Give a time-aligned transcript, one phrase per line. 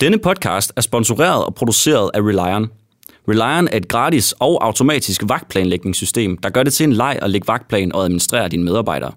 [0.00, 2.70] Denne podcast er sponsoreret og produceret af Relion.
[3.28, 7.48] Relion er et gratis og automatisk vagtplanlægningssystem, der gør det til en leg at lægge
[7.48, 9.12] vagtplan og administrere dine medarbejdere.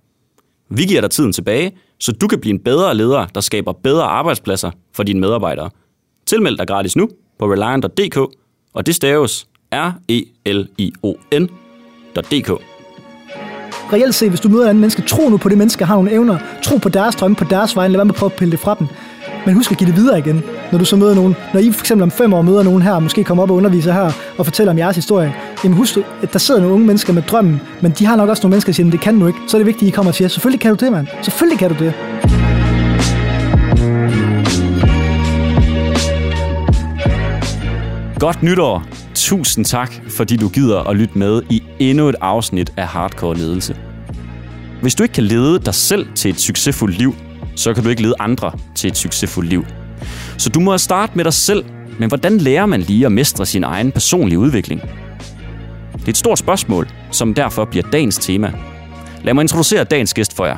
[0.70, 4.04] Vi giver dig tiden tilbage, så du kan blive en bedre leder, der skaber bedre
[4.04, 5.70] arbejdspladser for dine medarbejdere.
[6.25, 7.09] Tilmeld dig gratis nu
[7.39, 8.18] på relion.dk,
[8.73, 11.02] og det staves R-E-L-I-O-N.dk.
[13.93, 16.11] Reelt set, hvis du møder en anden menneske, tro nu på det menneske, har nogle
[16.11, 18.52] evner, tro på deres drømme, på deres vej, lad være med at prøve at pille
[18.52, 18.88] det fra dem.
[19.46, 21.36] Men husk at give det videre igen, når du så møder nogen.
[21.54, 23.93] Når I for eksempel om fem år møder nogen her, måske kommer op og underviser
[23.93, 27.21] her og fortæller om jeres historie, jamen husk, at der sidder nogle unge mennesker med
[27.21, 29.39] drømmen, men de har nok også nogle mennesker, der siger, det kan du ikke.
[29.48, 31.07] Så er det vigtigt, at I kommer og siger, selvfølgelig kan du det, mand.
[31.21, 31.93] Selvfølgelig kan du det.
[38.20, 38.84] Godt nytår.
[39.16, 43.76] Tusind tak, fordi du gider at lytte med i endnu et afsnit af Hardcore Ledelse.
[44.81, 47.16] Hvis du ikke kan lede dig selv til et succesfuldt liv,
[47.55, 49.66] så kan du ikke lede andre til et succesfuldt liv.
[50.38, 51.66] Så du må starte med dig selv,
[52.00, 54.81] men hvordan lærer man lige at mestre sin egen personlige udvikling?
[55.94, 58.53] Det er et stort spørgsmål, som derfor bliver dagens tema.
[59.23, 60.58] Lad mig introducere dagens gæst for jer.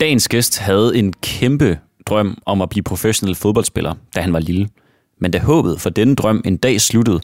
[0.00, 4.68] Dagens gæst havde en kæmpe drøm om at blive professionel fodboldspiller, da han var lille.
[5.20, 7.20] Men da håbet for denne drøm en dag sluttede,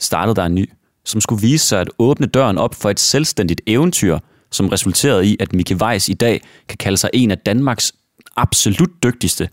[0.00, 0.70] startede der en ny,
[1.04, 4.18] som skulle vise sig at åbne døren op for et selvstændigt eventyr,
[4.52, 7.92] som resulterede i, at Mikke Weiss i dag kan kalde sig en af Danmarks
[8.36, 9.48] absolut dygtigste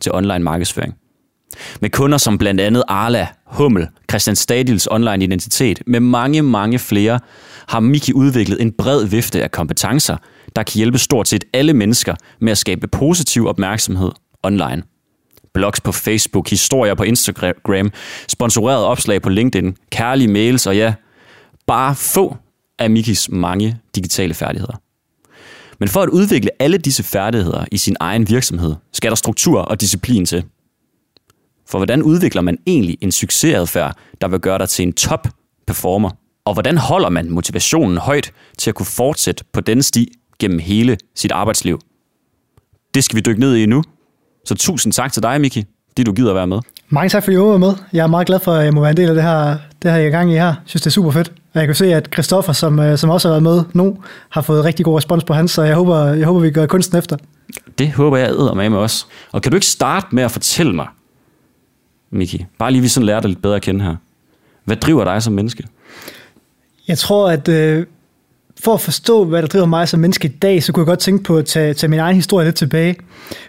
[0.00, 0.94] til online markedsføring.
[1.80, 7.20] Med kunder som blandt andet Arla, Hummel, Christian Stadils online identitet, med mange, mange flere,
[7.68, 10.16] har Miki udviklet en bred vifte af kompetencer,
[10.56, 14.10] der kan hjælpe stort set alle mennesker med at skabe positiv opmærksomhed
[14.42, 14.82] online.
[15.54, 17.92] Blogs på Facebook, historier på Instagram,
[18.28, 20.94] sponsorerede opslag på LinkedIn, kærlige mails og ja,
[21.66, 22.36] bare få
[22.78, 24.80] af Mikis mange digitale færdigheder.
[25.78, 29.80] Men for at udvikle alle disse færdigheder i sin egen virksomhed, skal der struktur og
[29.80, 30.44] disciplin til.
[31.68, 35.28] For hvordan udvikler man egentlig en succesadfærd, der vil gøre dig til en top
[35.66, 36.10] performer?
[36.44, 40.98] Og hvordan holder man motivationen højt til at kunne fortsætte på denne sti gennem hele
[41.14, 41.80] sit arbejdsliv?
[42.94, 43.82] Det skal vi dykke ned i nu.
[44.44, 46.60] Så tusind tak til dig, Miki, fordi du gider at være med.
[46.88, 47.72] Mange tak, fordi du var med.
[47.92, 49.90] Jeg er meget glad for, at jeg må være en del af det her, det
[49.90, 50.44] her jeg er gang i her.
[50.44, 51.28] Jeg synes, det er super fedt.
[51.28, 53.96] Og jeg kan se, at Christoffer, som, øh, som også har været med nu,
[54.28, 56.98] har fået rigtig god respons på hans, så jeg håber, jeg håber vi gør kunsten
[56.98, 57.16] efter.
[57.78, 59.06] Det håber jeg æder med med os.
[59.32, 60.86] Og kan du ikke starte med at fortælle mig,
[62.10, 63.96] Miki, bare lige vi sådan lærer dig lidt bedre at kende her.
[64.64, 65.64] Hvad driver dig som menneske?
[66.88, 67.86] Jeg tror, at øh,
[68.60, 70.98] for at forstå, hvad der driver mig som menneske i dag, så kunne jeg godt
[70.98, 72.96] tænke på at tage, tage min egen historie lidt tilbage.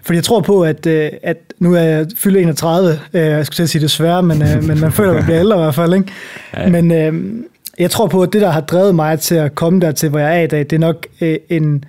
[0.03, 3.55] Fordi jeg tror på, at, øh, at nu er jeg fyldt 31, øh, jeg skulle
[3.55, 5.59] til at sige det svære, men, øh, men man føler, at man bliver ældre i
[5.59, 5.93] hvert fald.
[5.93, 6.11] Ikke?
[6.57, 6.69] Ja.
[6.69, 7.43] Men øh,
[7.79, 10.19] jeg tror på, at det, der har drevet mig til at komme der til, hvor
[10.19, 11.83] jeg er i dag, det er nok øh, en...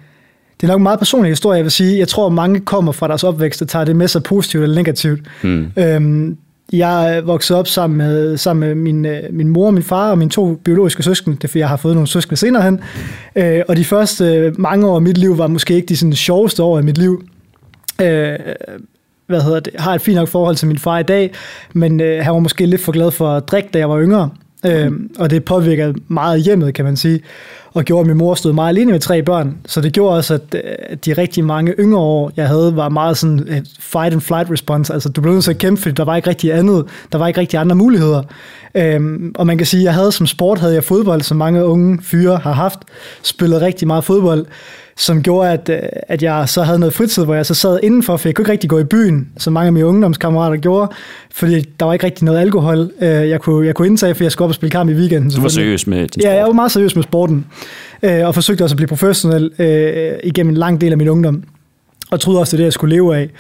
[0.61, 1.99] Det er nok en meget personlig historie, jeg vil sige.
[1.99, 4.77] Jeg tror, at mange kommer fra deres opvækst og tager det med sig positivt eller
[4.77, 5.21] negativt.
[5.43, 5.67] Hmm.
[5.77, 6.37] Øhm,
[6.73, 10.19] jeg er vokset op sammen med, sammen med min, øh, min mor, min far og
[10.19, 11.37] mine to biologiske søskende.
[11.37, 12.81] Det er fordi, jeg har fået nogle søskende senere hen.
[13.37, 16.13] Øh, og de første øh, mange år af mit liv var måske ikke de sådan,
[16.13, 17.23] sjoveste år i mit liv.
[18.01, 18.39] Øh,
[19.27, 21.33] hvad hedder det, har et fint nok forhold til min far i dag,
[21.73, 24.31] men øh, han var måske lidt for glad for at drikke, da jeg var yngre.
[24.67, 27.21] Øh, og det påvirkede meget hjemmet, kan man sige
[27.75, 29.57] og gjorde, at min mor stod meget alene med tre børn.
[29.67, 33.17] Så det gjorde også, at øh, de rigtig mange yngre år, jeg havde, var meget
[33.17, 34.93] sådan et fight and flight response.
[34.93, 36.85] Altså, du blev nødt til at kæmpe, fordi der var ikke rigtig andet.
[37.13, 38.23] Der var ikke rigtig andre muligheder.
[38.75, 41.65] Øhm, og man kan sige, at jeg havde som sport, havde jeg fodbold, som mange
[41.65, 42.79] unge fyre har haft.
[43.23, 44.47] Spillet rigtig meget fodbold
[44.99, 45.79] som gjorde, at, øh,
[46.09, 48.53] at jeg så havde noget fritid, hvor jeg så sad indenfor, for jeg kunne ikke
[48.53, 50.93] rigtig gå i byen, som mange af mine ungdomskammerater gjorde,
[51.31, 54.33] fordi der var ikke rigtig noget alkohol, øh, jeg kunne, jeg kunne indtage, for jeg
[54.33, 55.31] skulle op og spille kamp i weekenden.
[55.31, 56.25] Du var seriøs med din sport?
[56.25, 57.47] Ja, jeg var meget seriøs med sporten,
[58.03, 59.51] øh, og forsøgte også at blive professionel
[60.25, 61.43] igennem en lang del af min ungdom,
[62.11, 63.31] og troede også, det er det, jeg skulle leve af.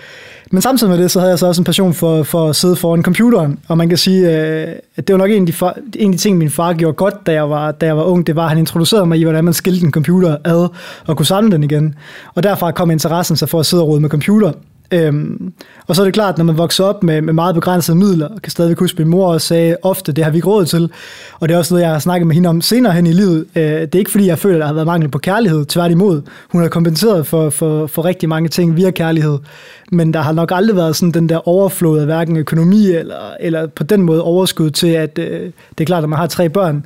[0.50, 2.76] Men samtidig med det, så havde jeg så også en passion for, for at sidde
[2.76, 6.10] foran computeren, og man kan sige, øh, at det var nok en af, de, en
[6.10, 8.36] af de ting, min far gjorde godt, da jeg, var, da jeg var ung, det
[8.36, 10.68] var, at han introducerede mig i, hvordan man skilte en computer ad
[11.06, 11.94] og kunne samle den igen.
[12.34, 14.52] Og derfra kom interessen så for at sidde og rode med computer.
[14.90, 15.52] Øhm,
[15.86, 18.50] og så er det klart, når man vokser op med, med meget begrænsede midler, kan
[18.50, 20.90] stadig huske, min mor sagde ofte, det har vi ikke råd til.
[21.40, 23.46] Og det er også noget, jeg har snakket med hende om senere hen i livet.
[23.56, 25.64] Øh, det er ikke fordi, jeg føler, at der har været mangel på kærlighed.
[25.64, 29.38] Tværtimod, hun har kompenseret for, for, for rigtig mange ting via kærlighed.
[29.92, 33.66] Men der har nok aldrig været sådan den der overflod af hverken økonomi eller, eller
[33.66, 35.40] på den måde overskud til, at øh,
[35.78, 36.84] det er klart, at man har tre børn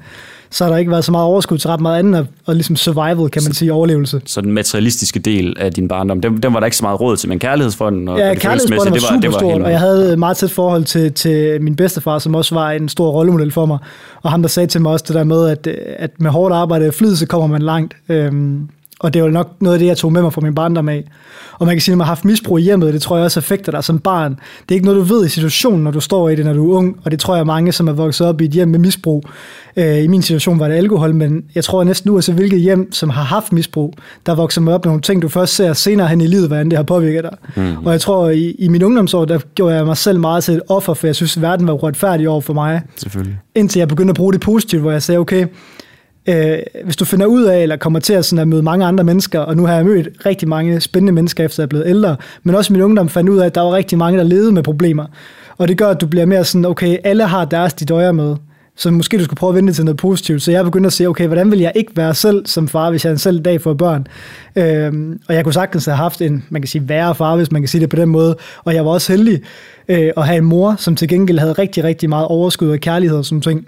[0.53, 2.77] så har der ikke været så meget overskud til ret meget andet, og, og ligesom
[2.77, 4.21] survival, kan man sige, overlevelse.
[4.27, 7.17] Så den materialistiske del af din barndom, den, den var der ikke så meget råd
[7.17, 10.17] til, men kærlighedsfonden og ja, det kærlighedsfonden var, det var, det var og jeg havde
[10.17, 13.79] meget tæt forhold til, til min bedstefar, som også var en stor rollemodel for mig,
[14.23, 15.67] og ham der sagde til mig også det der med, at,
[15.99, 17.97] at med hårdt arbejde og flid, så kommer man langt.
[18.09, 18.69] Øhm,
[19.03, 20.89] Og det er jo nok noget af det, jeg tog med mig fra min barndom
[20.89, 21.05] af.
[21.59, 23.41] Og man kan sige, at man har haft misbrug i hjemmet, det tror jeg også
[23.41, 24.33] affekter dig som barn.
[24.33, 26.73] Det er ikke noget, du ved i situationen, når du står i det, når du
[26.73, 26.97] er ung.
[27.05, 29.25] Og det tror jeg mange, som er vokset op i et hjem med misbrug.
[29.77, 33.11] Øh, I min situation var det alkohol, men jeg tror næsten uanset hvilket hjem, som
[33.11, 33.95] har haft misbrug,
[34.27, 36.71] der vokser man op med nogle ting, du først ser senere hen i livet, hvordan
[36.71, 37.37] det har påvirket dig.
[37.57, 37.87] Mm.
[37.87, 40.63] Og jeg tror, i, i min ungdomsår, der gjorde jeg mig selv meget til et
[40.69, 42.83] offer, for jeg synes, at verden var uretfærdig over for mig.
[42.97, 43.39] Selvfølgelig.
[43.55, 45.47] Indtil jeg begyndte at bruge det positivt, hvor jeg sagde, okay,
[46.27, 49.05] øh, hvis du finder ud af, eller kommer til at, sådan at møde mange andre
[49.05, 52.17] mennesker, og nu har jeg mødt rigtig mange spændende mennesker, efter jeg er blevet ældre,
[52.43, 54.63] men også min ungdom fandt ud af, at der var rigtig mange, der levede med
[54.63, 55.07] problemer.
[55.59, 58.37] Og det gør, at du bliver mere sådan, okay, alle har deres, de døjer med.
[58.77, 60.43] Så måske du skulle prøve at vende det til noget positivt.
[60.43, 63.05] Så jeg begyndte at sige, okay, hvordan vil jeg ikke være selv som far, hvis
[63.05, 64.07] jeg selv dag får børn?
[64.57, 67.63] Øhm, og jeg kunne sagtens have haft en, man kan sige, værre far, hvis man
[67.63, 68.37] kan sige det på den måde.
[68.65, 69.41] Og jeg var også heldig
[69.89, 73.19] øh, at have en mor, som til gengæld havde rigtig, rigtig meget overskud og kærlighed
[73.19, 73.67] og sådan ting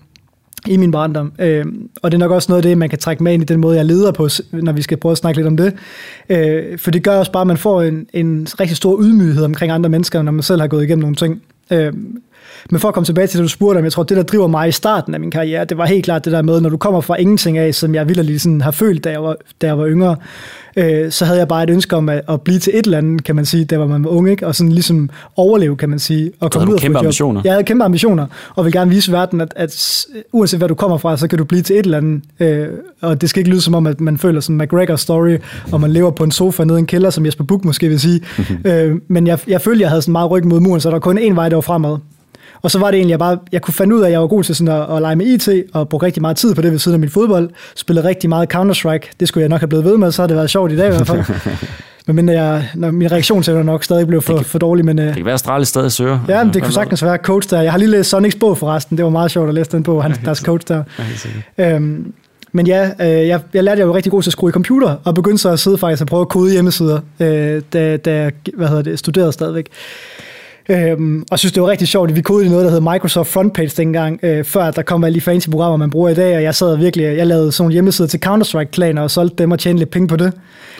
[0.66, 1.32] i min barndom.
[1.38, 1.64] Øh,
[2.02, 3.60] og det er nok også noget af det, man kan trække med ind i den
[3.60, 5.74] måde, jeg leder på, når vi skal prøve at snakke lidt om det.
[6.28, 9.72] Øh, for det gør også bare, at man får en, en rigtig stor ydmyghed omkring
[9.72, 11.42] andre mennesker, når man selv har gået igennem nogle ting.
[11.70, 11.92] Øh,
[12.70, 14.46] men for at komme tilbage til det, du spurgte om, jeg tror, det, der driver
[14.46, 16.76] mig i starten af min karriere, det var helt klart det der med, når du
[16.76, 19.78] kommer fra ingenting af, som jeg vildt sådan har følt, da jeg var, da jeg
[19.78, 20.16] var yngre,
[20.76, 23.24] øh, så havde jeg bare et ønske om at, at blive til et eller andet,
[23.24, 24.46] kan man sige, da man var ung, ikke?
[24.46, 26.32] og sådan ligesom overleve, kan man sige.
[26.40, 27.40] Og komme ud kæmpe ambitioner.
[27.44, 30.98] Jeg havde kæmpe ambitioner, og vil gerne vise verden, at, at uanset hvad du kommer
[30.98, 32.22] fra, så kan du blive til et eller andet.
[32.40, 32.68] Øh,
[33.00, 35.38] og det skal ikke lyde som om, at man føler sådan McGregor-story,
[35.72, 38.00] og man lever på en sofa nede i en kælder, som Jesper Buch måske vil
[38.00, 38.20] sige.
[38.64, 41.00] øh, men jeg, jeg følte, jeg havde sådan meget ryg mod muren, så der var
[41.00, 41.96] kun én vej, der var fremad.
[42.64, 44.26] Og så var det egentlig, jeg bare, jeg kunne finde ud af, at jeg var
[44.26, 46.72] god til sådan at, at lege med IT, og bruge rigtig meget tid på det
[46.72, 47.50] ved siden af min fodbold.
[47.76, 49.10] Spillede rigtig meget Counter-Strike.
[49.20, 50.86] Det skulle jeg nok have blevet ved med, så har det været sjovt i dag
[50.86, 51.24] i hvert fald.
[52.14, 54.84] Men jeg, når min reaktion til det nok stadig blev for, for dårlig.
[54.84, 56.18] Men, øh, det kan være, at Astralis stadig søger.
[56.28, 57.60] Ja, men det kunne sagtens være coach der.
[57.60, 58.96] Jeg har lige læst Sonics bog forresten.
[58.96, 60.82] Det var meget sjovt at læse den bog, han, deres coach der.
[61.58, 62.12] øhm,
[62.52, 64.96] men ja, øh, jeg, jeg lærte, jeg var rigtig god til at skrue i computer,
[65.04, 68.32] og begyndte så at sidde faktisk og prøve at kode hjemmesider, øh, da, da jeg
[68.54, 69.66] hvad hedder det, studerede stadigvæk.
[70.68, 72.16] Øhm, og synes, det var rigtig sjovt.
[72.16, 75.48] Vi kodede noget, der hed Microsoft Frontpage dengang, øh, før der kom alle de fancy
[75.48, 78.20] programmer, man bruger i dag, og jeg sad virkelig, jeg lavede sådan nogle hjemmesider til
[78.26, 80.32] Counter-Strike-klaner og solgte dem og tjente lidt penge på det.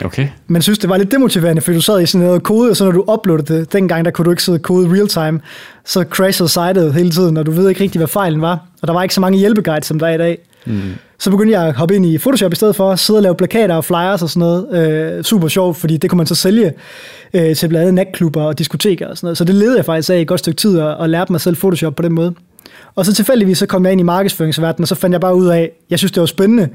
[0.05, 0.27] Okay.
[0.47, 2.85] Men synes, det var lidt demotiverende, fordi du sad i sådan noget kode, og så
[2.85, 5.39] når du uploadede det, dengang der kunne du ikke sidde kode real time,
[5.85, 8.65] så crashede sitet hele tiden, og du ved ikke rigtig, hvad fejlen var.
[8.81, 10.39] Og der var ikke så mange hjælpeguides, som der er i dag.
[10.65, 10.81] Mm.
[11.19, 13.35] Så begyndte jeg at hoppe ind i Photoshop i stedet for, at sidde og lave
[13.35, 14.89] plakater og flyers og sådan noget.
[15.17, 16.73] Øh, super sjovt, fordi det kunne man så sælge
[17.33, 19.37] øh, til blandt andet natklubber og diskoteker og sådan noget.
[19.37, 21.41] Så det levede jeg faktisk af i et godt stykke tid og, og lærte mig
[21.41, 22.33] selv Photoshop på den måde.
[22.95, 25.47] Og så tilfældigvis så kom jeg ind i markedsføringsverdenen, og så fandt jeg bare ud
[25.47, 26.69] af, jeg synes, det var spændende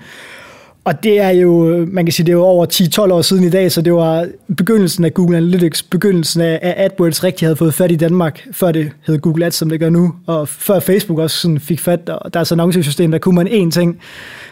[0.84, 2.66] og det er jo, man kan sige, det er jo over
[3.08, 7.24] 10-12 år siden i dag, så det var begyndelsen af Google Analytics, begyndelsen af AdWords
[7.24, 10.14] rigtig havde fået fat i Danmark, før det hed Google Ads, som det gør nu,
[10.26, 13.48] og før Facebook også sådan fik fat, og der er så annoncesystem, der kunne man
[13.48, 14.00] én ting,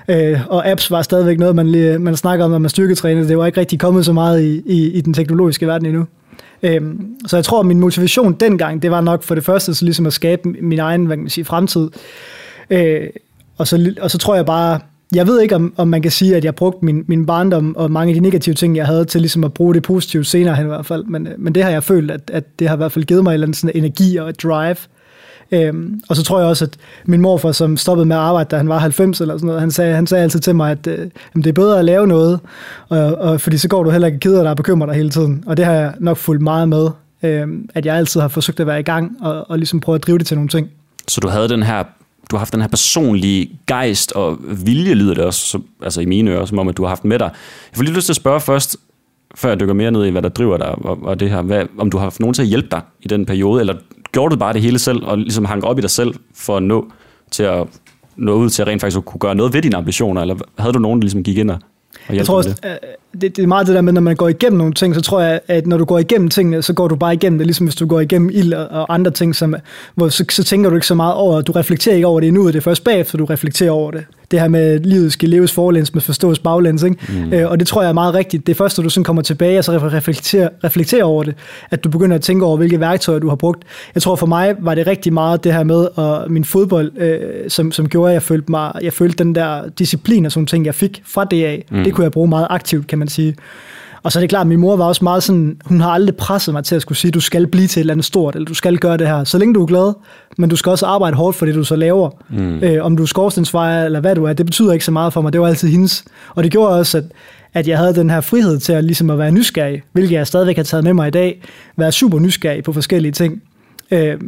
[0.08, 3.46] øh, og apps var stadigvæk noget, man, man snakker om, når man styrketrænede, det var
[3.46, 6.06] ikke rigtig kommet så meget i, i, i den teknologiske verden endnu.
[6.62, 9.84] Øhm, så jeg tror, at min motivation dengang, det var nok for det første så
[9.84, 11.90] ligesom at skabe min egen hvad kan man sige, fremtid.
[12.70, 13.06] Øh,
[13.58, 14.80] og, så, og så tror jeg bare,
[15.14, 17.90] jeg ved ikke, om, om man kan sige, at jeg brugte min, min barndom og
[17.90, 20.66] mange af de negative ting, jeg havde til ligesom at bruge det positivt senere hen
[20.66, 21.04] i hvert fald.
[21.04, 23.22] Men, øh, men det har jeg følt, at, at det har i hvert fald givet
[23.22, 24.76] mig en eller anden sådan energi og et drive.
[25.52, 28.56] Øhm, og så tror jeg også, at min morfar, som stoppede med at arbejde, da
[28.56, 31.10] han var 90 eller sådan noget, han sagde, han sagde altid til mig, at øh,
[31.34, 32.40] det er bedre at lave noget,
[32.88, 35.44] og, og, fordi så går du heller ikke keder dig og bekymrer dig hele tiden.
[35.46, 36.88] Og det har jeg nok fulgt meget med,
[37.22, 40.02] øh, at jeg altid har forsøgt at være i gang og, og ligesom prøve at
[40.02, 40.68] drive det til nogle ting.
[41.08, 41.84] Så du havde den her
[42.30, 46.04] du har haft den her personlige gejst og vilje, lyder det også, så, altså i
[46.04, 47.30] mine ører, som om, at du har haft med dig.
[47.70, 48.76] Jeg får lige lyst til at spørge først,
[49.34, 51.66] før jeg dykker mere ned i, hvad der driver dig, og, og det her, hvad,
[51.78, 53.74] om du har haft nogen til at hjælpe dig i den periode, eller
[54.12, 56.62] gjorde du bare det hele selv, og ligesom hang op i dig selv for at
[56.62, 56.90] nå
[57.30, 57.66] til at
[58.16, 60.78] nå ud til at rent faktisk kunne gøre noget ved dine ambitioner, eller havde du
[60.78, 61.58] nogen, der ligesom gik ind og
[62.12, 62.78] jeg tror også, det?
[63.20, 65.20] Det, det er meget det der med, når man går igennem nogle ting, så tror
[65.20, 67.74] jeg, at når du går igennem tingene, så går du bare igennem det, ligesom hvis
[67.74, 69.54] du går igennem ild og andre ting, som,
[69.94, 72.46] hvor så, så tænker du ikke så meget over, du reflekterer ikke over det endnu,
[72.46, 75.52] det er først bagefter, du reflekterer over det det her med, at livet skal leves
[75.52, 76.82] forlæns, men forstås baglæns.
[76.82, 76.96] Ikke?
[77.08, 77.32] Mm.
[77.32, 78.46] Øh, og det tror jeg er meget rigtigt.
[78.46, 81.34] Det er først, når du sådan kommer tilbage og så reflekterer, reflekterer over det,
[81.70, 83.62] at du begynder at tænke over, hvilke værktøjer du har brugt.
[83.94, 87.50] Jeg tror for mig var det rigtig meget det her med og min fodbold, øh,
[87.50, 90.66] som, som gjorde, at jeg følte, mig, jeg følte den der disciplin og sådan ting,
[90.66, 91.64] jeg fik fra det af.
[91.70, 91.84] Mm.
[91.84, 93.34] Det kunne jeg bruge meget aktivt, kan man sige.
[94.02, 96.16] Og så er det klart, at min mor var også meget sådan, hun har aldrig
[96.16, 98.46] presset mig til at skulle sige, du skal blive til et eller andet stort, eller
[98.46, 99.92] du skal gøre det her, så længe du er glad,
[100.38, 102.10] men du skal også arbejde hårdt for det, du så laver.
[102.28, 102.58] Mm.
[102.62, 105.20] Øh, om du er skorstensfejer, eller hvad du er, det betyder ikke så meget for
[105.20, 106.04] mig, det var altid hendes.
[106.34, 107.04] Og det gjorde også, at,
[107.54, 110.56] at jeg havde den her frihed til at, ligesom at være nysgerrig, hvilket jeg stadigvæk
[110.56, 111.42] har taget med mig i dag,
[111.76, 113.42] være super nysgerrig på forskellige ting.
[113.90, 114.20] Øh,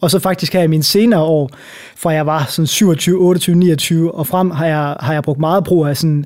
[0.00, 1.50] og så faktisk her i mine senere år,
[1.96, 5.64] fra jeg var sådan 27, 28, 29 og frem, har jeg, har jeg brugt meget
[5.64, 6.24] brug af sådan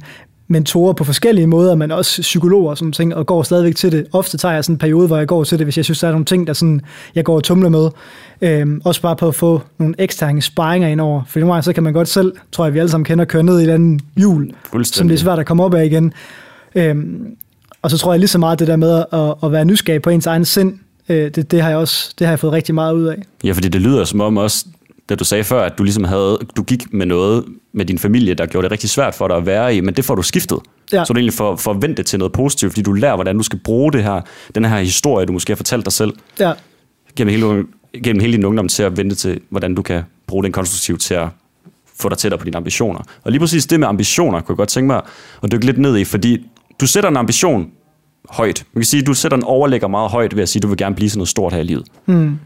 [0.52, 4.06] mentorer på forskellige måder, men også psykologer og sådan ting, og går stadigvæk til det.
[4.12, 6.08] Ofte tager jeg sådan en periode, hvor jeg går til det, hvis jeg synes, der
[6.08, 6.80] er nogle ting, der sådan,
[7.14, 7.88] jeg går og tumler med.
[8.42, 11.22] Øhm, også bare på at få nogle eksterne sparringer ind over.
[11.26, 13.42] For nogle gange, så kan man godt selv, tror jeg, vi alle sammen kender, køre
[13.42, 14.50] ned i et andet hjul,
[14.84, 16.12] som det er svært at komme op af igen.
[16.74, 17.36] Øhm,
[17.82, 20.10] og så tror jeg lige så meget det der med at, at være nysgerrig på
[20.10, 20.78] ens egen sind,
[21.08, 23.22] øh, det, det, har jeg også det har jeg fået rigtig meget ud af.
[23.44, 24.66] Ja, fordi det lyder som om også,
[25.08, 28.34] da du sagde før, at du ligesom havde, du gik med noget med din familie,
[28.34, 30.58] der gjorde det rigtig svært for dig at være i, men det får du skiftet.
[30.92, 31.04] Ja.
[31.04, 33.92] Så du egentlig får, det til noget positivt, fordi du lærer, hvordan du skal bruge
[33.92, 34.20] det her,
[34.54, 36.52] den her historie, du måske har fortalt dig selv, ja.
[37.16, 37.64] gennem, hele,
[38.04, 41.14] gennem hele din ungdom til at vente til, hvordan du kan bruge den konstruktivt til
[41.14, 41.28] at
[42.00, 43.00] få dig tættere på dine ambitioner.
[43.22, 45.02] Og lige præcis det med ambitioner, kunne jeg godt tænke mig
[45.42, 46.46] at dykke lidt ned i, fordi
[46.80, 47.70] du sætter en ambition
[48.30, 48.64] højt.
[48.72, 50.68] Man kan sige, at du sætter en overlægger meget højt ved at sige, at du
[50.68, 51.84] vil gerne blive sådan noget stort her i livet.
[52.06, 52.38] Mm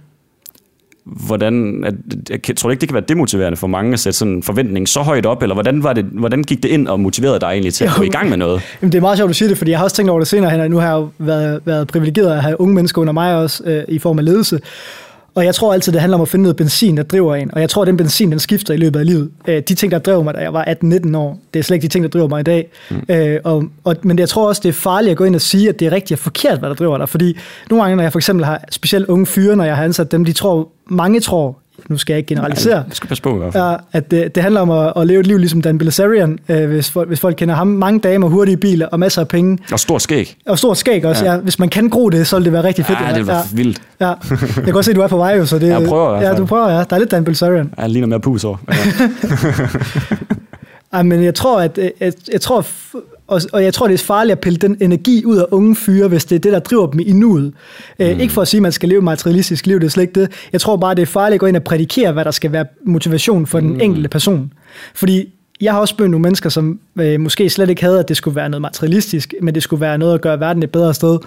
[1.07, 1.95] hvordan, at,
[2.49, 5.01] jeg tror ikke, det kan være demotiverende for mange at sætte sådan en forventning så
[5.01, 7.85] højt op, eller hvordan, var det, hvordan gik det ind og motiverede dig egentlig til
[7.85, 8.63] at gå i gang med noget?
[8.83, 10.21] Jamen, det er meget sjovt, at du siger det, fordi jeg har også tænkt over
[10.21, 13.37] det senere hen, nu har jeg været, været privilegeret at have unge mennesker under mig
[13.37, 14.61] også øh, i form af ledelse,
[15.37, 17.55] og jeg tror altid, det handler om at finde noget benzin, der driver en.
[17.55, 19.31] Og jeg tror, at den benzin, den skifter i løbet af livet.
[19.49, 21.83] Øh, de ting, der drev mig, da jeg var 18-19 år, det er slet ikke
[21.83, 22.71] de ting, der driver mig i dag.
[22.91, 23.03] Mm.
[23.09, 25.69] Øh, og, og, men jeg tror også, det er farligt at gå ind og sige,
[25.69, 27.09] at det er rigtigt og forkert, hvad der driver dig.
[27.09, 27.39] Fordi
[27.71, 30.25] nogle gange, når jeg for eksempel har specielt unge fyre, når jeg har ansat dem,
[30.25, 32.77] de tror, mange tror, nu skal jeg ikke generalisere.
[32.77, 33.81] Ja, skal passe på i hvert fald.
[33.93, 36.91] At det, det handler om at, at leve et liv ligesom Dan Bilzerian, øh, hvis,
[36.91, 37.67] folk, hvis folk kender ham.
[37.67, 39.59] Mange damer, hurtige biler og masser af penge.
[39.73, 40.37] Og stort skæg.
[40.47, 41.33] Og stort skæg også, ja.
[41.33, 41.39] ja.
[41.39, 42.99] Hvis man kan gro det, så vil det være rigtig fedt.
[43.09, 43.41] Ja, det var ja.
[43.53, 43.83] vildt.
[44.01, 44.07] Ja.
[44.31, 45.69] Jeg kan også se, at du er på vej, jo, så det...
[45.69, 46.79] Jeg prøver Ja, du prøver, ja.
[46.79, 47.75] Der er lidt Dan Bilzerian.
[47.79, 48.57] Ja, lige noget mere pus over.
[50.93, 50.99] Ja.
[50.99, 52.67] Ej, men jeg tror, at jeg, jeg tror,
[53.27, 56.09] og, og jeg tror, det er farligt at pille den energi ud af unge fyre,
[56.09, 57.53] hvis det er det, der driver dem i nuet.
[57.99, 58.21] Øh, mm.
[58.21, 60.31] ikke for at sige, at man skal leve materialistisk liv, det er slet ikke det.
[60.53, 62.67] Jeg tror bare, det er farligt at gå ind og prædikere, hvad der skal være
[62.85, 63.81] motivation for den mm.
[63.81, 64.53] enkelte person.
[64.95, 68.17] Fordi jeg har også mødt nogle mennesker, som øh, måske slet ikke havde, at det
[68.17, 71.19] skulle være noget materialistisk, men det skulle være noget at gøre verden et bedre sted.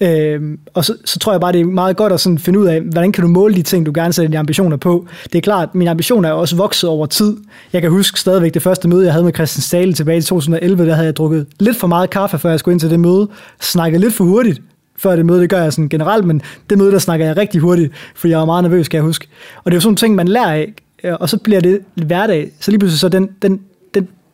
[0.00, 0.40] Øh,
[0.74, 2.80] og så, så tror jeg bare, det er meget godt at sådan finde ud af,
[2.80, 5.06] hvordan kan du måle de ting, du gerne sætter dine ambitioner på.
[5.24, 7.36] Det er klart, min ambitioner er også vokset over tid.
[7.72, 10.86] Jeg kan huske stadigvæk det første møde, jeg havde med Christian Stale tilbage i 2011,
[10.86, 13.28] der havde jeg drukket lidt for meget kaffe, før jeg skulle ind til det møde.
[13.60, 14.62] Snakket lidt for hurtigt,
[14.98, 17.60] før det møde, det gør jeg sådan generelt, men det møde, der snakker jeg rigtig
[17.60, 19.28] hurtigt, for jeg var meget nervøs, kan jeg huske.
[19.64, 20.72] Og det er jo sådan nogle ting, man lærer af,
[21.20, 22.50] og så bliver det hverdag.
[22.60, 23.60] Så lige pludselig så den, den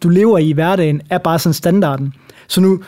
[0.02, 2.14] du lever i hverdagen, er bare sådan standarden.
[2.49, 2.80] Så nu,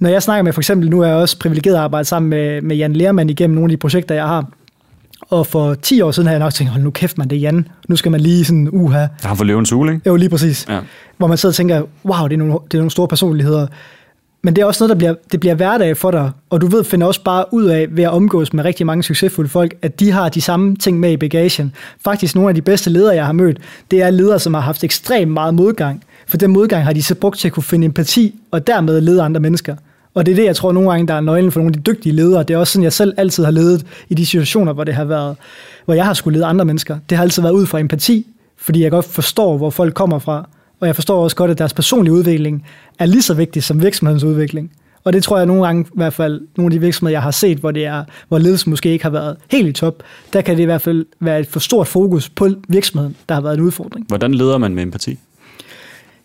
[0.00, 2.62] når jeg snakker med, for eksempel, nu er jeg også privilegeret at arbejde sammen med,
[2.62, 4.46] med Jan Lermann igennem nogle af de projekter, jeg har.
[5.20, 7.40] Og for 10 år siden havde jeg nok tænkt, hold nu kæft man, det er
[7.40, 7.68] Jan.
[7.88, 9.06] Nu skal man lige sådan, uha.
[9.22, 10.08] Han får løvens hule, ikke?
[10.08, 10.66] Jo, lige præcis.
[10.68, 10.78] Ja.
[11.18, 13.66] Hvor man sidder og tænker, wow, det er nogle, det er nogle store personligheder.
[14.42, 16.84] Men det er også noget, der bliver, det bliver hverdag for dig, og du ved,
[16.84, 20.10] finder også bare ud af ved at omgås med rigtig mange succesfulde folk, at de
[20.10, 21.74] har de samme ting med i bagagen.
[22.04, 23.58] Faktisk nogle af de bedste ledere, jeg har mødt,
[23.90, 26.02] det er ledere, som har haft ekstremt meget modgang.
[26.30, 29.22] For den modgang har de så brugt til at kunne finde empati, og dermed lede
[29.22, 29.76] andre mennesker.
[30.14, 31.92] Og det er det, jeg tror nogle gange, der er nøglen for nogle af de
[31.92, 32.42] dygtige ledere.
[32.42, 35.04] Det er også sådan, jeg selv altid har ledet i de situationer, hvor det har
[35.04, 35.36] været,
[35.84, 36.98] hvor jeg har skulle lede andre mennesker.
[37.08, 40.48] Det har altid været ud fra empati, fordi jeg godt forstår, hvor folk kommer fra.
[40.80, 42.66] Og jeg forstår også godt, at deres personlige udvikling
[42.98, 44.70] er lige så vigtig som virksomhedens udvikling.
[45.04, 47.30] Og det tror jeg nogle gange, i hvert fald nogle af de virksomheder, jeg har
[47.30, 50.56] set, hvor, det er, hvor ledelsen måske ikke har været helt i top, der kan
[50.56, 53.60] det i hvert fald være et for stort fokus på virksomheden, der har været en
[53.60, 54.06] udfordring.
[54.08, 55.18] Hvordan leder man med empati?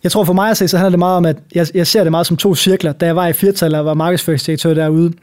[0.06, 2.04] Jeg tror for mig at se, så handler det meget om, at jeg, jeg ser
[2.04, 2.92] det meget som to cirkler.
[2.92, 5.14] Da jeg var i firtal og var markedsføringsdirektør derude,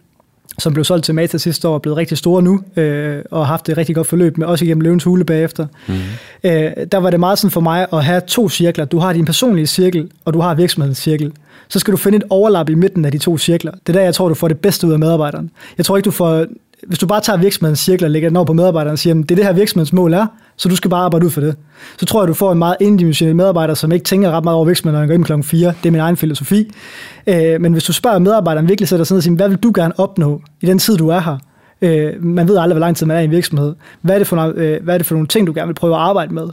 [0.58, 3.52] som blev solgt til Mata sidste år, og blevet rigtig store nu, øh, og har
[3.52, 5.66] haft et rigtig godt forløb, med også igennem løvens hule bagefter.
[5.88, 5.94] Mm.
[6.44, 8.84] Øh, der var det meget sådan for mig at have to cirkler.
[8.84, 11.32] Du har din personlige cirkel, og du har virksomhedens cirkel.
[11.68, 13.72] Så skal du finde et overlap i midten af de to cirkler.
[13.72, 15.50] Det er der, jeg tror, du får det bedste ud af medarbejderen.
[15.78, 16.46] Jeg tror ikke, du får...
[16.86, 19.30] Hvis du bare tager virksomhedens cirkler og lægger den over på medarbejderen og siger, det
[19.30, 21.56] er det her virksomhedens mål er, så du skal bare arbejde ud for det.
[21.98, 24.64] Så tror jeg, du får en meget indimensionel medarbejder, som ikke tænker ret meget over
[24.64, 25.74] virksomheden, når han går ind klokken 4.
[25.82, 26.70] Det er min egen filosofi.
[27.26, 29.72] Øh, men hvis du spørger medarbejderen virkelig sætter sådan ned og siger, hvad vil du
[29.74, 31.38] gerne opnå i den tid, du er her?
[31.82, 33.74] Øh, man ved aldrig, hvor lang tid man er i en virksomhed.
[34.00, 35.94] Hvad er, det for, øh, hvad er det for nogle ting, du gerne vil prøve
[35.94, 36.48] at arbejde med?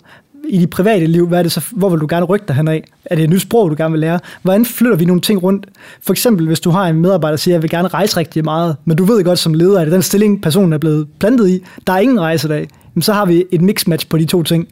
[0.48, 2.80] I dit private liv, hvad er det så, hvor vil du gerne rykke dig henad?
[3.06, 4.20] Er det et nyt sprog, du gerne vil lære?
[4.42, 5.68] Hvordan flytter vi nogle ting rundt?
[6.02, 8.76] For eksempel, hvis du har en medarbejder, der siger, jeg vil gerne rejse rigtig meget,
[8.86, 11.94] men du ved godt som leder, at den stilling, personen er blevet plantet i, der
[11.94, 12.68] er ingen rejsedag,
[13.02, 14.68] så har vi et mixmatch på de to ting.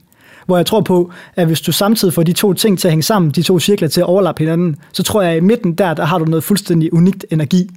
[0.45, 3.03] Hvor jeg tror på, at hvis du samtidig får de to ting til at hænge
[3.03, 5.93] sammen, de to cirkler til at overlappe hinanden, så tror jeg, at i midten der,
[5.93, 7.69] der har du noget fuldstændig unikt energi.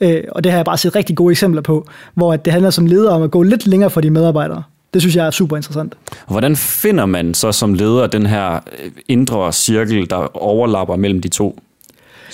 [0.00, 2.86] Øh, og det har jeg bare set rigtig gode eksempler på, hvor det handler som
[2.86, 4.62] leder om at gå lidt længere for de medarbejdere.
[4.94, 5.94] Det synes jeg er super interessant.
[6.28, 11.28] Hvordan finder man så som leder den her øh, indre cirkel, der overlapper mellem de
[11.28, 11.58] to?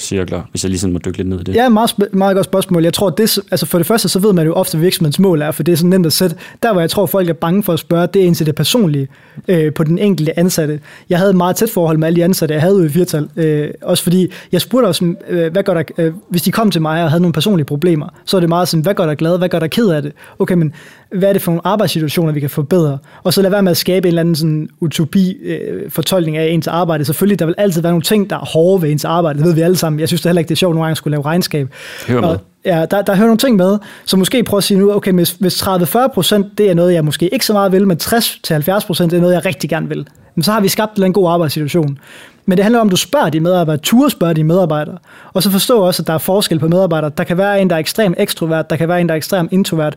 [0.00, 1.54] cirkler, hvis jeg ligesom må dykke lidt ned i det?
[1.54, 2.82] Ja, meget, meget godt spørgsmål.
[2.82, 5.42] Jeg tror, det, altså for det første, så ved man jo ofte, hvad virksomhedens mål
[5.42, 6.36] er, for det er sådan nemt at sætte.
[6.62, 9.08] Der, hvor jeg tror, folk er bange for at spørge, det er indtil det personlige
[9.48, 10.80] øh, på den enkelte ansatte.
[11.10, 13.28] Jeg havde et meget tæt forhold med alle de ansatte, jeg havde jo i firtal.
[13.36, 16.82] Øh, også fordi, jeg spurgte også, øh, hvad gør der, øh, hvis de kom til
[16.82, 19.38] mig og havde nogle personlige problemer, så er det meget sådan, hvad gør der glad,
[19.38, 20.12] hvad gør der ked af det?
[20.38, 20.72] Okay, men
[21.14, 22.98] hvad er det for nogle arbejdssituationer, vi kan forbedre?
[23.22, 26.46] Og så lad være med at skabe en eller anden sådan utopi øh, fortolkning af
[26.46, 27.04] ens arbejde.
[27.04, 29.38] Selvfølgelig, der vil altid være nogle ting, der er hårde ved ens arbejde.
[29.38, 30.00] Det ved vi alle sammen.
[30.00, 31.68] Jeg synes det heller ikke, det er sjovt nogle gange at skulle lave regnskab.
[32.08, 32.28] Hør med.
[32.28, 35.12] Og, ja, der, der hører nogle ting med, så måske prøve at sige nu, okay,
[35.12, 38.86] hvis, hvis 30-40 procent, det er noget, jeg måske ikke så meget vil, men 60-70
[38.86, 40.06] procent, det er noget, jeg rigtig gerne vil.
[40.34, 41.98] Men så har vi skabt en god arbejdssituation.
[42.46, 44.98] Men det handler om, at du spørger dine medarbejdere, turde spørge dine medarbejdere,
[45.32, 47.10] og så forstå også, at der er forskel på medarbejdere.
[47.18, 49.48] Der kan være en, der er ekstrem ekstrovert, der kan være en, der er ekstrem
[49.50, 49.96] introvert.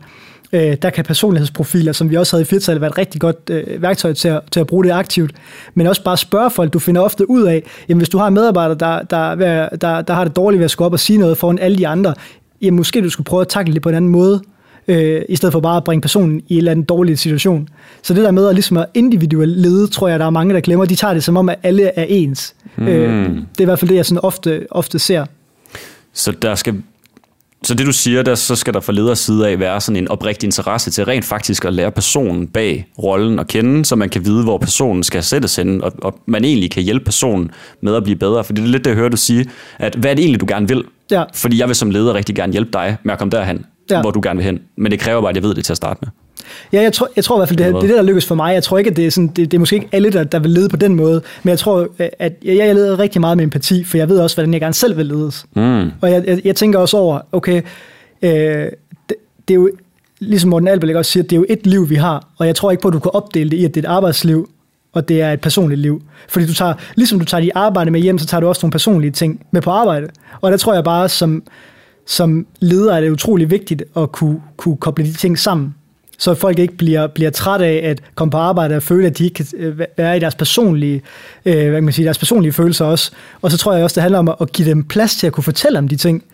[0.52, 3.82] Øh, der kan personlighedsprofiler, som vi også havde i firtal, være et rigtig godt øh,
[3.82, 5.32] værktøj til at, til at bruge det aktivt.
[5.74, 6.72] Men også bare spørge folk.
[6.72, 10.02] Du finder ofte ud af, jamen hvis du har en medarbejder, der, der, der, der,
[10.02, 12.14] der har det dårligt ved at skulle op og sige noget foran alle de andre,
[12.62, 14.42] jamen måske du skulle prøve at takle det på en anden måde,
[14.88, 17.68] øh, i stedet for bare at bringe personen i en eller anden dårlig situation.
[18.02, 20.60] Så det der med at, ligesom at individuelt lede, tror jeg, der er mange, der
[20.60, 20.84] glemmer.
[20.84, 22.54] De tager det som om, at alle er ens.
[22.76, 22.88] Mm.
[22.88, 25.26] Øh, det er i hvert fald det, jeg sådan ofte, ofte ser.
[26.12, 26.74] Så der skal
[27.64, 30.08] så det du siger, der, så skal der fra leders side af være sådan en
[30.08, 34.24] oprigtig interesse til rent faktisk at lære personen bag rollen at kende, så man kan
[34.24, 38.04] vide, hvor personen skal sættes hen, og, og man egentlig kan hjælpe personen med at
[38.04, 38.44] blive bedre.
[38.44, 39.46] For det er lidt det, jeg hører du sige,
[39.78, 40.84] at hvad er det egentlig, du gerne vil?
[41.10, 41.24] Ja.
[41.34, 44.00] Fordi jeg vil som leder rigtig gerne hjælpe dig med at komme derhen, ja.
[44.00, 44.60] hvor du gerne vil hen.
[44.76, 46.23] Men det kræver bare, at jeg ved det til at starte med.
[46.72, 48.34] Ja, jeg tror, jeg tror i hvert fald, det, det er det, der lykkes for
[48.34, 48.54] mig.
[48.54, 50.38] Jeg tror ikke, at det er, sådan, det, det er måske ikke alle, der, der
[50.38, 53.44] vil lede på den måde, men jeg tror, at jeg, jeg leder rigtig meget med
[53.44, 55.46] empati, for jeg ved også, hvordan jeg gerne selv vil ledes.
[55.56, 55.90] Mm.
[56.00, 57.62] Og jeg, jeg, jeg tænker også over, okay,
[58.22, 58.30] øh,
[59.08, 59.16] det,
[59.48, 59.70] det er jo,
[60.18, 62.70] ligesom Morten Albert også siger, det er jo et liv, vi har, og jeg tror
[62.70, 64.48] ikke på, at du kan opdele det i, at det er et arbejdsliv,
[64.92, 66.02] og det er et personligt liv.
[66.28, 68.72] Fordi du tager, ligesom du tager dit arbejde med hjem, så tager du også nogle
[68.72, 70.08] personlige ting med på arbejde.
[70.40, 71.42] Og der tror jeg bare, som,
[72.06, 75.74] som leder er det utrolig vigtigt at kunne, kunne koble de ting sammen
[76.18, 79.24] så folk ikke bliver, bliver træt af at komme på arbejde og føle, at de
[79.24, 81.02] ikke kan øh, være i deres personlige,
[81.44, 83.10] øh, hvad kan man sige, deres personlige følelser også.
[83.42, 85.44] Og så tror jeg også, det handler om at give dem plads til at kunne
[85.44, 86.24] fortælle om de ting,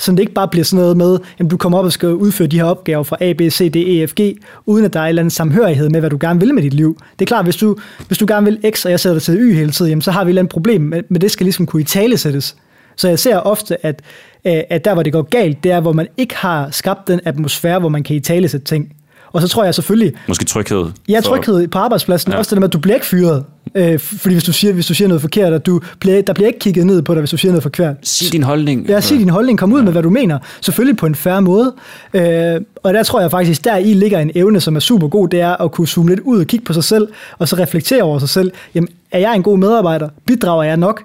[0.00, 2.48] så det ikke bare bliver sådan noget med, at du kommer op og skal udføre
[2.48, 5.04] de her opgaver fra A, B, C, D, E, F, G, uden at der er
[5.04, 6.98] en eller anden samhørighed med, hvad du gerne vil med dit liv.
[7.18, 9.34] Det er klart, hvis du, hvis du gerne vil X, og jeg sætter dig til
[9.34, 11.66] Y hele tiden, jamen, så har vi et eller andet problem, men det skal ligesom
[11.66, 12.56] kunne i tale sættes.
[12.96, 14.02] Så jeg ser ofte, at,
[14.44, 17.20] øh, at der, hvor det går galt, det er, hvor man ikke har skabt den
[17.24, 18.92] atmosfære, hvor man kan i tale sætte ting.
[19.32, 20.12] Og så tror jeg selvfølgelig...
[20.28, 20.86] Måske tryghed.
[21.08, 22.32] Ja, tryghed på arbejdspladsen.
[22.32, 22.38] Ja.
[22.38, 23.44] Også det der med, at du bliver ikke fyret.
[23.74, 26.46] Øh, fordi hvis du, siger, hvis du siger noget forkert, at du bliver, der bliver
[26.46, 27.96] ikke kigget ned på dig, hvis du siger noget forkert.
[28.02, 28.86] Sig din holdning.
[28.88, 29.58] Ja, sig din holdning.
[29.58, 29.84] Kom ud ja.
[29.84, 30.38] med, hvad du mener.
[30.60, 31.74] Selvfølgelig på en færre måde.
[32.14, 35.28] Øh, og der tror jeg faktisk, der i ligger en evne, som er super god.
[35.28, 38.02] Det er at kunne zoome lidt ud og kigge på sig selv, og så reflektere
[38.02, 38.52] over sig selv.
[38.74, 40.08] Jamen, er jeg en god medarbejder?
[40.26, 41.02] Bidrager jeg nok?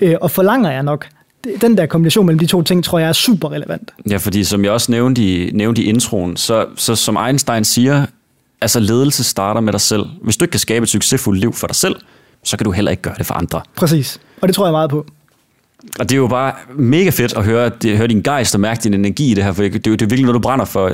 [0.00, 1.06] Øh, og forlanger jeg nok?
[1.60, 3.90] Den der kombination mellem de to ting, tror jeg er super relevant.
[4.10, 8.06] Ja, fordi som jeg også nævnte i, nævnte i introen, så, så som Einstein siger,
[8.60, 10.06] altså ledelse starter med dig selv.
[10.22, 11.96] Hvis du ikke kan skabe et succesfuldt liv for dig selv,
[12.44, 13.60] så kan du heller ikke gøre det for andre.
[13.76, 15.06] Præcis, og det tror jeg meget på.
[15.98, 18.80] Og det er jo bare mega fedt at høre, at høre din gejst og mærke
[18.84, 20.64] din energi i det her, for det er jo det er virkelig noget, du brænder
[20.64, 20.88] for.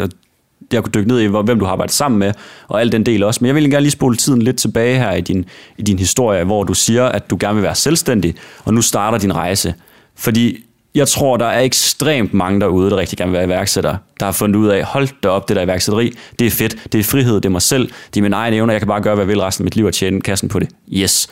[0.71, 2.33] Det at kunne dykke ned i, hvem du har arbejdet sammen med,
[2.69, 3.38] og al den del også.
[3.43, 5.45] Men jeg vil gerne lige spole tiden lidt tilbage her i din,
[5.79, 8.35] i din historie, hvor du siger, at du gerne vil være selvstændig,
[8.65, 9.75] og nu starter din rejse.
[10.16, 14.27] Fordi jeg tror, der er ekstremt mange derude, der rigtig gerne vil være iværksætter, der
[14.27, 17.05] har fundet ud af, hold da op, det der iværksætteri, det er fedt, det er
[17.05, 19.25] frihed, det er mig selv, det er min egen evner, jeg kan bare gøre, hvad
[19.25, 20.68] jeg vil resten af mit liv og tjene kassen på det.
[20.92, 21.29] Yes.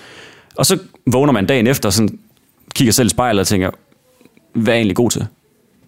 [0.56, 2.18] Og så vågner man dagen efter, sådan,
[2.74, 3.70] kigger selv i spejlet og tænker,
[4.54, 5.26] hvad er jeg egentlig god til?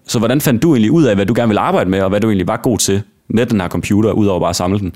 [0.07, 2.20] Så hvordan fandt du egentlig ud af, hvad du gerne vil arbejde med, og hvad
[2.20, 4.94] du egentlig var god til med den her computer, udover bare at samle den?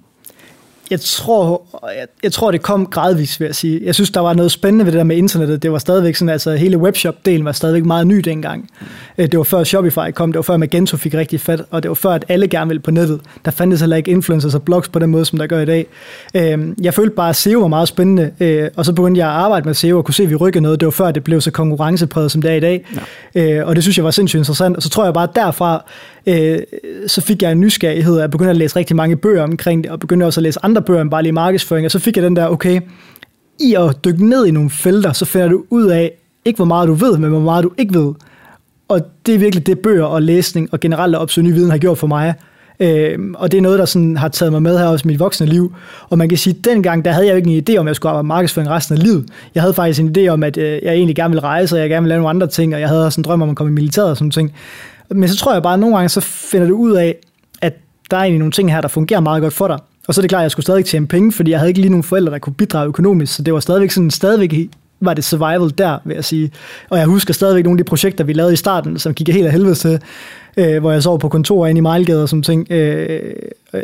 [0.91, 1.63] Jeg tror,
[1.99, 3.81] jeg, jeg tror, det kom gradvist, vil jeg sige.
[3.85, 5.63] Jeg synes, der var noget spændende ved det der med internettet.
[5.63, 8.71] Det var stadigvæk sådan, altså hele webshop-delen var stadigvæk meget ny dengang.
[9.19, 11.89] Øh, det var før Shopify kom, det var før Magento fik rigtig fat, og det
[11.89, 13.21] var før, at alle gerne ville på nettet.
[13.45, 15.87] Der fandtes heller ikke influencers og blogs på den måde, som der gør i dag.
[16.35, 19.35] Øh, jeg følte bare, at SEO var meget spændende, øh, og så begyndte jeg at
[19.35, 20.81] arbejde med SEO og kunne se, at vi rykkede noget.
[20.81, 22.85] Det var før, det blev så konkurrencepræget, som det er i dag.
[23.35, 23.65] Ja.
[23.65, 24.77] Og det synes jeg var sindssygt interessant.
[24.77, 25.85] Og så tror jeg bare, at derfra,
[26.27, 26.59] Øh,
[27.07, 30.01] så fik jeg en nysgerrighed Jeg begyndte at læse rigtig mange bøger omkring det, og
[30.01, 32.37] begyndte også at læse andre bøger end bare lige markedsføring, og så fik jeg den
[32.37, 32.81] der, okay,
[33.61, 36.13] i at dykke ned i nogle felter, så finder du ud af,
[36.45, 38.15] ikke hvor meget du ved, men hvor meget du ikke ved.
[38.89, 41.79] Og det er virkelig det, bøger og læsning og generelt at opsøge ny viden har
[41.79, 42.35] gjort for mig.
[42.81, 45.21] Øh, og det er noget, der sådan har taget mig med her også i mit
[45.21, 45.75] voksne liv.
[46.09, 47.89] Og man kan sige, at dengang, der havde jeg jo ikke en idé om, at
[47.89, 49.27] jeg skulle arbejde markedsføring resten af livet.
[49.55, 51.91] Jeg havde faktisk en idé om, at øh, jeg egentlig gerne ville rejse, og jeg
[51.91, 53.71] gerne ville lave nogle andre ting, og jeg havde også en drøm om at komme
[53.71, 54.53] i militæret og sådan ting.
[55.11, 57.17] Men så tror jeg bare, at nogle gange så finder du ud af,
[57.63, 57.75] at
[58.11, 59.79] der er egentlig nogle ting her, der fungerer meget godt for dig.
[60.09, 61.81] Og så er det klart, at jeg skulle stadig tjene penge, fordi jeg havde ikke
[61.81, 65.25] lige nogen forældre, der kunne bidrage økonomisk, så det var stadigvæk sådan stadigvæk var det
[65.25, 66.51] survival der, vil jeg sige.
[66.91, 69.47] Og jeg husker stadigvæk nogle af de projekter, vi lavede i starten, som gik helt
[69.47, 70.01] af helvede til,
[70.57, 72.73] øh, hvor jeg sov på kontor inde i Mejlgade og sådan ting.
[72.73, 73.33] Øh,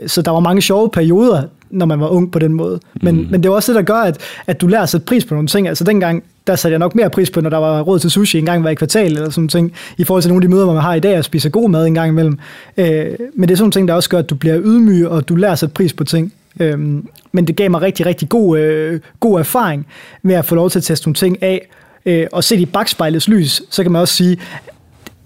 [0.07, 2.81] så der var mange sjove perioder, når man var ung på den måde.
[3.03, 3.27] Men, mm.
[3.31, 5.35] men det er også det, der gør, at, at du lærer at sætte pris på
[5.35, 5.69] nogle ting.
[5.69, 8.39] Altså dengang, der satte jeg nok mere pris på, når der var råd til sushi
[8.39, 10.77] en gang hver kvartal, eller sådan ting, i forhold til nogle af de møder, man
[10.77, 12.39] har i dag, at spise god mad en gang imellem.
[12.77, 15.35] Øh, men det er sådan ting, der også gør, at du bliver ydmyg, og du
[15.35, 16.33] lærer at sætte pris på ting.
[16.61, 19.87] Øhm, men det gav mig rigtig, rigtig god, øh, god erfaring
[20.23, 21.69] med at få lov til at teste nogle ting af,
[22.07, 24.39] øh, og se i bagspejlets lys, så kan man også sige,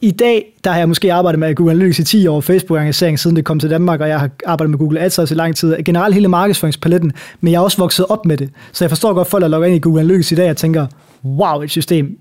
[0.01, 3.37] i dag, der har jeg måske arbejdet med Google Analytics i 10 år, Facebook-organisering siden
[3.37, 5.77] det kom til Danmark, og jeg har arbejdet med Google Ads i lang tid.
[5.85, 8.51] Generelt hele markedsføringspaletten, men jeg er også vokset op med det.
[8.73, 10.87] Så jeg forstår godt folk, der logger ind i Google Analytics i dag og tænker,
[11.25, 12.19] wow, et system.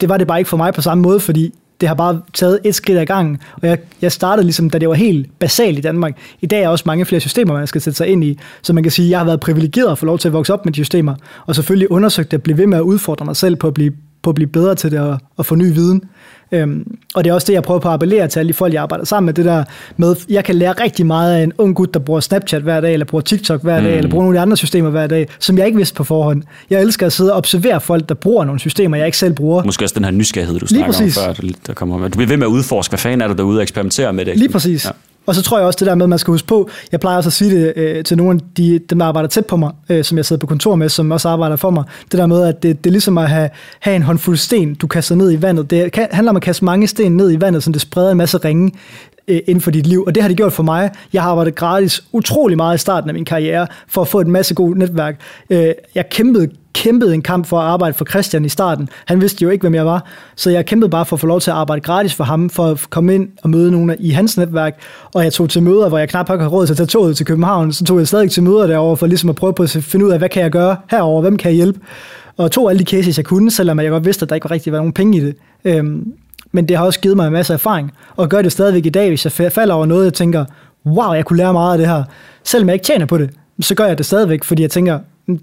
[0.00, 2.60] Det var det bare ikke for mig på samme måde, fordi det har bare taget
[2.64, 5.80] et skridt ad gangen, og jeg, jeg startede ligesom, da det var helt basalt i
[5.80, 6.18] Danmark.
[6.40, 8.82] I dag er også mange flere systemer, man skal sætte sig ind i, så man
[8.82, 10.72] kan sige, at jeg har været privilegeret at få lov til at vokse op med
[10.72, 11.14] de systemer,
[11.46, 14.30] og selvfølgelig undersøgt at blive ved med at udfordre mig selv på at blive, på
[14.30, 16.02] at blive bedre til det og, og få ny viden.
[16.52, 18.74] Øhm, og det er også det, jeg prøver på at appellere til alle de folk,
[18.74, 19.34] jeg arbejder sammen med.
[19.34, 19.64] Det der
[19.96, 22.92] med, jeg kan lære rigtig meget af en ung gut, der bruger Snapchat hver dag,
[22.92, 23.96] eller bruger TikTok hver dag, mm.
[23.96, 26.42] eller bruger nogle af de andre systemer hver dag, som jeg ikke vidste på forhånd.
[26.70, 29.64] Jeg elsker at sidde og observere folk, der bruger nogle systemer, jeg ikke selv bruger.
[29.64, 32.10] Måske også den her nysgerrighed, du snakker om før, der kommer med.
[32.10, 34.38] Du bliver ved med at udforske, hvad fanden er der derude og eksperimentere med det.
[34.38, 34.84] Lige præcis.
[34.84, 34.90] Ja.
[35.26, 37.16] Og så tror jeg også det der med, at man skal huske på, jeg plejer
[37.16, 39.72] også at sige det øh, til nogle af de, dem, der arbejder tæt på mig,
[39.88, 41.84] øh, som jeg sidder på kontor med, som også arbejder for mig.
[42.10, 44.86] Det der med, at det, det er ligesom at have, have en håndfuld sten, du
[44.86, 45.70] kaster ned i vandet.
[45.70, 48.16] Det kan, handler om at kaste mange sten ned i vandet, så det spreder en
[48.16, 48.72] masse ringe
[49.28, 50.04] øh, inden for dit liv.
[50.06, 50.90] Og det har det gjort for mig.
[51.12, 54.26] Jeg har arbejdet gratis utrolig meget i starten af min karriere for at få et
[54.26, 55.20] masse god netværk.
[55.50, 58.88] Øh, jeg kæmpede kæmpede en kamp for at arbejde for Christian i starten.
[59.06, 60.04] Han vidste jo ikke, hvem jeg var,
[60.36, 62.66] så jeg kæmpede bare for at få lov til at arbejde gratis for ham, for
[62.66, 64.80] at komme ind og møde nogle i hans netværk.
[65.14, 67.26] Og jeg tog til møder, hvor jeg knap har råd til at tage toget til
[67.26, 70.06] København, så tog jeg stadig til møder derover for ligesom at prøve på at finde
[70.06, 71.80] ud af, hvad kan jeg gøre herover, hvem kan jeg hjælpe.
[72.36, 74.72] Og tog alle de cases, jeg kunne, selvom jeg godt vidste, at der ikke rigtig
[74.72, 75.34] var nogen penge i det.
[75.64, 76.12] Øhm,
[76.52, 79.08] men det har også givet mig en masse erfaring, og gør det stadigvæk i dag,
[79.08, 80.44] hvis jeg falder over noget, jeg tænker,
[80.86, 82.04] wow, jeg kunne lære meget af det her.
[82.44, 84.98] Selvom jeg ikke tjener på det, så gør jeg det stadigvæk, fordi jeg tænker,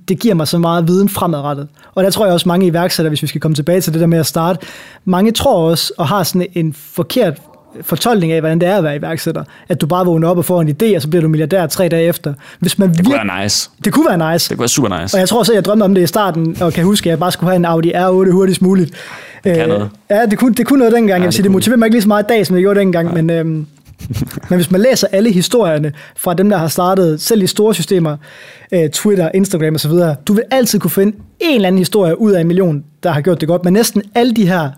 [0.08, 1.68] det giver mig så meget viden fremadrettet.
[1.96, 4.08] Og der tror jeg også mange iværksættere, hvis vi skal komme tilbage til det der
[4.08, 4.60] med at starte,
[5.06, 7.42] mange tror også og har sådan en forkert
[7.82, 9.44] fortolkning af, hvordan det er at være iværksætter.
[9.70, 11.90] At du bare vågner op og får en idé, og så bliver du milliardær tre
[11.90, 12.34] dage efter.
[12.60, 13.70] Hvis man det kunne vir- være nice.
[13.86, 14.50] Det kunne være nice.
[14.50, 15.16] Det kunne være super nice.
[15.16, 17.12] Og jeg tror også, at jeg drømte om det i starten, og kan huske, at
[17.12, 18.92] jeg bare skulle have en Audi R8 hurtigst muligt.
[19.44, 19.82] Det kan noget.
[19.84, 21.10] Øh, ja, det kunne, det kunne noget dengang.
[21.10, 22.64] Ja, jeg vil sige, det motiverer mig ikke lige så meget i dag, som det
[22.64, 23.14] gjorde dengang, ja.
[23.22, 23.30] men...
[23.30, 23.66] Øhm,
[24.50, 28.18] men hvis man læser alle historierne fra dem, der har startet selv i store systemer,
[28.72, 29.92] øh, Twitter, Instagram osv.,
[30.28, 33.22] du vil altid kunne finde en eller anden historie ud af en million, der har
[33.22, 33.64] gjort det godt.
[33.64, 34.70] Men næsten alle de her,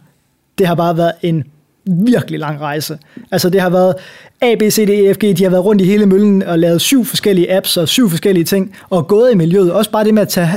[0.57, 1.43] det har bare været en
[1.85, 2.97] virkelig lang rejse.
[3.31, 3.95] Altså det har været
[4.41, 6.59] A, B, C, D, E, F, G, de har været rundt i hele møllen og
[6.59, 9.71] lavet syv forskellige apps og syv forskellige ting, og gået i miljøet.
[9.71, 10.49] Også bare det med at tage,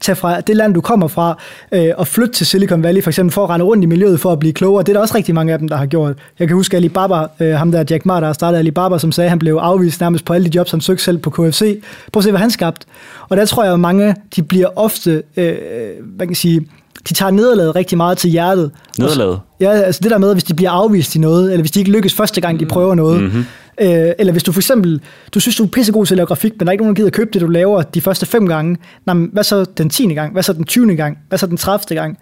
[0.00, 1.38] tage fra det land, du kommer fra,
[1.72, 4.32] øh, og flytte til Silicon Valley, for eksempel for at rende rundt i miljøet for
[4.32, 4.82] at blive klogere.
[4.82, 6.18] Det er der også rigtig mange af dem, der har gjort.
[6.38, 9.30] Jeg kan huske Alibaba, øh, ham der Jack Ma, der startede Alibaba, som sagde, at
[9.30, 11.82] han blev afvist nærmest på alle de jobs, han søgte selv på KFC.
[12.12, 12.86] Prøv at se, hvad han skabte.
[13.28, 15.54] Og der tror jeg, at mange de bliver ofte, øh,
[16.00, 16.66] hvad kan jeg sige,
[17.08, 18.70] de tager nederlaget rigtig meget til hjertet.
[18.98, 19.40] Nederlaget?
[19.60, 21.90] Ja, altså det der med, hvis de bliver afvist i noget, eller hvis de ikke
[21.90, 23.22] lykkes første gang, de prøver noget.
[23.22, 23.44] Mm-hmm.
[23.80, 25.00] Øh, eller hvis du for eksempel,
[25.34, 27.00] du synes, du er pissegod til at lave grafik, men der er ikke nogen, der
[27.00, 28.76] gider købe det, du laver de første fem gange.
[29.06, 30.14] Nå, men hvad så den 10.
[30.14, 30.32] gang?
[30.32, 30.96] Hvad så den 20.
[30.96, 31.18] gang?
[31.28, 31.96] Hvad så den 30.
[32.00, 32.18] gang?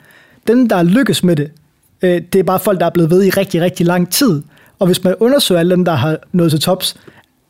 [0.46, 1.50] Dem, der lykkes med det,
[2.02, 4.42] øh, det er bare folk, der er blevet ved i rigtig, rigtig lang tid.
[4.78, 6.96] Og hvis man undersøger alle dem, der har nået til tops,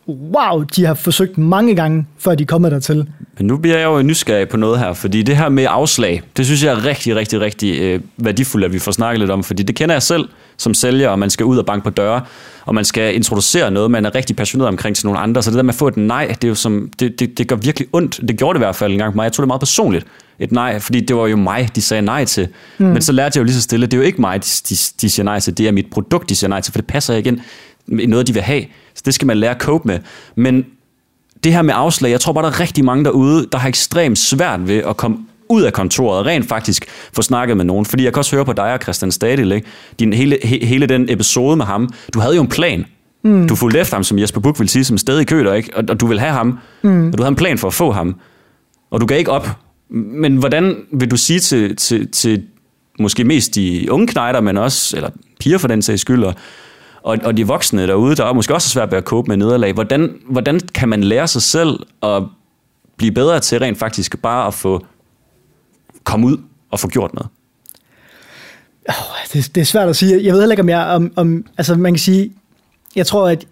[0.08, 3.06] wow, de har forsøgt mange gange, før de kommer dertil.
[3.38, 6.46] Men nu bliver jeg jo nysgerrig på noget her, fordi det her med afslag, det
[6.46, 9.62] synes jeg er rigtig, rigtig, rigtig øh, værdifuldt, at vi får snakket lidt om, fordi
[9.62, 12.20] det kender jeg selv som sælger, og man skal ud og banke på døre,
[12.64, 15.56] og man skal introducere noget, man er rigtig passioneret omkring til nogle andre, så det
[15.56, 17.88] der med at få et nej, det, er jo som, det, det, det gør virkelig
[17.92, 18.20] ondt.
[18.28, 19.24] Det gjorde det i hvert fald en gang på mig.
[19.24, 20.06] Jeg tog det meget personligt,
[20.38, 22.48] et nej, fordi det var jo mig, de sagde nej til.
[22.78, 22.86] Mm.
[22.86, 24.74] Men så lærte jeg jo lige så stille, det er jo ikke mig, de, de,
[25.00, 27.14] de siger nej til, det er mit produkt, de siger nej til, for det passer
[27.14, 27.40] igen
[27.88, 28.64] i noget, de vil have.
[28.94, 29.98] Så det skal man lære at cope med.
[30.36, 30.64] Men
[31.44, 34.18] det her med afslag, jeg tror bare, der er rigtig mange derude, der har ekstremt
[34.18, 37.86] svært ved at komme ud af kontoret og rent faktisk få snakket med nogen.
[37.86, 39.66] Fordi jeg kan også høre på dig og Christian Stadil, ikke?
[39.98, 41.88] Din, hele, he, hele den episode med ham.
[42.14, 42.84] Du havde jo en plan.
[43.24, 43.48] Mm.
[43.48, 45.76] Du fulgte efter ham, som Jesper Buch vil sige, som stadig køler, ikke?
[45.76, 46.58] Og, og du vil have ham.
[46.82, 47.06] Mm.
[47.06, 48.16] Og du havde en plan for at få ham.
[48.90, 49.48] Og du gav ikke op.
[49.90, 52.42] Men hvordan vil du sige til, til, til
[52.98, 56.34] måske mest de unge knejder, men også, eller piger for den sags skyld, og,
[57.02, 59.72] og, og de voksne derude, der er måske også svært ved at kåbe med nederlag.
[59.72, 62.22] Hvordan, hvordan kan man lære sig selv at
[62.96, 64.86] blive bedre til rent faktisk bare at få
[66.04, 66.36] komme ud
[66.70, 67.28] og få gjort noget?
[68.88, 68.94] Oh,
[69.32, 70.24] det, det er svært at sige.
[70.24, 70.86] Jeg ved heller ikke, om jeg...
[70.86, 72.32] Om, om, altså man kan sige,
[72.96, 73.46] jeg tror, at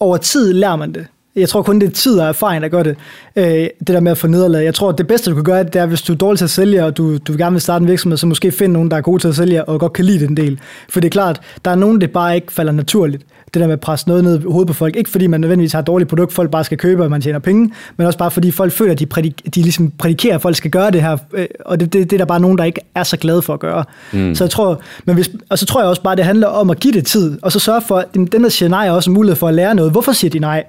[0.00, 1.06] over tid lærer man det.
[1.36, 2.96] Jeg tror kun, det er tid og erfaring, der gør det.
[3.36, 4.64] Øh, det der med at få nederlag.
[4.64, 6.44] Jeg tror, at det bedste, du kan gøre, det er, hvis du er dårlig til
[6.44, 8.90] at sælge, og du, du vil gerne vil starte en virksomhed, så måske finde nogen,
[8.90, 10.60] der er gode til at sælge, og godt kan lide den del.
[10.88, 13.22] For det er klart, der er nogen, det bare ikke falder naturligt.
[13.54, 14.96] Det der med at presse noget ned i hovedet på folk.
[14.96, 17.38] Ikke fordi man nødvendigvis har et dårligt produkt, folk bare skal købe, og man tjener
[17.38, 20.56] penge, men også bare fordi folk føler, at de, prædik- de ligesom prædikerer, at folk
[20.56, 21.16] skal gøre det her.
[21.34, 23.54] øh, Og det, det, det er der bare nogen, der ikke er så glade for
[23.54, 23.84] at gøre.
[24.12, 24.34] Mm.
[24.34, 26.80] Så jeg tror, men hvis, og så tror jeg også bare, det handler om at
[26.80, 29.14] give det tid, og så sørge for, at dem, der siger nej, er også en
[29.14, 29.92] mulighed for at lære noget.
[29.92, 30.64] Hvorfor siger de nej?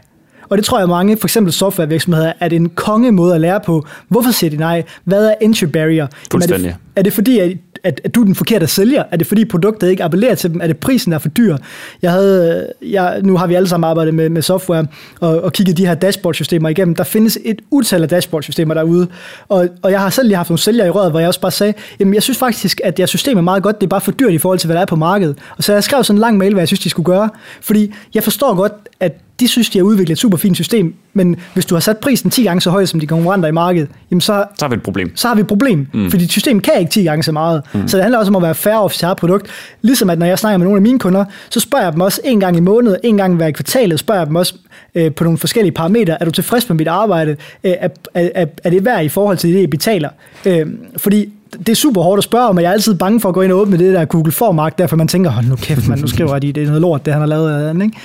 [0.49, 3.59] Og det tror jeg mange, for eksempel softwarevirksomheder, er det en konge måde at lære
[3.65, 3.85] på.
[4.07, 4.83] Hvorfor siger de nej?
[5.03, 6.07] Hvad er entry barrier?
[6.33, 9.03] Jamen, er, det, er det fordi, at, at, at du er den forkerte sælger?
[9.11, 10.61] Er det fordi produktet ikke appellerer til dem?
[10.61, 11.57] Er det prisen, der er for dyr?
[12.01, 14.85] Jeg havde, jeg, nu har vi alle sammen arbejdet med, med software
[15.19, 16.95] og, og kigget de her dashboard-systemer igennem.
[16.95, 19.07] Der findes et utal af dashboard-systemer derude.
[19.49, 21.51] Og, og jeg har selv lige haft nogle sælgere i røret, hvor jeg også bare
[21.51, 24.11] sagde, jamen jeg synes faktisk, at deres system er meget godt, det er bare for
[24.11, 25.37] dyrt i forhold til, hvad der er på markedet.
[25.57, 27.29] Og så jeg skrev sådan en lang mail, hvad jeg synes, de skulle gøre.
[27.61, 31.35] Fordi jeg forstår godt, at de synes, de har udviklet et super fint system, men
[31.53, 34.21] hvis du har sat prisen 10 gange så højt som de konkurrenter i markedet, jamen
[34.21, 35.11] så, Så har vi et problem.
[35.15, 36.11] så har vi et problem, mm.
[36.11, 37.61] fordi systemet kan ikke 10 gange så meget.
[37.73, 37.87] Mm.
[37.87, 39.47] Så det handler også om at være fair sit eget produkt.
[39.81, 42.21] Ligesom at når jeg snakker med nogle af mine kunder, så spørger jeg dem også
[42.23, 44.55] en gang i måneden, en gang hver kvartal, spørger jeg dem også
[44.95, 47.31] øh, på nogle forskellige parametre, er du tilfreds med mit arbejde?
[47.63, 50.09] Øh, er, er, er, det værd i forhold til det, jeg betaler?
[50.45, 50.65] Øh,
[50.97, 53.35] fordi det er super hårdt at spørge om, og jeg er altid bange for at
[53.35, 55.99] gå ind og åbne det der Google Formark, derfor man tænker, hold nu kæft, man,
[55.99, 57.83] nu skriver de, det er noget lort, det han har lavet.
[57.83, 57.97] Ikke?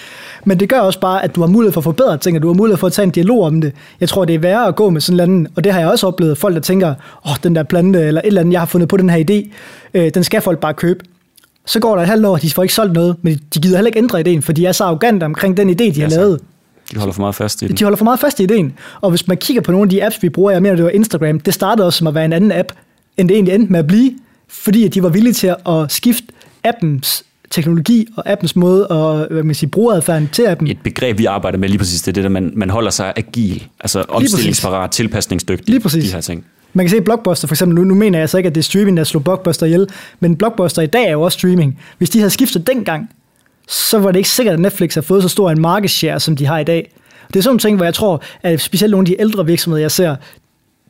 [0.49, 2.47] Men det gør også bare, at du har mulighed for at forbedre ting, og du
[2.47, 3.73] har mulighed for at tage en dialog om det.
[4.01, 5.89] Jeg tror, det er værre at gå med sådan en anden, og det har jeg
[5.89, 8.61] også oplevet, folk der tænker, åh, oh, den der plante, eller et eller andet, jeg
[8.61, 9.51] har fundet på den her idé,
[9.95, 11.05] øh, den skal folk bare købe.
[11.67, 13.87] Så går der et halvt år, de får ikke solgt noget, men de gider heller
[13.87, 16.17] ikke ændre ideen, for de er så arrogante omkring den idé, de har så.
[16.17, 16.41] lavet.
[16.93, 17.77] De holder for meget fast i den.
[17.77, 18.73] De holder for meget fast i ideen.
[19.01, 20.91] Og hvis man kigger på nogle af de apps, vi bruger, jeg mener, det var
[20.91, 22.73] Instagram, det startede også som at være en anden app,
[23.17, 24.13] end det egentlig endte med at blive,
[24.49, 26.27] fordi at de var villige til at skifte
[26.65, 30.69] appens teknologi og appens måde og hvad man sige, brugeradfærden til appen.
[30.69, 33.13] Et begreb, vi arbejder med lige præcis, det er det, der man, man holder sig
[33.17, 33.67] agil.
[33.81, 35.69] Altså omstillingsparat, tilpasningsdygtig.
[35.69, 36.05] Lige præcis.
[36.05, 36.45] De her ting.
[36.73, 38.65] Man kan se Blockbuster for eksempel, nu, nu mener jeg så ikke, at det er
[38.65, 39.89] streaming, der slog Blockbuster ihjel,
[40.21, 41.81] men Blockbuster i dag er jo også streaming.
[41.99, 43.11] Hvis de havde skiftet dengang,
[43.69, 46.37] så var det ikke sikkert, at Netflix har fået så stor en market share, som
[46.37, 46.93] de har i dag.
[47.29, 49.81] Det er sådan nogle ting, hvor jeg tror, at specielt nogle af de ældre virksomheder,
[49.81, 50.17] jeg ser,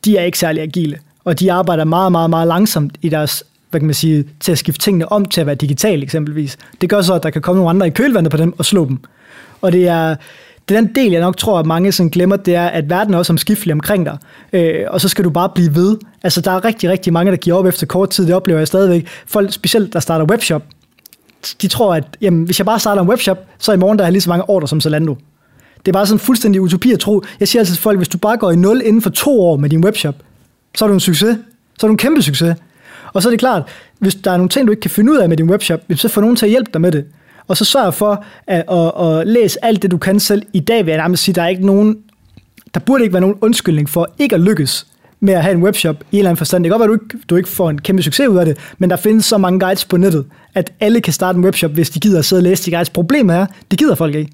[0.05, 3.79] de er ikke særlig agile, og de arbejder meget, meget, meget langsomt i deres hvad
[3.79, 6.57] kan man sige, til at skifte tingene om til at være digital eksempelvis.
[6.81, 8.85] Det gør så, at der kan komme nogle andre i kølvandet på dem og slå
[8.85, 8.99] dem.
[9.61, 10.15] Og det er,
[10.69, 13.13] det er den del, jeg nok tror, at mange sådan glemmer, det er, at verden
[13.13, 14.17] er også omskiftelig omkring dig.
[14.53, 15.97] Øh, og så skal du bare blive ved.
[16.23, 18.27] Altså, der er rigtig, rigtig mange, der giver op efter kort tid.
[18.27, 19.07] Det oplever jeg stadigvæk.
[19.25, 20.63] Folk, specielt der starter webshop,
[21.61, 24.07] de tror, at jamen, hvis jeg bare starter en webshop, så i morgen der har
[24.07, 25.17] jeg lige så mange ordre som Zalando.
[25.79, 27.21] Det er bare sådan en fuldstændig utopi at tro.
[27.39, 29.57] Jeg siger altid til folk, hvis du bare går i nul inden for to år
[29.57, 30.15] med din webshop,
[30.75, 31.37] så er du en succes.
[31.79, 32.55] Så er du en kæmpe succes.
[33.13, 33.63] Og så er det klart,
[33.99, 36.07] hvis der er nogle ting, du ikke kan finde ud af med din webshop, så
[36.07, 37.05] få nogen til at hjælpe dig med det.
[37.47, 40.41] Og så sørg for at, at, at læse alt det, du kan selv.
[40.53, 41.97] I dag vil jeg nærmest sige, at der er ikke nogen,
[42.73, 44.87] der burde ikke være nogen undskyldning for ikke at lykkes
[45.19, 46.63] med at have en webshop i en eller anden forstand.
[46.63, 48.45] Det kan godt være, at du ikke, du ikke får en kæmpe succes ud af
[48.45, 51.71] det, men der findes så mange guides på nettet, at alle kan starte en webshop,
[51.71, 52.89] hvis de gider at sidde og læse de guides.
[52.89, 54.31] Problemet er, det gider folk ikke.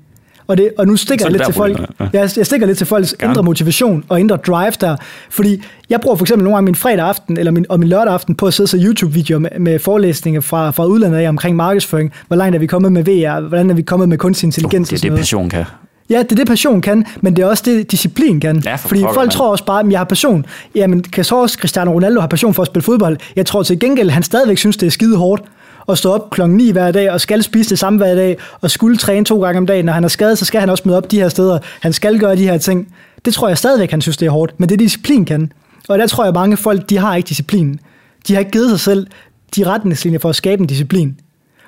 [0.48, 2.08] Og, det, og nu stikker jeg det lidt til folk, er.
[2.14, 3.32] jeg, jeg stikker lidt til folks Gerne.
[3.32, 4.96] indre motivation og indre drive der.
[5.30, 8.14] Fordi jeg bruger for eksempel nogle gange min fredag aften eller min, og min lørdag
[8.14, 12.12] aften på at sidde så YouTube-videoer med, med forelæsninger fra, fra udlandet af omkring markedsføring.
[12.28, 13.40] Hvor langt er vi kommet med VR?
[13.40, 14.90] Hvordan er vi kommet med kunstig intelligens?
[14.90, 15.66] Det og er det, passion kan.
[16.10, 18.62] Ja, det er det, passion kan, men det er også det, disciplin kan.
[18.66, 19.32] Ja, for Fordi pokker, folk mand.
[19.32, 20.46] tror også bare, at jeg har passion.
[20.76, 23.18] Jamen, kan så også Cristiano Ronaldo have passion for at spille fodbold?
[23.36, 25.44] Jeg tror til gengæld, han stadigvæk synes, det er skide hårdt
[25.88, 28.72] og stå op klokken 9 hver dag, og skal spise det samme hver dag, og
[28.72, 29.86] skulle træne to gange om dagen.
[29.86, 31.60] Når han er skadet, så skal han også møde op de her steder.
[31.82, 32.88] Han skal gøre de her ting.
[33.26, 34.60] Det tror jeg stadigvæk, han synes, det er hårdt.
[34.60, 35.52] Men det disciplin kan.
[35.90, 37.80] Og der tror jeg, mange folk, de har ikke disciplin.
[38.28, 39.08] De har ikke givet sig selv
[39.56, 41.20] de retningslinjer for at skabe en disciplin.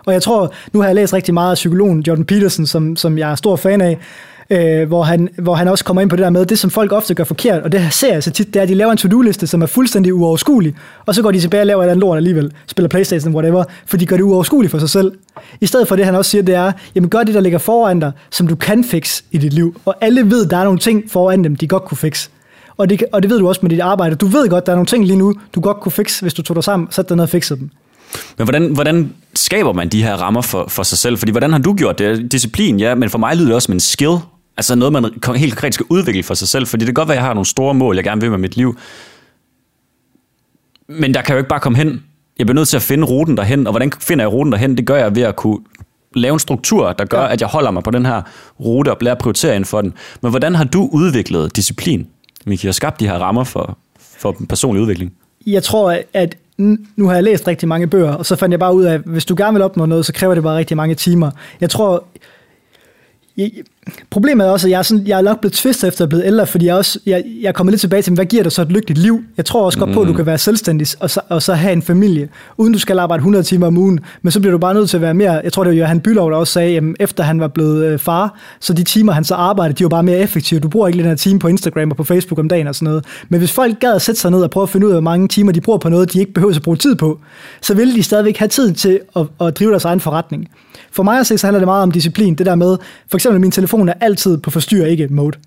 [0.06, 3.18] Og jeg tror, nu har jeg læst rigtig meget af psykologen Jordan Peterson, som, som
[3.18, 3.98] jeg er stor fan af,
[4.50, 6.92] øh, hvor, han, hvor han også kommer ind på det der med, det som folk
[6.92, 8.92] ofte gør forkert, og det her ser jeg så tit, det er, at de laver
[8.92, 11.92] en to-do-liste, som er fuldstændig uoverskuelig, og så går de tilbage og laver et eller
[11.92, 15.12] andet lort alligevel, spiller Playstation, whatever, for de gør det uoverskueligt for sig selv.
[15.62, 18.00] I stedet for det, han også siger, det er, jamen gør det, der ligger foran
[18.00, 19.82] dig, som du kan fikse i dit liv.
[19.86, 22.30] Og alle ved, der er nogle ting foran dem, de godt kunne fikse.
[22.78, 24.16] Og det, og det ved du også med dit arbejde.
[24.16, 26.42] Du ved godt, der er nogle ting lige nu, du godt kunne fikse, hvis du
[26.42, 27.70] tog dig sammen, satte dig ned og fikse dem.
[28.38, 31.18] Men hvordan, hvordan skaber man de her rammer for, for sig selv?
[31.18, 32.32] Fordi hvordan har du gjort det?
[32.32, 34.18] Disciplin, ja, men for mig lyder det også som en skill.
[34.58, 35.04] Altså noget, man
[35.36, 36.68] helt konkret skal udvikle for sig selv.
[36.68, 38.38] Fordi det kan godt være, at jeg har nogle store mål, jeg gerne vil med
[38.38, 38.78] mit liv.
[40.88, 42.04] Men der kan jo ikke bare komme hen.
[42.40, 43.68] Jeg bliver nødt til at finde ruten derhen.
[43.68, 44.78] Og hvordan finder jeg ruten derhen?
[44.78, 45.60] Det gør jeg ved at kunne
[46.16, 47.34] lave en struktur, der gør, Ja.
[47.34, 48.22] at jeg holder mig på den her
[48.60, 49.94] rute og lærer at prioritere inden for den.
[50.22, 52.08] Men hvordan har du udviklet disciplin,
[52.46, 55.14] Miki, og skabt de her rammer for, for personlig udvikling?
[55.48, 56.38] jeg tror, at
[56.96, 59.02] nu har jeg læst rigtig mange bøger, og så fandt jeg bare ud af, at
[59.06, 61.32] hvis du gerne vil opnå noget, så kræver det bare rigtig mange timer.
[61.62, 62.04] Jeg tror,
[63.38, 63.52] jeg,
[64.10, 66.26] Problemet er også, at jeg er, sådan, jeg er nok blevet tvistet efter at blive
[66.26, 68.72] ældre, fordi jeg, også, jeg, jeg kommer lidt tilbage til, hvad giver dig så et
[68.72, 69.24] lykkeligt liv?
[69.38, 71.74] Jeg tror også godt på, at du kan være selvstændig og så, og så have
[71.74, 74.74] en familie, uden du skal arbejde 100 timer om ugen, men så bliver du bare
[74.74, 76.84] nødt til at være mere, jeg tror det var Johan Bylov, der også sagde, at
[77.00, 80.04] efter han var blevet øh, far, så de timer, han så arbejdede, de var bare
[80.04, 80.60] mere effektive.
[80.60, 82.86] Du bruger ikke den her time på Instagram og på Facebook om dagen og sådan
[82.86, 83.06] noget.
[83.30, 85.02] Men hvis folk gad at sætte sig ned og prøve at finde ud af, hvor
[85.02, 87.20] mange timer de bruger på noget, de ikke behøver at bruge tid på,
[87.62, 90.48] så ville de stadigvæk have tid til at, at drive deres egen forretning.
[90.92, 92.36] For mig at se, så handler det meget om disciplin.
[92.36, 92.78] Det der med,
[93.10, 95.38] for eksempel min telefon er altid på forstyr ikke mode.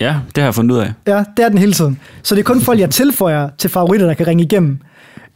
[0.00, 0.92] Ja, det har jeg fundet ud af.
[1.06, 2.00] Ja, det er den hele tiden.
[2.22, 4.78] Så det er kun folk, jeg tilføjer til favoritter, der kan ringe igennem.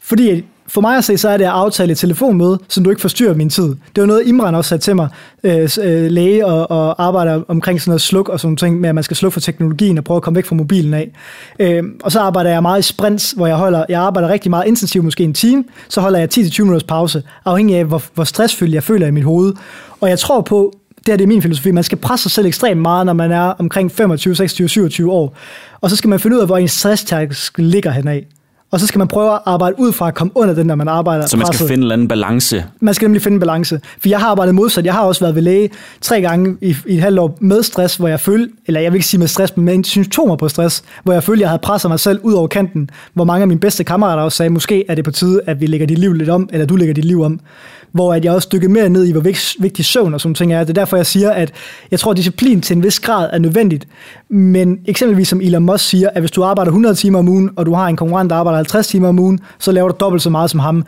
[0.00, 3.02] Fordi for mig at se, så er det at aftale et telefonmøde, som du ikke
[3.02, 3.64] forstyrrer min tid.
[3.64, 5.08] Det var noget, Imran også sagde til mig,
[5.44, 8.94] øh, øh, læge og, og arbejder omkring sådan noget sluk og sådan ting, med at
[8.94, 11.10] man skal slukke for teknologien og prøve at komme væk fra mobilen af.
[11.58, 14.66] Øh, og så arbejder jeg meget i sprints, hvor jeg holder, jeg arbejder rigtig meget
[14.66, 18.74] intensivt, måske en time, så holder jeg 10-20 minutters pause, afhængig af, hvor, hvor stressfyldt
[18.74, 19.54] jeg føler i mit hoved.
[20.00, 20.72] Og jeg tror på,
[21.08, 23.32] det er det er min filosofi, man skal presse sig selv ekstremt meget, når man
[23.32, 25.36] er omkring 25, 26, 27 år.
[25.80, 28.22] Og så skal man finde ud af, hvor en stresstærk ligger henad
[28.70, 30.88] og så skal man prøve at arbejde ud fra at komme under den, når man
[30.88, 32.64] arbejder Så man skal finde en eller anden balance?
[32.80, 33.80] Man skal nemlig finde en balance.
[34.00, 34.84] For jeg har arbejdet modsat.
[34.84, 37.96] Jeg har også været ved læge tre gange i, i et halvt år med stress,
[37.96, 40.84] hvor jeg følte, eller jeg vil ikke sige med stress, men med symptomer på stress,
[41.02, 43.60] hvor jeg følte, jeg havde presset mig selv ud over kanten, hvor mange af mine
[43.60, 46.28] bedste kammerater også sagde, måske er det på tide, at vi lægger dit liv lidt
[46.28, 47.40] om, eller du lægger dit liv om
[47.92, 49.20] hvor at jeg også dykkede mere ned i, hvor
[49.62, 50.61] vigtig søvn og sådan ting er.
[50.61, 51.53] Det er derfor, jeg siger, at
[51.90, 53.88] jeg tror, at disciplin til en vis grad er nødvendigt.
[54.31, 57.66] Men eksempelvis som Elon Musk siger, at hvis du arbejder 100 timer om ugen, og
[57.66, 60.31] du har en konkurrent, der arbejder 50 timer om ugen, så laver du dobbelt så
[60.31, 60.85] meget som ham.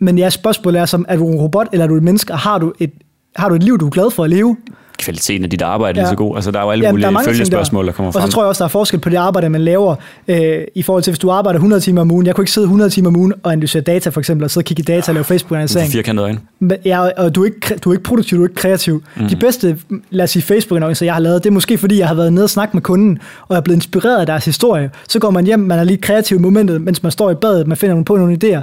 [0.00, 2.38] Men jeres spørgsmål er som, er du en robot, eller er du et menneske, og
[2.38, 2.92] har du et,
[3.36, 4.56] har du et liv, du er glad for at leve?
[4.98, 6.04] Kvaliteten af dit arbejde ja.
[6.04, 6.36] er så god.
[6.36, 8.22] Altså, der er jo alle ja, mulige der følgespørgsmål, der kommer frem.
[8.22, 9.94] Og så tror jeg også, der er forskel på det arbejde, man laver,
[10.28, 12.26] øh, i forhold til, hvis du arbejder 100 timer om ugen.
[12.26, 14.62] Jeg kunne ikke sidde 100 timer om ugen og analysere data, for eksempel, og sidde
[14.62, 15.86] og kigge i data og lave Facebook-annoncering.
[15.86, 16.38] Du firkantet øjne.
[16.84, 19.02] Ja, og du er, ikke, du er ikke produktiv, du er ikke kreativ.
[19.16, 19.28] Mm.
[19.28, 19.78] De bedste,
[20.10, 22.44] lad os sige, Facebook-annoncer, jeg har lavet, det er måske, fordi jeg har været nede
[22.44, 24.90] og snakke med kunden, og er blevet inspireret af deres historie.
[25.08, 27.66] Så går man hjem, man er lige kreativ i momentet, mens man står i badet,
[27.66, 28.62] man finder på nogle idéer.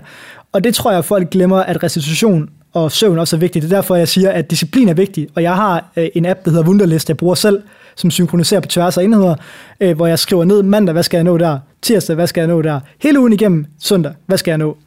[0.53, 3.63] Og det tror jeg, at folk glemmer, at restitution og søvn også er vigtigt.
[3.63, 5.27] Det er derfor, jeg siger, at disciplin er vigtig.
[5.35, 7.61] Og jeg har øh, en app, der hedder Wunderlist, jeg bruger selv,
[7.95, 9.35] som synkroniserer på tværs af enheder,
[9.81, 11.59] øh, hvor jeg skriver ned mandag, hvad skal jeg nå der?
[11.81, 12.79] Tirsdag, hvad skal jeg nå der?
[13.01, 14.77] Hele ugen igennem, søndag, hvad skal jeg nå?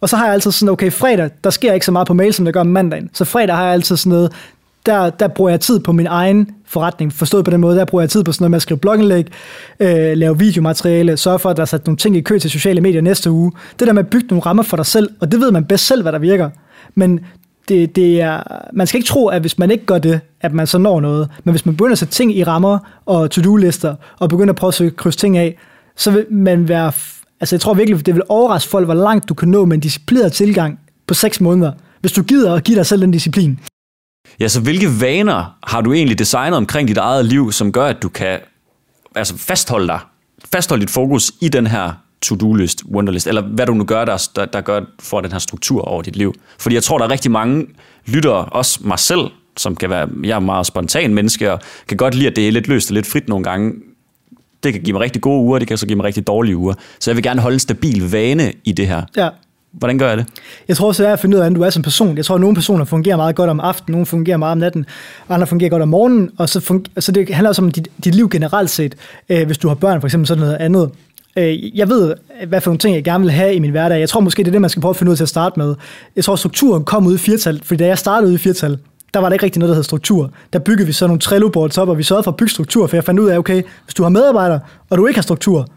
[0.00, 2.34] Og så har jeg altid sådan, okay, fredag, der sker ikke så meget på mail,
[2.34, 3.10] som der gør om mandagen.
[3.12, 4.32] Så fredag har jeg altid sådan noget,
[4.86, 7.12] der, der bruger jeg tid på min egen forretning.
[7.12, 9.26] Forstået på den måde, der bruger jeg tid på sådan noget med at skrive blogindlæg,
[9.80, 12.80] øh, lave videomateriale, sørge for, at der er sat nogle ting i kø til sociale
[12.80, 13.52] medier næste uge.
[13.78, 15.86] Det der med at bygge nogle rammer for dig selv, og det ved man bedst
[15.86, 16.50] selv, hvad der virker.
[16.94, 17.20] Men
[17.68, 20.66] det, det er, man skal ikke tro, at hvis man ikke gør det, at man
[20.66, 21.28] så når noget.
[21.44, 24.86] Men hvis man begynder at sætte ting i rammer og to-do-lister, og begynder at prøve
[24.86, 25.56] at krydse ting af,
[25.96, 26.92] så vil man være...
[27.40, 29.80] Altså jeg tror virkelig, det vil overraske folk, hvor langt du kan nå med en
[29.80, 33.60] disciplineret tilgang på 6 måneder, hvis du gider at give dig selv den disciplin.
[34.40, 38.02] Ja, så hvilke vaner har du egentlig designet omkring dit eget liv, som gør, at
[38.02, 38.38] du kan
[39.14, 40.00] altså fastholde dig,
[40.52, 44.44] fastholde dit fokus i den her to-do-list, wonderlist, eller hvad du nu gør, der, der,
[44.44, 46.34] der gør for den her struktur over dit liv.
[46.58, 47.66] Fordi jeg tror, der er rigtig mange
[48.06, 49.20] lyttere, også mig selv,
[49.56, 52.52] som kan være, jeg er meget spontan menneske, og kan godt lide, at det er
[52.52, 53.72] lidt løst og lidt frit nogle gange.
[54.62, 56.74] Det kan give mig rigtig gode uger, det kan så give mig rigtig dårlige uger.
[57.00, 59.02] Så jeg vil gerne holde en stabil vane i det her.
[59.16, 59.28] Ja.
[59.72, 60.26] Hvordan gør jeg det?
[60.68, 62.16] Jeg tror også, det er at finde ud af, hvordan du er som person.
[62.16, 64.86] Jeg tror, at nogle personer fungerer meget godt om aftenen, nogle fungerer meget om natten,
[65.28, 68.14] andre fungerer godt om morgenen, og så, funger, så det handler også om dit, dit
[68.14, 68.94] liv generelt set.
[69.28, 70.90] Øh, hvis du har børn, for eksempel, sådan noget andet.
[71.36, 72.14] Øh, jeg ved,
[72.48, 74.00] hvad for nogle ting, jeg gerne vil have i min hverdag.
[74.00, 75.58] Jeg tror måske, det er det, man skal prøve at finde ud til at starte
[75.58, 75.74] med.
[76.16, 78.78] Jeg tror, strukturen kom ud i firtal, fordi da jeg startede ud i firtal,
[79.14, 80.30] der var der ikke rigtig noget, der hed struktur.
[80.52, 82.96] Der byggede vi så nogle trello op, og vi sørgede for at bygge struktur, for
[82.96, 85.68] jeg fandt ud af, okay, hvis du har medarbejdere, og du ikke har struktur,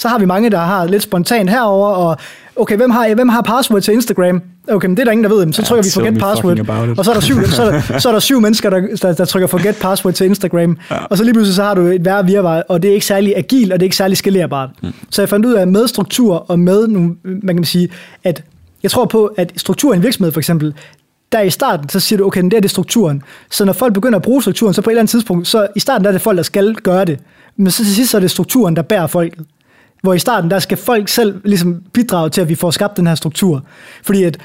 [0.00, 2.16] så har vi mange, der har lidt spontant herover og
[2.56, 4.42] okay, hvem har, hvem har password til Instagram?
[4.68, 5.52] Okay, men det er der ingen, der ved.
[5.52, 8.08] Så trykker ja, vi forget password, og så er der syv, så er der, så
[8.08, 10.78] er der syv mennesker, der, der, der trykker forget password til Instagram.
[10.90, 10.96] Ja.
[10.96, 13.36] Og så lige pludselig så har du et værre virvar, og det er ikke særlig
[13.36, 14.70] agil, og det er ikke særlig skalerbart.
[14.82, 14.92] Mm.
[15.10, 17.88] Så jeg fandt ud af, med struktur og med nogle, man kan sige,
[18.24, 18.42] at
[18.82, 20.74] jeg tror på, at struktur i en virksomhed for eksempel,
[21.32, 23.22] der i starten, så siger du, okay, det er det strukturen.
[23.50, 25.80] Så når folk begynder at bruge strukturen, så på et eller andet tidspunkt, så i
[25.80, 27.18] starten der er det folk, der skal gøre det.
[27.56, 29.46] Men så til sidst så er det strukturen, der bærer folket.
[30.02, 33.06] Hvor i starten, der skal folk selv ligesom bidrage til, at vi får skabt den
[33.06, 33.64] her struktur.
[34.02, 34.38] Fordi at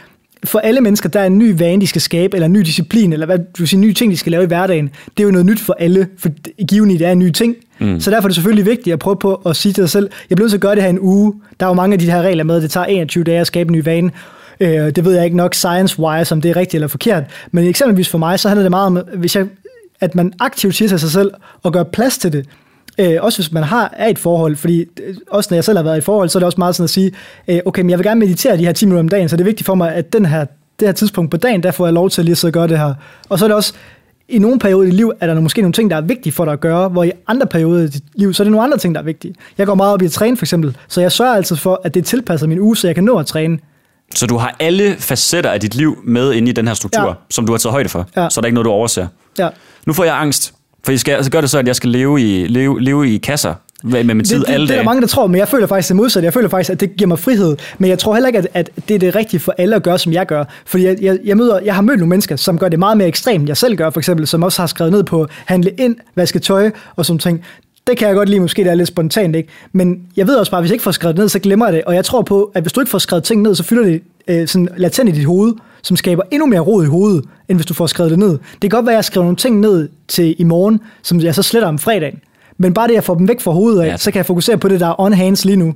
[0.43, 3.13] for alle mennesker, der er en ny vane, de skal skabe, eller en ny disciplin,
[3.13, 4.89] eller hvad du siger, nye ting, de skal lave i hverdagen.
[5.17, 6.29] Det er jo noget nyt for alle, for
[6.65, 7.55] given i det er en ny ting.
[7.79, 7.99] Mm.
[7.99, 10.35] Så derfor er det selvfølgelig vigtigt at prøve på at sige til dig selv, jeg
[10.35, 11.33] bliver nødt til at gøre det her en uge.
[11.59, 13.47] Der er jo mange af de her regler med, at det tager 21 dage at
[13.47, 14.11] skabe en ny vane.
[14.59, 17.23] Øh, det ved jeg ikke nok science-wise, om det er rigtigt eller forkert.
[17.51, 19.47] Men eksempelvis for mig, så handler det meget om, hvis jeg,
[20.01, 21.31] at man aktivt siger til sig selv
[21.63, 22.45] og gør plads til det.
[22.99, 25.83] Øh, også hvis man har er et forhold, fordi øh, også når jeg selv har
[25.83, 27.11] været i et forhold, så er det også meget sådan at sige,
[27.47, 29.41] øh, okay, men jeg vil gerne meditere de her 10 minutter om dagen, så det
[29.41, 30.45] er vigtigt for mig, at den her,
[30.79, 32.77] det her tidspunkt på dagen, der får jeg lov til at lige og gøre det
[32.79, 32.93] her.
[33.29, 33.73] Og så er det også
[34.29, 36.51] i nogle perioder i liv er der måske nogle ting, der er vigtige for dig
[36.53, 38.95] at gøre, hvor i andre perioder i dit liv, så er det nogle andre ting,
[38.95, 39.35] der er vigtige.
[39.57, 41.93] Jeg går meget op i at træne for eksempel, så jeg sørger altid for, at
[41.93, 43.57] det tilpasser min uge, så jeg kan nå at træne.
[44.15, 47.13] Så du har alle facetter af dit liv med inde i den her struktur, Ja.
[47.29, 48.07] som du har taget højde for.
[48.17, 48.29] Ja.
[48.29, 49.07] Så er der ikke noget, du overser.
[49.39, 49.49] Ja.
[49.85, 50.53] Nu får jeg angst,
[50.85, 53.17] for jeg skal, altså gør det så, at jeg skal leve i, leve, leve i
[53.17, 54.79] kasser med min tid det, det, alle det er dage.
[54.79, 56.25] der mange, der tror, men jeg føler faktisk det modsatte.
[56.25, 57.57] Jeg føler faktisk, at det giver mig frihed.
[57.77, 59.99] Men jeg tror heller ikke, at, at det er det rigtige for alle at gøre,
[59.99, 60.43] som jeg gør.
[60.65, 63.07] Fordi jeg, jeg, jeg, møder, jeg har mødt nogle mennesker, som gør det meget mere
[63.07, 65.95] ekstremt, end jeg selv gør, for eksempel, som også har skrevet ned på handle ind,
[66.15, 67.41] vaske tøj og sådan ting.
[67.87, 69.49] Det kan jeg godt lide, måske det er lidt spontant, ikke?
[69.73, 71.65] Men jeg ved også bare, at hvis jeg ikke får skrevet det ned, så glemmer
[71.65, 71.83] jeg det.
[71.83, 74.01] Og jeg tror på, at hvis du ikke får skrevet ting ned, så fylder det
[74.27, 75.53] øh, sådan latent i dit hoved,
[75.85, 78.29] som skaber endnu mere rod i hovedet, end hvis du får skrevet det ned.
[78.31, 81.35] Det kan godt være, at jeg skriver nogle ting ned til i morgen, som jeg
[81.35, 82.19] så sletter om fredagen.
[82.57, 83.97] Men bare det, at jeg får dem væk fra hovedet af, Ja.
[83.97, 85.73] så kan jeg fokusere på det, der er on hands lige nu.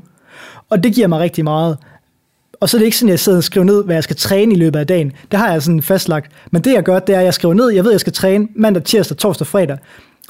[0.70, 1.78] Og det giver mig rigtig meget.
[2.60, 4.16] Og så er det ikke sådan, at jeg sidder og skriver ned, hvad jeg skal
[4.16, 5.12] træne i løbet af dagen.
[5.32, 6.32] Det har jeg sådan fastlagt.
[6.51, 8.14] Men det jeg gør, det er, at jeg skriver ned, jeg ved, at jeg skal
[8.14, 9.78] træne mandag, tirsdag, torsdag, fredag.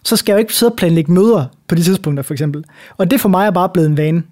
[0.04, 2.64] Så skal jeg jo ikke sidde og planlægge møder på de tidspunkter, for eksempel.
[2.98, 4.24] Og det for mig er bare blevet en vane.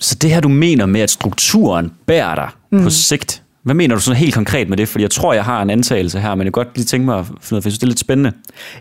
[0.00, 2.82] Så det her, du mener med, at strukturen bærer dig mm.
[2.82, 4.88] på sigt, hvad mener du sådan helt konkret med det?
[4.88, 7.18] Fordi jeg tror, jeg har en antagelse her, men jeg kan godt lige tænke mig
[7.18, 8.32] at finde ud af, for jeg synes, det er lidt spændende.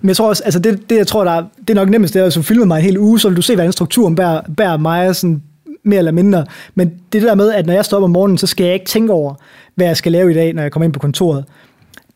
[0.01, 2.13] Men jeg tror også, altså det, det jeg tror, der er, det er nok nemmest,
[2.13, 4.15] det er, at du filmer mig en hel uge, så vil du se, hvordan strukturen
[4.15, 5.41] bærer, bærer mig sådan
[5.83, 6.45] mere eller mindre.
[6.75, 8.73] Men det det der med, at når jeg står op om morgenen, så skal jeg
[8.73, 9.33] ikke tænke over,
[9.75, 11.45] hvad jeg skal lave i dag, når jeg kommer ind på kontoret.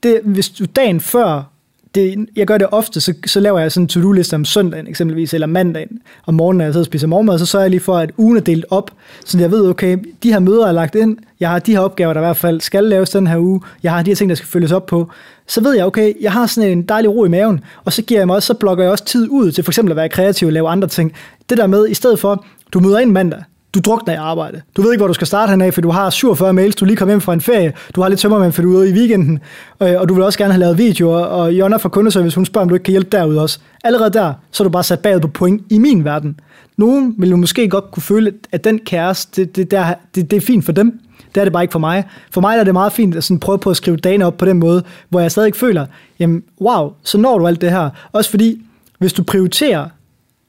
[0.03, 1.54] Det, hvis du dagen før,
[1.95, 5.33] det, jeg gør det ofte, så, så laver jeg sådan en to-do-liste om søndagen eksempelvis,
[5.33, 7.97] eller mandagen om morgenen, når jeg sidder og spiser morgenmad, så sørger jeg lige for,
[7.97, 8.91] at ugen er delt op,
[9.25, 12.13] så jeg ved, okay, de her møder er lagt ind, jeg har de her opgaver,
[12.13, 14.35] der i hvert fald skal laves den her uge, jeg har de her ting, der
[14.35, 15.09] skal følges op på,
[15.47, 18.19] så ved jeg, okay, jeg har sådan en dejlig ro i maven, og så giver
[18.19, 20.45] jeg mig også, så blokker jeg også tid ud til for eksempel at være kreativ
[20.45, 21.13] og lave andre ting.
[21.49, 23.43] Det der med, i stedet for, du møder ind mandag,
[23.75, 24.61] du drukner i arbejde.
[24.77, 26.97] Du ved ikke, hvor du skal starte henad, for du har 47 mails, du lige
[26.97, 29.39] kom hjem fra en ferie, du har lidt tømmermænd, for du er ude i weekenden,
[29.79, 32.65] og, og du vil også gerne have lavet videoer, og Jonna fra kundeservice, hun spørger,
[32.65, 33.59] om du ikke kan hjælpe derude også.
[33.83, 36.39] Allerede der, så er du bare sat bagud på point i min verden.
[36.77, 40.37] Nogen vil jo måske godt kunne føle, at den kæreste, det, det, der, det, det
[40.37, 40.99] er fint for dem.
[41.35, 42.03] Det er det bare ikke for mig.
[42.31, 44.45] For mig er det meget fint at sådan prøve på at skrive dagen op på
[44.45, 45.85] den måde, hvor jeg stadig føler,
[46.19, 47.89] jamen wow, så når du alt det her.
[48.11, 48.61] Også fordi,
[48.99, 49.87] hvis du prioriterer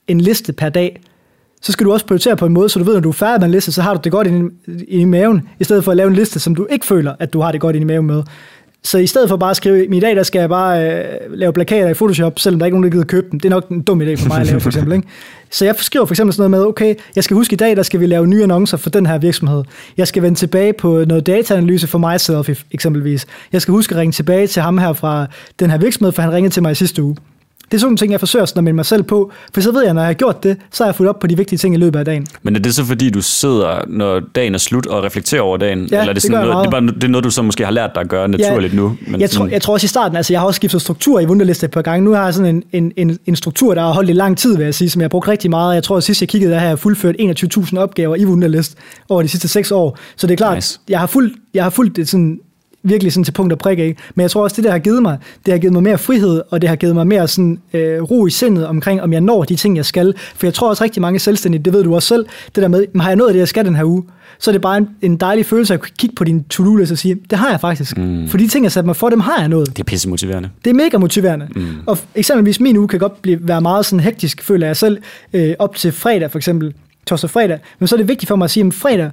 [0.09, 1.01] en liste per dag,
[1.67, 3.41] så skal du også prioritere på en måde, så du ved, når du er færdig
[3.41, 5.91] med en liste, så har du det godt inde i, i maven, i stedet for
[5.91, 7.87] at lave en liste, som du ikke føler, at du har det godt inde i
[7.87, 8.23] maven med.
[8.83, 11.53] Så i stedet for bare at skrive, i dag der skal jeg bare øh, lave
[11.53, 13.41] plakater i Photoshop, selvom der ikke er nogen, der gider købe dem.
[13.41, 14.93] Det er nok en dum idé for mig at lave, for eksempel.
[14.93, 15.09] Ikke?
[15.51, 17.83] Så jeg skriver for eksempel sådan noget med, okay, jeg skal huske i dag, der
[17.83, 19.65] skal vi lave nye annoncer for den her virksomhed.
[19.97, 23.27] Jeg skal vende tilbage på noget dataanalyse for mig selv, eksempelvis.
[23.53, 25.27] Jeg skal huske at ringe tilbage til ham her fra
[25.61, 27.17] den her virksomhed, for han ringede til mig i sidste uge.
[27.71, 29.73] Det er sådan nogle ting, jeg forsøger sådan at minde mig selv på, for så
[29.73, 31.59] ved jeg, når jeg har gjort det, så har jeg fulgt op på de vigtige
[31.59, 32.27] ting i løbet af dagen.
[32.43, 35.79] Men er det så fordi, du sidder, når dagen er slut, og reflekterer over dagen?
[35.79, 37.25] Ja, Eller er det, det sådan gør jeg noget, det, er bare, det er noget,
[37.25, 38.97] du så måske har lært dig at gøre naturligt nu?
[39.07, 41.27] Men jeg, tror, jeg tror også i starten, altså jeg har også skiftet struktur i
[41.27, 42.05] Wunderliste et par gange.
[42.05, 44.57] Nu har jeg sådan en, en, en, en struktur, der har holdt i lang tid,
[44.57, 45.75] vil jeg sige, som jeg har brugt rigtig meget.
[45.75, 48.75] Jeg tror, at sidst jeg kiggede, der har jeg fuldført 21.000 opgaver i Wunderlist
[49.09, 49.99] over de sidste seks år.
[50.17, 50.81] Så det er klart, Nice.
[50.89, 52.41] jeg har fulgt, jeg har fulgt det sådan
[52.83, 54.03] virkelig sådan til punkt og prik, ikke?
[54.15, 56.43] Men jeg tror også, det der har givet mig, det har givet mig mere frihed,
[56.51, 59.45] og det har givet mig mere sådan, øh, ro i sindet omkring, om jeg når
[59.45, 60.15] de ting, jeg skal.
[60.35, 62.85] For jeg tror også rigtig mange selvstændige, det ved du også selv, det der med,
[62.93, 64.03] "Men har jeg nået det, jeg skal den her uge?
[64.39, 67.17] Så er det bare en, en dejlig følelse at kigge på din to-do-liste og sige,
[67.31, 67.99] det har jeg faktisk.
[67.99, 68.29] Mm.
[68.29, 69.67] For de ting, jeg satte mig for, dem har jeg nået.
[69.69, 70.51] Det er pisse motiverende.
[70.65, 71.49] Det er mega motiverende.
[71.55, 71.67] Mm.
[71.87, 74.99] Og eksempelvis min uge kan godt blive, være meget sådan hektisk, føler jeg selv,
[75.33, 76.75] øh, op til fredag for eksempel,
[77.07, 77.59] torsdag fredag.
[77.79, 79.11] Men så er det vigtigt for mig at sige, at fredag,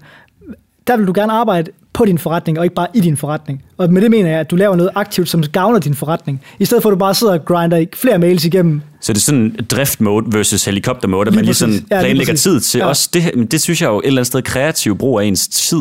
[0.88, 3.64] der vil du gerne arbejde på din forretning, og ikke bare i din forretning.
[3.78, 6.42] Og med det mener jeg, at du laver noget aktivt, som gavner din forretning.
[6.60, 8.82] I stedet for, at du bare sidder og grinder flere mails igennem.
[9.02, 12.34] Så det er sådan drift mode versus helikopter mode, at man lige sådan Ja, planlægger
[12.34, 12.44] præcis.
[12.44, 12.86] tid til Ja.
[12.86, 13.10] også.
[13.14, 15.80] Det, det synes jeg jo et eller andet sted kreativ brug af ens tid.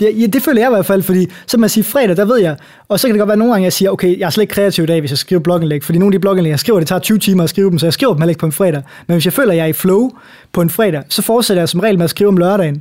[0.00, 2.36] Ja, ja, det føler jeg i hvert fald, fordi så man siger fredag, der ved
[2.38, 2.56] jeg,
[2.88, 4.54] og så kan det godt være nogle gange, jeg siger, okay, jeg er slet ikke
[4.54, 6.88] kreativ i dag, hvis jeg skriver blogindlæg, fordi nogle af de blogindlæg, jeg skriver, det
[6.88, 8.82] tager 20 timer at skrive dem, så jeg skriver dem heller ikke på en fredag.
[9.06, 10.10] Men hvis jeg føler, at jeg er i flow
[10.52, 12.80] på en fredag, så fortsætter jeg som regel med at skrive om lørdagen.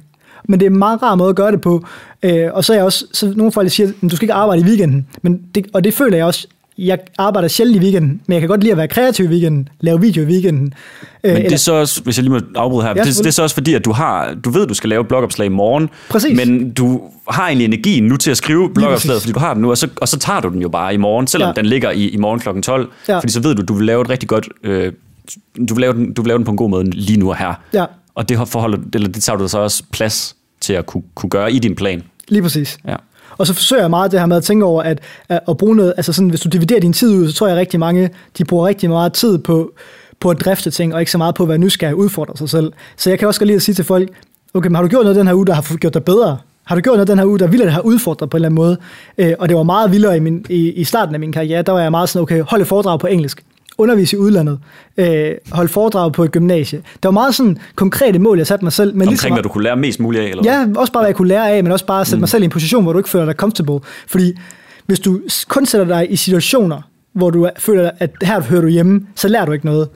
[0.50, 1.86] Men det er en meget rar måde at gøre det på.
[2.24, 4.62] Øh, og så er jeg også, så nogle folk siger, "Men du skal ikke arbejde
[4.62, 5.08] i weekenden.
[5.22, 8.48] Men det, og det føler jeg også, jeg arbejder sjældent i weekenden, men jeg kan
[8.50, 10.74] godt lide at være kreativ i weekenden, lave video i weekenden.
[11.24, 13.26] Øh, Men det er så også, hvis jeg lige må afbryde her, Ja, det, det
[13.26, 15.89] er så også fordi, at du har, du ved, du skal lave blogopslag i morgen,
[16.10, 16.38] Præcis.
[16.38, 19.70] men du har egentlig energien nu til at skrive blogopslaget, fordi du har den nu,
[19.70, 21.62] og så, og så tager du den jo bare i morgen, selvom Ja.
[21.62, 22.62] den ligger i, i morgen kl.
[22.62, 23.18] 12, Ja.
[23.20, 24.94] fordi så ved du, du vil lave et rigtig godt, øh,
[25.70, 27.38] du, vil lave den, du vil lave den på en god måde lige nu og
[27.38, 27.54] her.
[27.74, 27.86] Ja.
[28.16, 31.51] Og det, forholder, eller det tager du så også plads til at kunne, kunne gøre
[31.51, 32.03] i din plan.
[32.28, 32.78] Lige præcis.
[32.88, 32.95] Ja.
[33.38, 34.99] Og så forsøger jeg meget det her med at tænke over, at,
[35.30, 37.80] at, bruge noget, altså sådan, hvis du dividerer din tid ud, så tror jeg rigtig
[37.80, 39.72] mange, de bruger rigtig meget tid på,
[40.20, 42.49] på at drifte ting, og ikke så meget på at være nysgerrig og udfordre sig
[42.49, 42.74] selv.
[42.97, 44.09] Så jeg kan også godt lide at sige til folk,
[44.53, 46.38] okay, men har du gjort noget den her uge, der har gjort dig bedre?
[46.64, 48.47] Har du gjort noget den her uge, der ville det have udfordret på en eller
[48.47, 48.78] anden måde?
[49.18, 51.62] Øh, og det var meget vildere i, min, i, i starten af min karriere.
[51.62, 53.43] Der var jeg meget sådan, okay, hold et foredrag på engelsk
[53.82, 54.59] undervise i udlandet,
[54.97, 56.82] øh, holde foredrag på et gymnasie.
[57.03, 58.93] Der var meget sådan konkrete mål, jeg satte mig selv.
[58.93, 60.29] Men Omkring, ligesom, hvad du kunne lære mest muligt af?
[60.29, 62.19] Eller ja, også bare, hvad jeg kunne lære af, men også bare sætte mm.
[62.19, 63.79] mig selv i en position, hvor du ikke føler dig comfortable.
[64.07, 64.34] Fordi
[64.86, 66.82] hvis du kun sætter dig i situationer,
[67.13, 69.89] hvor du føler, at her hører du hjemme, så lærer du ikke noget.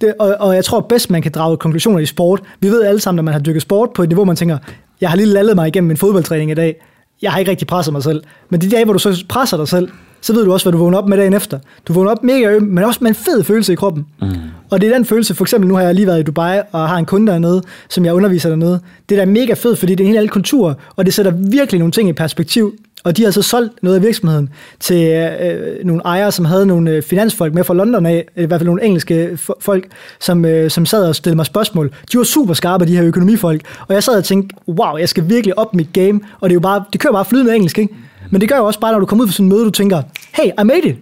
[0.00, 2.42] Det, og, og jeg tror bedst, man kan drage konklusioner i sport.
[2.60, 4.58] Vi ved alle sammen, når man har dykket sport på et niveau, man tænker,
[5.00, 6.76] jeg har lige lallet mig igennem min fodboldtræning i dag.
[7.22, 8.22] Jeg har ikke rigtig presset mig selv.
[8.50, 9.88] Men de dage, hvor du så presser dig selv,
[10.20, 11.58] så ved du også, hvad du vågner op med dagen efter.
[11.88, 14.06] Du vågner op mega øm, men også med en fed følelse i kroppen.
[14.20, 14.28] Mm.
[14.70, 16.88] Og det er den følelse, for eksempel nu har jeg lige været i Dubai, og
[16.88, 18.80] har en kunde dernede, som jeg underviser dernede.
[19.08, 21.32] Det er da mega fedt, fordi det er en helt anden kultur, og det sætter
[21.36, 22.74] virkelig nogle ting i perspektiv.
[23.04, 24.48] Og de har så solgt noget af virksomheden
[24.80, 28.60] til øh, nogle ejere, som havde nogle øh, finansfolk med fra London af, i hvert
[28.60, 29.86] fald nogle engelske folk,
[30.20, 31.90] som, øh, som sad og stillede mig spørgsmål.
[32.12, 33.62] De var super skarpe, de her økonomifolk.
[33.88, 36.20] Og jeg sad og tænkte, wow, jeg skal virkelig op mit game.
[36.40, 37.94] Og det, er jo bare, det kører bare flydende engelsk, ikke?
[38.30, 39.70] Men det gør jo også bare, når du kommer ud fra sådan en møde, du
[39.70, 40.02] tænker,
[40.34, 40.96] hey, I made it.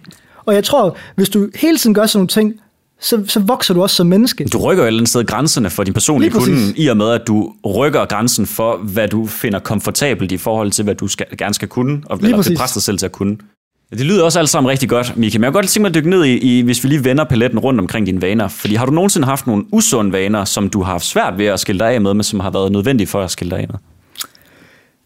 [0.45, 2.53] Og jeg tror, hvis du hele tiden gør sådan nogle ting,
[3.01, 4.45] så, så vokser du også som menneske.
[4.45, 7.09] Du rykker jo et eller andet sted grænserne for din personlige kunde, i og med,
[7.09, 11.25] at du rykker grænsen for, hvad du finder komfortabelt i forhold til, hvad du skal,
[11.37, 13.37] gerne skal kunne, og hvad du presser dig selv til at kunne.
[13.91, 15.95] Det lyder også alt sammen rigtig godt, Mika, men jeg kan godt tænke mig at
[15.95, 18.47] dykke ned i, i, hvis vi lige vender paletten rundt omkring dine vaner.
[18.47, 21.59] Fordi har du nogensinde haft nogle usunde vaner, som du har haft svært ved at
[21.59, 23.79] skille dig af med, men som har været nødvendige for at skille dig af med?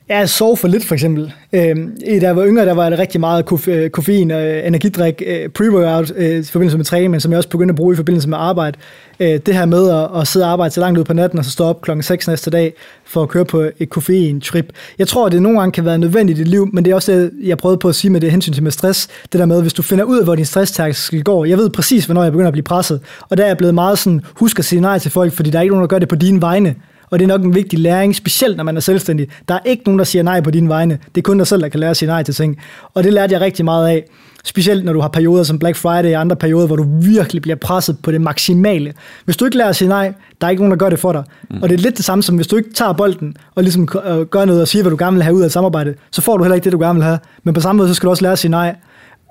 [0.09, 1.33] Ja, sove for lidt for eksempel.
[1.53, 1.75] Øh,
[2.21, 5.49] da jeg var yngre, der var det rigtig meget øh, koffein og øh, energidrik, øh,
[5.59, 8.29] pre-workout øh, i forbindelse med træning, men som jeg også begyndte at bruge i forbindelse
[8.29, 8.77] med arbejde.
[9.19, 11.45] Øh, det her med at, at sidde og arbejde så langt ud på natten, og
[11.45, 12.73] så stå op klokken 6 næste dag
[13.05, 14.73] for at køre på et koffein-trip.
[14.99, 16.95] Jeg tror, at det nogle gange kan være nødvendigt i dit liv, men det er
[16.95, 19.07] også det, jeg prøvede på at sige med det hensyn til med stress.
[19.31, 21.45] Det der med, hvis du finder ud af, hvor din stresstærskel går.
[21.45, 23.01] Jeg ved præcis, hvornår jeg begynder at blive presset.
[23.29, 25.57] Og der er jeg blevet meget sådan, husk at sige nej til folk, fordi der
[25.57, 26.75] er ikke nogen, der gør det på dine vegne
[27.09, 29.27] og det er nok en vigtig læring, specielt når man er selvstændig.
[29.47, 30.99] Der er ikke nogen, der siger nej på dine vegne.
[31.15, 32.57] Det er kun dig selv, der kan lære at sige nej til ting.
[32.93, 34.03] Og det lærte jeg rigtig meget af.
[34.43, 37.55] Specielt når du har perioder som Black Friday og andre perioder, hvor du virkelig bliver
[37.55, 38.93] presset på det maksimale.
[39.25, 41.11] Hvis du ikke lærer at sige nej, der er ikke nogen, der gør det for
[41.11, 41.23] dig.
[41.49, 41.61] Mm.
[41.61, 43.87] Og det er lidt det samme som, hvis du ikke tager bolden og ligesom
[44.31, 46.37] gør noget og siger, hvad du gerne vil have ud af et samarbejde, så får
[46.37, 47.19] du heller ikke det, du gerne vil have.
[47.43, 48.75] Men på samme måde, så skal du også lære at sige nej.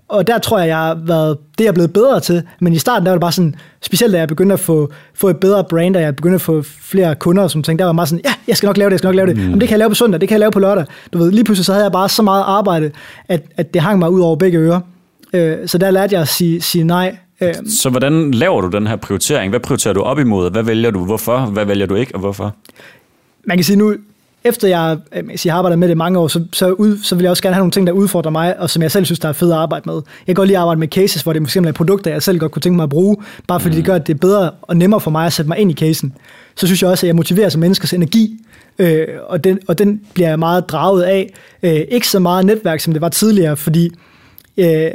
[0.08, 2.42] Og der tror jeg, jeg har været, det er jeg blevet bedre til.
[2.60, 5.28] Men i starten, der var det bare sådan, specielt da jeg begyndte at få, få
[5.28, 8.08] et bedre brand, og jeg begyndte at få flere kunder, som tænkte, der var meget
[8.08, 9.36] sådan, ja, jeg skal nok lave det, jeg skal nok lave det.
[9.36, 9.42] Mm.
[9.42, 10.84] Jamen, det kan jeg lave på søndag, det kan jeg lave på lørdag.
[11.12, 12.90] Du ved, lige pludselig så havde jeg bare så meget arbejde,
[13.28, 14.80] at, at det hang mig ud over begge ører.
[15.32, 17.16] Øh, så der lærte jeg at sige, sige nej.
[17.40, 19.50] Øh, så hvordan laver du den her prioritering?
[19.50, 20.50] Hvad prioriterer du op imod?
[20.50, 21.04] Hvad vælger du?
[21.04, 21.38] Hvorfor?
[21.38, 22.54] Hvad vælger du ikke, og hvorfor?
[23.44, 23.94] Man kan sige nu,
[24.44, 27.22] efter jeg, øh, jeg har arbejdet med det mange år, så, så, ud, så vil
[27.22, 29.28] jeg også gerne have nogle ting, der udfordrer mig, og som jeg selv synes, der
[29.28, 29.94] er fedt at arbejde med.
[29.94, 32.38] Jeg kan godt lide at arbejde med cases, hvor det måske er produkter, jeg selv
[32.38, 33.16] godt kunne tænke mig at bruge,
[33.48, 33.76] bare fordi mm.
[33.76, 35.74] det gør, at det er bedre og nemmere for mig at sætte mig ind i
[35.74, 36.12] casen.
[36.56, 38.44] Så synes jeg også, at jeg motiverer som menneskers energi,
[38.78, 41.34] øh, og, den, og den bliver jeg meget draget af.
[41.62, 43.90] Øh, ikke så meget netværk, som det var tidligere, fordi
[44.56, 44.90] øh,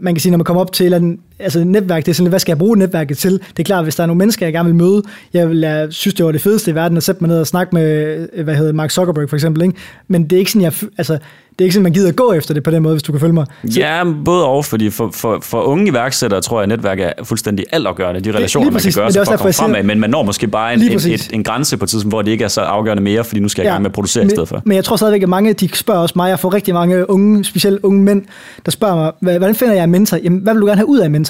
[0.00, 2.38] man kan sige, når man kommer op til en altså netværk, det er sådan, hvad
[2.38, 3.32] skal jeg bruge netværket til?
[3.32, 5.88] Det er klart, hvis der er nogle mennesker, jeg gerne vil møde, jeg, vil, jeg
[5.90, 8.54] synes, det var det fedeste i verden at sætte mig ned og snakke med, hvad
[8.54, 9.74] hedder Mark Zuckerberg for eksempel, ikke?
[10.08, 11.18] men det er ikke sådan, jeg, altså,
[11.58, 13.12] det er ikke sådan, man gider at gå efter det på den måde, hvis du
[13.12, 13.46] kan følge mig.
[13.70, 17.12] Så, ja, både og, fordi for, for, for unge iværksættere tror jeg, at netværk er
[17.24, 18.20] fuldstændig altafgørende.
[18.20, 20.74] De relationer, man kan gøre sig for at komme fremad, men man når måske bare
[20.74, 23.24] en, en, et, en grænse på et tidspunkt, hvor det ikke er så afgørende mere,
[23.24, 24.62] fordi nu skal jeg ja, gang med at producere men, i stedet for.
[24.64, 27.44] Men jeg tror stadigvæk, at mange de spørger også mig, jeg får rigtig mange unge,
[27.44, 28.22] specielt unge mænd,
[28.64, 30.16] der spørger mig, hvordan finder jeg en mentor?
[30.16, 31.25] Jamen, hvad vil du gerne have ud af en mentor?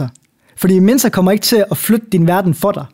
[0.57, 2.85] Fordi mentor kommer ikke til at flytte din verden for dig.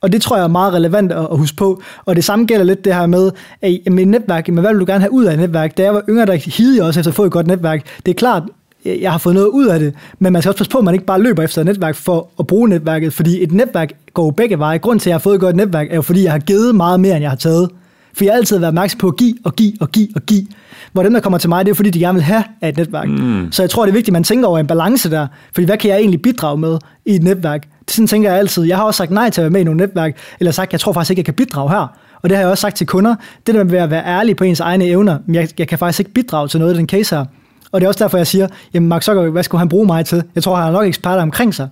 [0.00, 1.82] Og det tror jeg er meget relevant at, huske på.
[2.04, 3.30] Og det samme gælder lidt det her med,
[3.62, 5.76] at med netværk, men hvad vil du gerne have ud af et netværk?
[5.76, 7.86] Da jeg var yngre, der hidede jeg også efter at få et godt netværk.
[8.06, 8.42] Det er klart,
[8.84, 10.94] jeg har fået noget ud af det, men man skal også passe på, at man
[10.94, 14.30] ikke bare løber efter et netværk for at bruge netværket, fordi et netværk går jo
[14.30, 14.78] begge veje.
[14.78, 16.74] Grund til, at jeg har fået et godt netværk, er jo fordi, jeg har givet
[16.74, 17.70] meget mere, end jeg har taget.
[18.14, 20.46] For jeg har altid været opmærksom på at give og give og give og give.
[20.92, 22.76] Hvor dem, der kommer til mig, det er fordi, de gerne vil have af et
[22.76, 23.08] netværk.
[23.08, 23.52] Mm.
[23.52, 25.26] Så jeg tror, det er vigtigt, at man tænker over en balance der.
[25.54, 27.68] Fordi hvad kan jeg egentlig bidrage med i et netværk?
[27.88, 28.64] Sådan tænker jeg altid.
[28.64, 30.80] Jeg har også sagt nej til at være med i nogle netværk, eller sagt, jeg
[30.80, 31.86] tror faktisk ikke, jeg kan bidrage her.
[32.22, 33.14] Og det har jeg også sagt til kunder.
[33.46, 36.00] Det der med at være ærlig på ens egne evner, men jeg, jeg kan faktisk
[36.00, 37.24] ikke bidrage til noget i den case her.
[37.72, 40.06] Og det er også derfor, jeg siger, jamen Mark Zuckerberg, hvad skulle han bruge mig
[40.06, 40.22] til?
[40.34, 41.68] Jeg tror, han har nok eksperter omkring sig.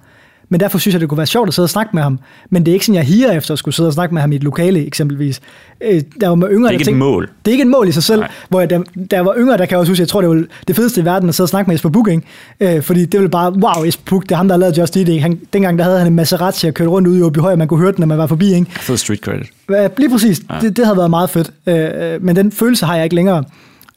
[0.50, 2.18] Men derfor synes jeg, det kunne være sjovt at sidde og snakke med ham.
[2.50, 4.32] Men det er ikke sådan, jeg higer efter at skulle sidde og snakke med ham
[4.32, 5.40] i et lokale, eksempelvis.
[5.80, 7.28] Øh, der var med yngre, det er ikke tænkte, et mål.
[7.44, 8.20] Det er ikke et mål i sig selv.
[8.20, 8.30] Nej.
[8.48, 10.44] Hvor jeg, der, der, var yngre, der kan jeg også huske, jeg tror, det var
[10.68, 12.24] det fedeste i verden at sidde og snakke med Jesper Booking.
[12.60, 14.96] Øh, fordi det ville bare, wow, Jesper Book, det er ham, der har lavet Just
[14.96, 15.20] Eat.
[15.20, 17.80] Han, dengang der havde han en Maserati og kørte rundt ud i og man kunne
[17.80, 18.54] høre den, når man var forbi.
[18.54, 18.66] Ikke?
[18.70, 19.52] Fed street credit.
[19.98, 20.42] Lige præcis.
[20.50, 20.54] Ja.
[20.60, 21.50] Det, det havde været meget fedt.
[21.66, 23.44] Øh, men den følelse har jeg ikke længere.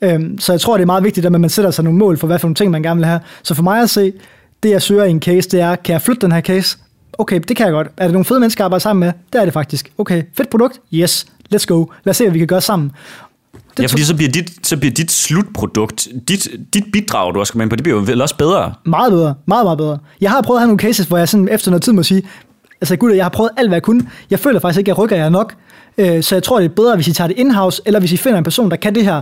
[0.01, 2.27] Øh, så jeg tror, det er meget vigtigt, at man sætter sig nogle mål for,
[2.27, 3.19] hvad for nogle ting, man gerne vil have.
[3.43, 4.13] Så for mig at se,
[4.63, 6.77] det jeg søger i en case, det er, kan jeg flytte den her case?
[7.17, 7.87] Okay, det kan jeg godt.
[7.97, 9.13] Er det nogle fede mennesker at arbejde sammen med?
[9.33, 9.91] Det er det faktisk.
[9.97, 10.79] Okay, fedt produkt?
[10.93, 11.85] Yes, let's go.
[12.03, 12.91] Lad os se, hvad vi kan gøre sammen.
[13.79, 17.63] ja, fordi så bliver, dit, så bliver dit slutprodukt, dit, dit bidrag, du også kommer
[17.63, 18.73] ind på, det bliver jo vel også bedre.
[18.85, 19.35] Meget bedre.
[19.45, 19.97] Meget, meget bedre.
[20.21, 22.23] Jeg har prøvet at have nogle cases, hvor jeg sådan efter noget tid må sige,
[22.81, 24.09] altså gud, jeg har prøvet alt, hvad jeg kunne.
[24.29, 25.55] Jeg føler faktisk ikke, at jeg rykker jer nok.
[25.97, 28.17] Øh, så jeg tror, det er bedre, hvis I tager det in-house, eller hvis I
[28.17, 29.21] finder en person, der kan det her.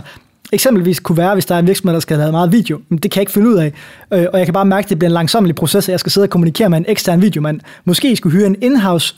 [0.52, 2.80] Eksempelvis kunne være, hvis der er en virksomhed, der skal have meget video.
[2.88, 3.72] Men det kan jeg ikke finde ud af.
[4.12, 6.12] Øh, og jeg kan bare mærke, at det bliver en langsommelig proces, at jeg skal
[6.12, 7.60] sidde og kommunikere med en ekstern videomand.
[7.84, 9.14] Måske I skulle hyre en in-house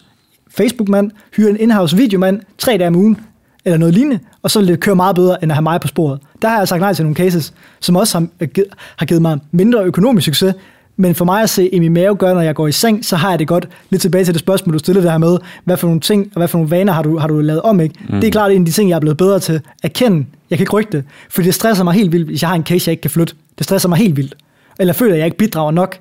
[0.50, 3.18] Facebook-mand, hyre en in-house videomand tre dage om ugen,
[3.64, 5.88] eller noget lignende, og så vil det køre meget bedre, end at have mig på
[5.88, 6.20] sporet.
[6.42, 8.48] Der har jeg sagt nej til nogle cases, som også har, øh,
[8.96, 10.54] har givet mig mindre økonomisk succes,
[10.96, 13.16] men for mig at se i min mave gøre, når jeg går i seng, så
[13.16, 13.68] har jeg det godt.
[13.90, 16.48] Lidt tilbage til det spørgsmål, du stillede der med, hvad for nogle ting og hvad
[16.48, 17.94] for nogle vaner har du, har du lavet om, ikke?
[18.08, 18.20] Mm.
[18.20, 19.60] Det er klart en af de ting, jeg er blevet bedre til.
[19.82, 22.48] At kende, jeg kan ikke rygte det, for det stresser mig helt vildt, hvis jeg
[22.50, 23.34] har en case, jeg ikke kan flytte.
[23.58, 24.34] Det stresser mig helt vildt.
[24.80, 25.98] Eller føler, at jeg ikke bidrager nok,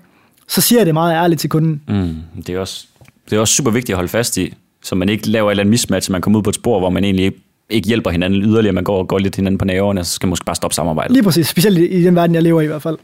[0.47, 1.81] så siger jeg det meget ærligt til kunden.
[1.87, 2.15] Mm.
[2.47, 2.85] Det, er også,
[3.29, 5.61] det er også super vigtigt at holde fast i, så man ikke laver et eller
[5.61, 7.39] andet mismatch, så man kommer ud på et spor, hvor man egentlig ikke
[7.69, 10.45] ikke hjælper hinanden yderligere, man går, går lidt hinanden på næverne, så skal man måske
[10.45, 11.11] bare stoppe samarbejdet.
[11.11, 12.97] Lige præcis, specielt i den verden, jeg lever i i hvert fald.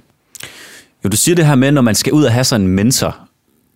[1.03, 3.17] Jo, du siger det her med, når man skal ud og have sådan en mentor,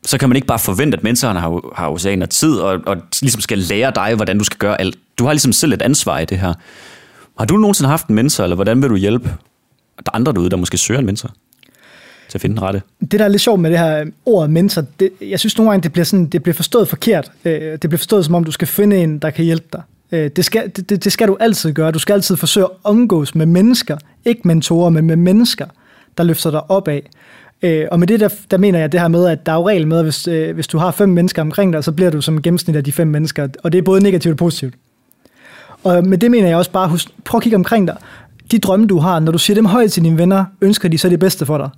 [0.06, 3.42] så kan man ikke bare forvente, at mentoren har, har oceaner tid, og, og ligesom
[3.42, 4.98] skal lære dig, hvordan du skal gøre alt.
[5.18, 6.54] Du har ligesom selv et ansvar i det her.
[7.40, 9.30] Har du nogensinde haft en mentor, eller hvordan vil du hjælpe
[10.06, 11.32] der andre derude, der måske søger en mentor?
[12.30, 12.82] til at finde den rette.
[13.02, 15.84] Det, der er lidt sjovt med det her ord mentor, det, jeg synes nogle gange,
[15.84, 17.32] det bliver, sådan, det bliver forstået forkert.
[17.46, 19.82] Øh, det bliver forstået som om, du skal finde en, der kan hjælpe dig.
[20.12, 21.92] Øh, det skal, det, det skal du altid gøre.
[21.92, 25.66] Du skal altid forsøge at omgås med mennesker, ikke mentorer, men med mennesker,
[26.18, 27.00] der løfter dig opad.
[27.62, 29.68] Øh, og med det, der, der mener jeg det her med, at der er jo
[29.68, 32.22] regel med, at hvis, øh, hvis du har fem mennesker omkring dig, så bliver du
[32.22, 33.48] som gennemsnit af de fem mennesker.
[33.64, 34.74] Og det er både negativt og positivt.
[35.84, 37.98] Og med det mener jeg også bare, husk, prøv at kigge omkring dig.
[38.52, 41.10] De drømme, du har, når du siger dem højt til dine venner, ønsker de så
[41.10, 41.70] det bedste for dig.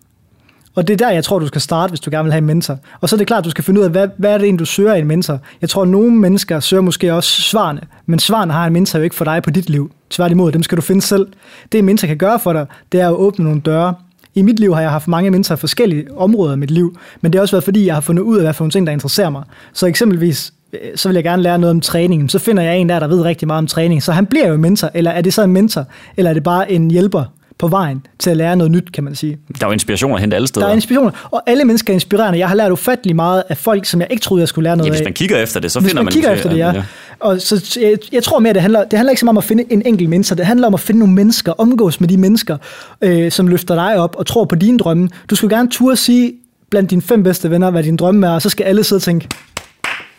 [0.75, 2.45] Og det er der, jeg tror, du skal starte, hvis du gerne vil have en
[2.45, 2.77] mentor.
[3.01, 4.45] Og så er det klart, at du skal finde ud af, hvad, hvad er det
[4.45, 5.39] egentlig, du søger i en mentor.
[5.61, 9.03] Jeg tror, at nogle mennesker søger måske også svarene, men svarene har en mentor jo
[9.03, 9.91] ikke for dig på dit liv.
[10.09, 11.27] Tværtimod, dem skal du finde selv.
[11.71, 13.93] Det, en mentor kan gøre for dig, det er at åbne nogle døre.
[14.35, 17.33] I mit liv har jeg haft mange mentorer i forskellige områder i mit liv, men
[17.33, 18.93] det har også været, fordi jeg har fundet ud af, hvad for nogle ting, der
[18.93, 19.43] interesserer mig.
[19.73, 22.31] Så eksempelvis, øh, så vil jeg gerne lære noget om træning.
[22.31, 24.03] Så finder jeg en der, der ved rigtig meget om træning.
[24.03, 25.85] Så han bliver jo mentor, eller er det så en mentor,
[26.17, 27.23] eller er det bare en hjælper,
[27.57, 29.37] på vejen til at lære noget nyt, kan man sige.
[29.59, 30.65] Der er jo inspiration at hente alle steder.
[30.65, 32.39] Der er inspiration, og alle mennesker er inspirerende.
[32.39, 34.87] Jeg har lært ufattelig meget af folk, som jeg ikke troede, jeg skulle lære noget
[34.87, 35.13] ja, hvis man af.
[35.13, 36.05] kigger efter det, så hvis finder man...
[36.05, 36.71] Man kigger efter det, ja.
[36.71, 36.83] ja.
[37.19, 39.43] Og så, jeg, jeg tror mere, det handler, det handler ikke så meget om at
[39.43, 40.35] finde en enkelt menneske.
[40.35, 42.57] Det handler om at finde nogle mennesker, omgås med de mennesker,
[43.01, 45.09] øh, som løfter dig op og tror på dine drømme.
[45.29, 46.33] Du skal gerne turde sige
[46.69, 49.03] blandt dine fem bedste venner, hvad din drømme er, og så skal alle sidde og
[49.03, 49.27] tænke,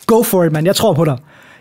[0.05, 1.17] go for it, man, jeg tror på dig.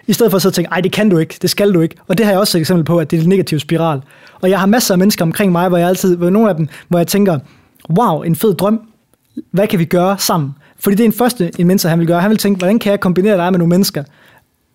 [0.06, 1.80] I stedet for at sidde og tænke, ej, det kan du ikke, det skal du
[1.80, 1.94] ikke.
[2.08, 4.00] Og det har jeg også et eksempel på, at det er en negativ spiral.
[4.40, 6.68] Og jeg har masser af mennesker omkring mig, hvor jeg altid, hvor nogle af dem,
[6.88, 7.38] hvor jeg tænker,
[7.98, 8.80] wow, en fed drøm,
[9.50, 10.50] hvad kan vi gøre sammen?
[10.78, 12.20] Fordi det er en første, en mentor han vil gøre.
[12.20, 14.04] Han vil tænke, hvordan kan jeg kombinere dig med nogle mennesker?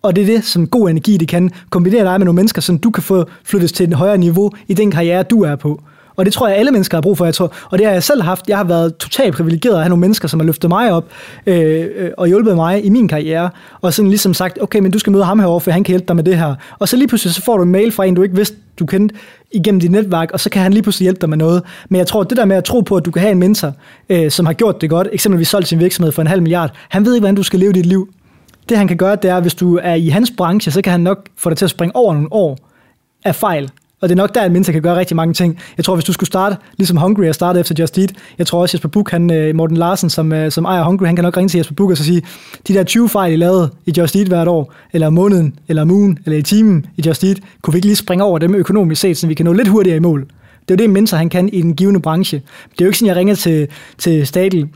[0.02, 1.50] Og det er det, som god energi det kan.
[1.70, 4.74] Kombinere dig med nogle mennesker, så du kan få flyttes til et højere niveau i
[4.74, 5.82] den karriere, du er på.
[6.22, 7.24] Og det tror jeg, alle mennesker har brug for.
[7.24, 8.48] Jeg tror, og det har jeg selv haft.
[8.48, 11.04] Jeg har været totalt privilegeret at have nogle mennesker, som har løftet mig op
[11.46, 13.50] øh, øh, og hjulpet mig i min karriere.
[13.80, 16.06] Og sådan ligesom sagt, okay, men du skal møde ham herovre, for han kan hjælpe
[16.08, 16.54] dig med det her.
[16.78, 18.86] Og så lige pludselig så får du en mail fra en, du ikke vidste, du
[18.86, 19.14] kendte
[19.52, 21.62] igennem dit netværk, og så kan han lige pludselig hjælpe dig med noget.
[21.88, 23.38] Men jeg tror, at det der med at tro på, at du kan have en
[23.38, 23.72] mentor,
[24.08, 27.04] øh, som har gjort det godt, eksempelvis solgt sin virksomhed for en halv milliard, han
[27.04, 28.08] ved ikke, hvordan du skal leve dit liv.
[28.68, 31.00] Det han kan gøre, det er, hvis du er i hans branche, så kan han
[31.00, 32.58] nok få dig til at springe over nogle år
[33.24, 33.70] af fejl.
[34.02, 35.58] Og det er nok der, at mennesker kan gøre rigtig mange ting.
[35.76, 38.60] Jeg tror, hvis du skulle starte, ligesom Hungry og starte efter Just Eat, jeg tror
[38.60, 41.36] også Jesper Buch, han, øh, Morten Larsen, som, øh, som ejer Hungry, han kan nok
[41.36, 42.22] ringe til Jesper Buch og så sige,
[42.68, 46.18] de der 20 fejl, I lavede i Just Eat hvert år, eller måneden, eller ugen,
[46.24, 49.16] eller i timen i Just Eat, kunne vi ikke lige springe over dem økonomisk set,
[49.16, 50.20] så vi kan nå lidt hurtigere i mål.
[50.20, 52.42] Det er jo det, en mentor han kan i den givende branche.
[52.72, 54.68] Det er jo ikke sådan, jeg ringer til, til Stadel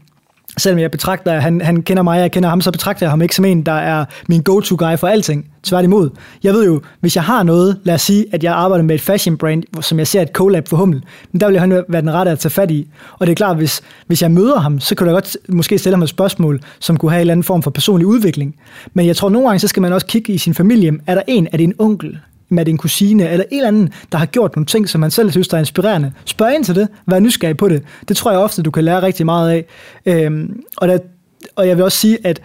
[0.58, 3.34] selvom jeg betragter, han, han kender mig, jeg kender ham, så betragter jeg ham ikke
[3.34, 5.46] som en, der er min go-to-guy for alting.
[5.62, 6.10] Tværtimod.
[6.42, 9.00] Jeg ved jo, hvis jeg har noget, lad os sige, at jeg arbejder med et
[9.00, 12.12] fashion brand, som jeg ser et collab for Hummel, men der vil han være den
[12.12, 12.88] rette at tage fat i.
[13.12, 15.96] Og det er klart, hvis, hvis jeg møder ham, så kan jeg godt måske stille
[15.96, 18.56] ham et spørgsmål, som kunne have en eller anden form for personlig udvikling.
[18.94, 20.92] Men jeg tror, nogle gange, så skal man også kigge i sin familie.
[21.06, 22.18] Er der en, er det en onkel?
[22.48, 25.30] Med din kusine, eller en eller anden, der har gjort nogle ting, som man selv
[25.30, 26.12] synes, der er inspirerende.
[26.24, 26.88] Spørg ind til det.
[27.06, 27.82] Vær nysgerrig på det.
[28.08, 29.64] Det tror jeg ofte, du kan lære rigtig meget af.
[30.06, 30.98] Øhm, og, der,
[31.56, 32.42] og jeg vil også sige, at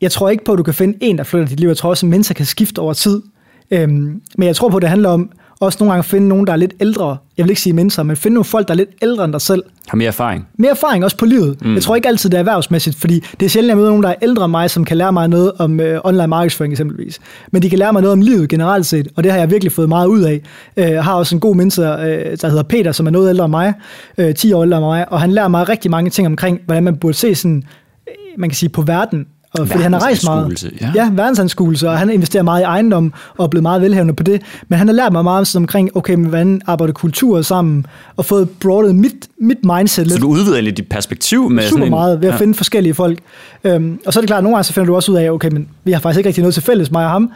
[0.00, 1.68] jeg tror ikke på, at du kan finde en, der flytter dit liv.
[1.68, 3.22] Jeg tror også, at mennesker kan skifte over tid.
[3.70, 5.30] Øhm, men jeg tror på, at det handler om
[5.60, 7.16] også nogle gange finde nogen, der er lidt ældre.
[7.36, 9.40] Jeg vil ikke sige mindre, men finde nogle folk, der er lidt ældre end dig
[9.40, 9.62] selv.
[9.88, 10.48] Har mere erfaring.
[10.58, 11.64] Mere erfaring også på livet.
[11.64, 11.74] Mm.
[11.74, 14.02] Jeg tror ikke altid, det er erhvervsmæssigt, fordi det er sjældent, at jeg møder nogen,
[14.02, 17.20] der er ældre end mig, som kan lære mig noget om øh, online markedsføring eksempelvis.
[17.52, 19.72] Men de kan lære mig noget om livet generelt set, og det har jeg virkelig
[19.72, 20.42] fået meget ud af.
[20.76, 23.44] Øh, jeg har også en god mentor, øh, der hedder Peter, som er noget ældre
[23.44, 23.74] end mig,
[24.18, 26.84] øh, 10 år ældre end mig, og han lærer mig rigtig mange ting omkring, hvordan
[26.84, 27.62] man burde se sådan,
[28.08, 30.72] øh, man kan sige, på verden, Og fordi han har rejst meget.
[30.80, 30.92] Ja.
[30.94, 34.42] ja, verdensanskuelse, og han investerer meget i ejendom og er blevet meget velhavende på det.
[34.68, 37.86] Men han har lært mig meget omkring, okay, men hvordan arbejder kulturer sammen,
[38.16, 40.14] og fået broadet mit, mit mindset lidt.
[40.14, 42.40] Så du udvider egentlig dit perspektiv med super sådan en, meget ved at ja.
[42.40, 43.18] finde forskellige folk.
[43.64, 45.30] Øhm, og så er det klart, at nogle gange så finder du også ud af,
[45.30, 47.30] okay, men vi har faktisk ikke rigtig noget til fælles, mig og ham.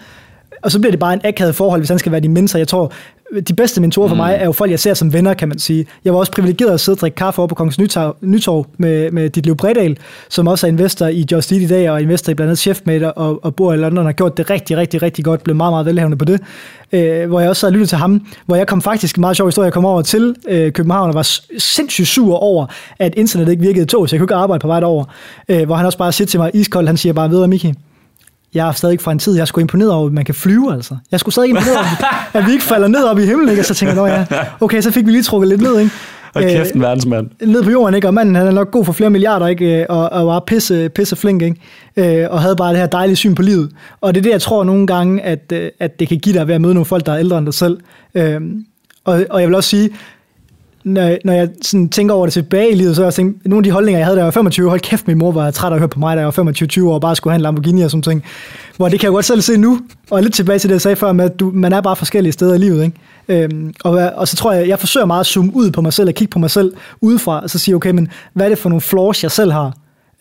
[0.62, 2.58] Og så bliver det bare en akavet forhold, hvis han skal være din mentor.
[2.58, 2.92] Jeg tror,
[3.48, 5.86] de bedste mentorer for mig er jo folk, jeg ser som venner, kan man sige.
[6.04, 9.10] Jeg var også privilegeret at sidde og drikke kaffe over på Kongens Nytorv, Nytorv med,
[9.10, 9.96] med Ditlev Bredal,
[10.28, 13.12] som også er investor i Just Eat i dag, og investor i blandt andet Chefmate,
[13.12, 15.72] og, og bor i London, og har gjort det rigtig, rigtig, rigtig godt, blev meget,
[15.72, 16.40] meget velhavende på det.
[16.92, 19.48] Øh, hvor jeg også har lyttet til ham, hvor jeg kom faktisk en meget sjov
[19.48, 22.66] historie, jeg kom over til øh, København og var sindssygt sur over,
[22.98, 25.04] at internet ikke virkede tog, så jeg kunne ikke arbejde på vej derover.
[25.48, 27.74] Øh, hvor han også bare siger til mig, iskold, han siger bare, ved Miki,
[28.54, 30.96] jeg er stadig fra en tid, jeg skulle imponeret over, at man kan flyve, altså.
[31.10, 32.04] Jeg skulle stadig imponeret over,
[32.40, 33.62] at vi ikke falder ned op i himlen, ikke?
[33.62, 35.90] Og så tænker jeg, ja, okay, så fik vi lige trukket lidt ned, ikke?
[36.34, 37.30] Og kæft en verdensmand.
[37.46, 38.08] ned på jorden, ikke?
[38.08, 39.90] Og manden, han er nok god for flere milliarder, ikke?
[39.90, 42.22] Og, og var pisse, pisse flink, ikke?
[42.22, 43.70] Øh, og havde bare det her dejlige syn på livet.
[44.00, 46.48] Og det er det, jeg tror nogle gange, at, øh, at det kan give dig
[46.48, 47.80] ved at møde nogle folk, der er ældre end dig selv.
[48.14, 48.40] Øh,
[49.04, 49.90] og, og jeg vil også sige,
[50.84, 53.58] når, når jeg sådan tænker over det tilbage i livet, så har jeg tænkt, nogle
[53.60, 55.72] af de holdninger, jeg havde, da jeg var 25, hold kæft, min mor var træt
[55.72, 57.40] af at høre på mig, da jeg var 25-20 år, og bare skulle have en
[57.40, 58.24] Lamborghini og sådan ting.
[58.76, 59.80] Hvor det kan jeg godt selv se nu,
[60.10, 62.32] og lidt tilbage til det, jeg sagde før, med at du, man er bare forskellige
[62.32, 62.84] steder i livet.
[62.84, 62.96] Ikke?
[63.28, 66.08] Øhm, og, og, så tror jeg, jeg forsøger meget at zoome ud på mig selv,
[66.08, 68.68] og kigge på mig selv udefra, og så sige, okay, men hvad er det for
[68.68, 69.72] nogle flaws, jeg selv har?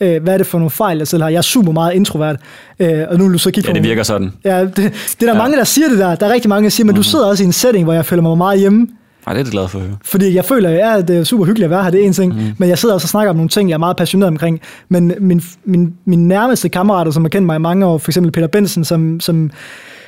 [0.01, 1.29] Øh, hvad er det for nogle fejl, jeg selv har?
[1.29, 2.35] Jeg er super meget introvert,
[2.79, 4.33] øh, og nu vil du så kigge Ja, på det virker sådan.
[4.43, 5.37] Ja, det, det er der ja.
[5.37, 6.15] Mange, der siger det der.
[6.15, 8.05] Der er rigtig mange, der siger, men du sidder også i en setting, hvor jeg
[8.05, 8.87] føler mig meget hjemme.
[9.27, 9.97] Ej, det er jeg glad for at høre.
[10.05, 12.33] Fordi jeg føler, ja, det er super hyggeligt at være her, det er en ting,
[12.35, 12.53] mm.
[12.57, 14.61] men jeg sidder også og snakker om nogle ting, jeg er meget passioneret omkring.
[14.89, 18.31] Men min, min, min nærmeste kammerater, som har kendt mig i mange år, for eksempel
[18.31, 19.51] Peter Benson, som, som,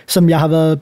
[0.07, 0.79] som jeg har været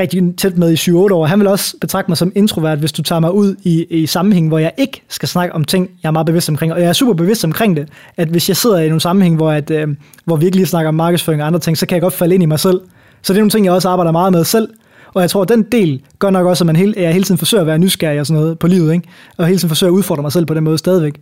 [0.00, 3.02] rigtig tæt med i 7-8 år, han vil også betragte mig som introvert, hvis du
[3.02, 6.12] tager mig ud i, i sammenhæng, hvor jeg ikke skal snakke om ting, jeg er
[6.12, 6.72] meget bevidst omkring.
[6.72, 9.50] Og jeg er super bevidst omkring det, at hvis jeg sidder i nogle sammenhæng, hvor,
[9.50, 9.88] at, øh,
[10.24, 12.34] hvor vi ikke lige snakker om markedsføring og andre ting, så kan jeg godt falde
[12.34, 12.80] ind i mig selv.
[13.22, 14.68] Så det er nogle ting, jeg også arbejder meget med selv.
[15.14, 17.38] Og jeg tror, at den del gør nok også, at man hele, jeg hele tiden
[17.38, 19.08] forsøger at være nysgerrig og sådan noget på livet, ikke?
[19.36, 21.14] og hele tiden forsøger at udfordre mig selv på den måde stadigvæk.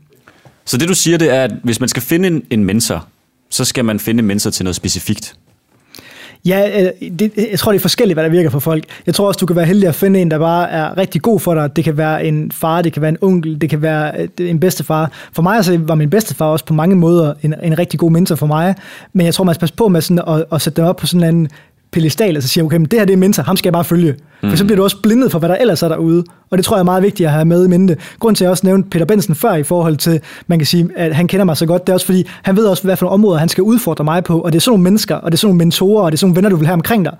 [0.64, 3.06] Så det du siger, det er, at hvis man skal finde en, en mentor,
[3.50, 5.36] så skal man finde en mentor til noget specifikt.
[6.44, 8.84] Ja, øh, det, jeg tror, det er forskelligt, hvad der virker for folk.
[9.06, 11.40] Jeg tror også, du kan være heldig at finde en, der bare er rigtig god
[11.40, 11.76] for dig.
[11.76, 14.60] Det kan være en far, det kan være en onkel, det kan være øh, en
[14.60, 15.12] bedstefar.
[15.32, 18.34] For mig altså, var min bedstefar også på mange måder en, en rigtig god mentor
[18.34, 18.74] for mig.
[19.12, 21.06] Men jeg tror, man skal passe på med sådan at, at sætte dem op på
[21.06, 21.48] sådan en
[21.92, 23.84] pedestal, og så siger, okay, men det her det er mentor, ham skal jeg bare
[23.84, 24.14] følge.
[24.50, 26.24] For så bliver du også blindet for, hvad der ellers er derude.
[26.50, 27.96] Og det tror jeg er meget vigtigt at have med i mente.
[28.18, 30.88] Grunden til, at jeg også nævnte Peter Benson før i forhold til, man kan sige,
[30.96, 33.06] at han kender mig så godt, det er også fordi, han ved også, hvad for
[33.06, 34.40] nogle områder han skal udfordre mig på.
[34.40, 36.18] Og det er sådan nogle mennesker, og det er sådan nogle mentorer, og det er
[36.18, 37.14] sådan nogle venner, du vil have omkring dig,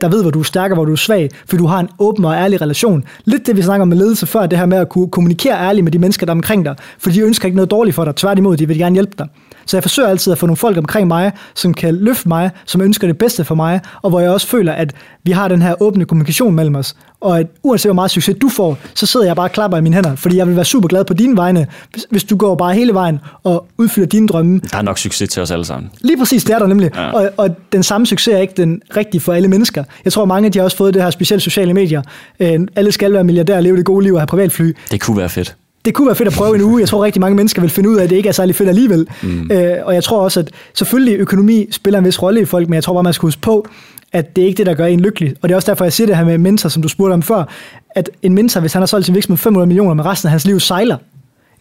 [0.00, 1.88] der ved, hvor du er stærk og hvor du er svag, fordi du har en
[1.98, 3.04] åben og ærlig relation.
[3.24, 5.84] Lidt det, vi snakker om med ledelse før, det her med at kunne kommunikere ærligt
[5.84, 8.14] med de mennesker, der er omkring dig, for de ønsker ikke noget dårligt for dig.
[8.14, 9.26] Tværtimod, de vil gerne hjælpe dig.
[9.66, 12.80] Så jeg forsøger altid at få nogle folk omkring mig, som kan løfte mig, som
[12.80, 14.92] ønsker det bedste for mig, og hvor jeg også føler, at
[15.24, 16.96] vi har den her åbne kommunikation mellem os.
[17.20, 19.80] Og at uanset hvor meget succes du får, så sidder jeg bare og klapper i
[19.80, 22.54] mine hænder, fordi jeg vil være super glad på dine vegne, hvis, hvis du går
[22.54, 24.60] bare hele vejen og udfylder dine drømme.
[24.70, 25.90] Der er nok succes til os alle sammen.
[26.00, 26.90] Lige præcis, det er der nemlig.
[26.94, 27.12] Ja.
[27.12, 29.84] Og, og den samme succes er ikke den rigtige for alle mennesker.
[30.04, 32.02] Jeg tror, mange de har også fået det her specielt sociale medier.
[32.40, 35.28] Øh, alle skal være milliardærer, leve det gode liv og have privatfly Det kunne være
[35.28, 35.56] fedt.
[35.86, 36.80] Det kunne være fedt at prøve en uge.
[36.80, 38.68] Jeg tror rigtig mange mennesker vil finde ud af, at det ikke er særlig fedt
[38.68, 39.08] alligevel.
[39.22, 39.50] Mm.
[39.52, 42.74] Øh, og jeg tror også, at selvfølgelig økonomi spiller en vis rolle i folk, men
[42.74, 43.66] jeg tror bare, man skal huske på,
[44.12, 45.34] at det er ikke det, der gør en lykkelig.
[45.42, 47.22] Og det er også derfor, jeg siger det her med mentor, som du spurgte om
[47.22, 47.44] før,
[47.90, 50.46] at en mentor, hvis han har solgt sin virksomhed 500 millioner, men resten af hans
[50.46, 50.96] liv sejler,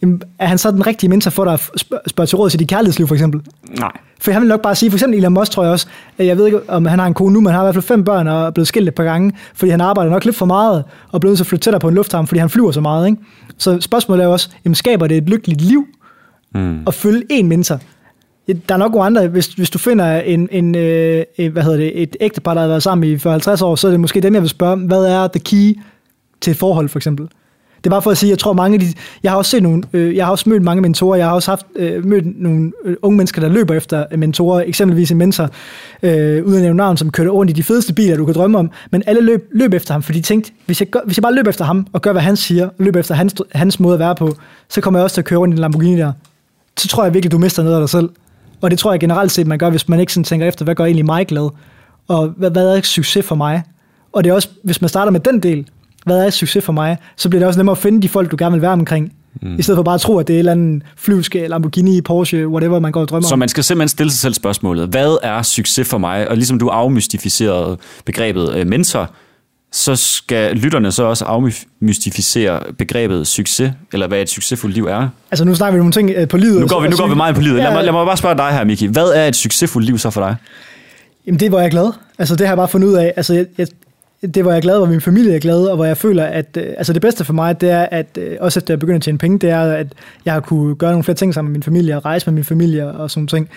[0.06, 1.60] jamen, er han så den rigtige mentor for dig at
[2.08, 3.42] spørge til råd til dit kærlighedsliv, for eksempel?
[3.80, 3.92] Nej.
[4.22, 5.88] For han vil nok bare sige, for eksempel Elon Musk tror jeg også,
[6.18, 7.76] at jeg ved ikke, om han har en kone nu, men han har i hvert
[7.76, 10.36] fald fem børn og er blevet skilt et par gange, fordi han arbejder nok lidt
[10.36, 12.72] for meget og blevet nødt til at flytte tættere på en lufthavn, fordi han flyver
[12.72, 13.08] så meget.
[13.08, 13.18] Ikke?
[13.58, 15.86] Så spørgsmålet er jo også, jamen, skaber det et lykkeligt liv
[16.56, 16.80] Mm.
[16.88, 17.80] at følge en mentor?
[18.48, 22.02] Der er nok nogle andre, hvis, hvis du finder en, en, øh, hvad hedder det,
[22.02, 24.42] et ægtepar, der har været sammen i 40-50 år, så er det måske dem, jeg
[24.42, 25.80] vil spørge, hvad er the key
[26.42, 27.28] til et forhold, for eksempel?
[27.86, 29.64] Det er bare for at sige, jeg tror mange af de, jeg har også set
[29.64, 32.72] nogle, øh, jeg har også mødt mange mentorer, jeg har også haft, øh, mødt nogle
[32.86, 35.50] øh, unge mennesker, der løber efter mentorer, eksempelvis en mentor,
[36.04, 38.58] øh, uden at nævne navn, som kørte rundt i de fedeste biler, du kan drømme
[38.58, 41.22] om, men alle løb, løb efter ham, fordi de tænkte, hvis jeg, gør, hvis jeg
[41.22, 43.94] bare løber efter ham, og gør, hvad han siger, og løber efter hans, hans måde
[43.94, 44.36] at være på,
[44.70, 46.12] så kommer jeg også til at køre rundt i en Lamborghini der.
[46.78, 48.10] Så tror jeg virkelig, du mister noget af dig selv.
[48.62, 50.76] Og det tror jeg generelt set, man gør, hvis man ikke sådan tænker efter, hvad
[50.76, 51.50] gør egentlig mig glad?
[52.08, 53.64] Og hvad, hvad er succes for mig?
[54.14, 55.68] Og det er også, hvis man starter med den del,
[56.06, 58.36] hvad er succes for mig, så bliver det også nemmere at finde de folk, du
[58.40, 59.14] gerne vil være omkring.
[59.42, 59.60] Mm.
[59.60, 62.48] I stedet for bare at tro, at det er et eller andet flyvske, Lamborghini, Porsche,
[62.48, 65.42] whatever man går og drømmer Så man skal simpelthen stille sig selv spørgsmålet, hvad er
[65.42, 66.28] succes for mig?
[66.28, 69.12] Og ligesom du afmystificerede begrebet øh, mentor,
[69.72, 75.10] så skal lytterne så også afmystificere begrebet succes, eller hvad et succesfuldt liv er.
[75.32, 76.62] Altså nu snakker vi nogle ting øh, på livet.
[76.62, 77.58] Nu går vi, nu går vi meget på livet.
[77.58, 78.86] Lad, mig, lad mig bare spørge dig her, Miki.
[78.86, 80.36] Hvad er et succesfuldt liv så for dig?
[81.28, 81.92] Jamen det, hvor jeg er glad.
[82.20, 83.14] Altså det har jeg bare fundet ud af.
[83.16, 83.68] Altså jeg, jeg,
[84.22, 86.58] det, hvor jeg er glad, hvor min familie er glad, og hvor jeg føler, at
[86.58, 89.02] øh, altså det bedste for mig, det er, at øh, også efter jeg begynder at
[89.02, 89.88] tjene penge, det er, at
[90.26, 92.44] jeg har kunne gøre nogle flere ting sammen med min familie, og rejse med min
[92.44, 93.50] familie og sådan ting,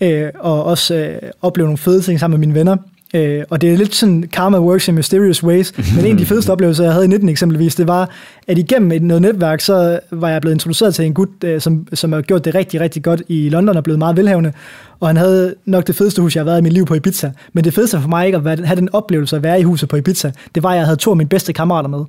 [0.00, 2.76] øh, og også øh, opleve nogle fede ting sammen med mine venner.
[3.14, 6.26] Øh, og det er lidt sådan, karma works in mysterious ways, men en af de
[6.26, 8.10] fedeste oplevelser, jeg havde i 19 eksempelvis, det var,
[8.46, 11.86] at igennem et, noget netværk, så var jeg blevet introduceret til en gut, øh, som,
[11.92, 14.52] som har gjort det rigtig, rigtig godt i London og blevet meget velhavende,
[15.00, 17.30] og han havde nok det fedeste hus, jeg har været i mit liv på Ibiza.
[17.52, 19.96] Men det fedeste for mig ikke at have den oplevelse at være i huset på
[19.96, 22.04] Ibiza, det var, at jeg havde to af mine bedste kammerater med.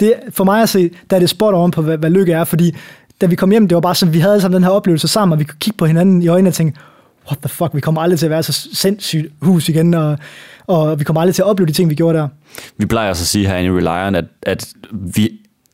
[0.00, 2.44] Det, for mig at se, der er det spot on på, hvad, hvad lykke er,
[2.44, 2.76] fordi
[3.20, 5.32] da vi kom hjem, det var bare sådan, vi havde sammen den her oplevelse sammen,
[5.32, 6.78] og vi kunne kigge på hinanden i øjnene og tænke,
[7.26, 10.18] what the fuck, vi kommer aldrig til at være så sindssygt hus igen, og,
[10.66, 12.28] og vi kommer aldrig til at opleve de ting, vi gjorde der.
[12.76, 15.30] Vi plejer også at sige her i Reliant, at, at vi,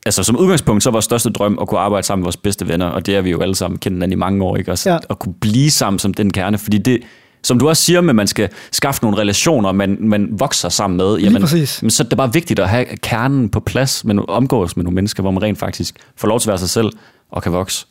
[0.06, 2.68] altså som udgangspunkt, så er vores største drøm at kunne arbejde sammen med vores bedste
[2.68, 4.72] venner, og det er vi jo alle sammen kendt i mange år, ikke?
[4.72, 4.98] Også, ja.
[5.10, 7.02] At kunne blive sammen som den kerne, fordi det,
[7.42, 11.16] som du også siger, at man skal skaffe nogle relationer, man, man vokser sammen med,
[11.16, 11.42] jamen,
[11.82, 14.94] men så er det bare vigtigt at have kernen på plads, men omgås med nogle
[14.94, 16.90] mennesker, hvor man rent faktisk får lov til at være sig selv
[17.30, 17.86] og kan vokse.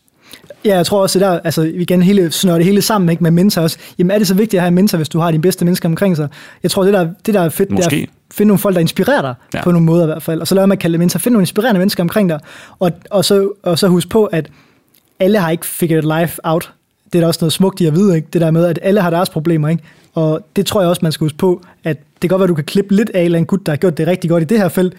[0.65, 3.23] Ja, jeg tror også, at der, altså, vi kan hele, snøre det hele sammen ikke,
[3.23, 3.77] med mentor også.
[3.97, 5.89] Jamen er det så vigtigt at have en mentor, hvis du har de bedste mennesker
[5.89, 6.27] omkring sig?
[6.63, 7.89] Jeg tror, det der, det der er fedt, Måske.
[7.89, 9.63] det er at finde nogle folk, der inspirerer dig ja.
[9.63, 10.41] på nogle måder i hvert fald.
[10.41, 11.17] Og så lad mig kalde det mentor.
[11.19, 12.39] Find nogle inspirerende mennesker omkring dig.
[12.79, 14.49] Og, og, så, og så husk på, at
[15.19, 16.73] alle har ikke figured life out.
[17.13, 18.27] Det er da også noget smukt i at vide, ikke?
[18.33, 19.83] Det der med, at alle har deres problemer, ikke?
[20.13, 22.49] Og det tror jeg også, man skal huske på, at det kan godt være, at
[22.49, 24.57] du kan klippe lidt af en gut, der har gjort det rigtig godt i det
[24.57, 24.93] her felt,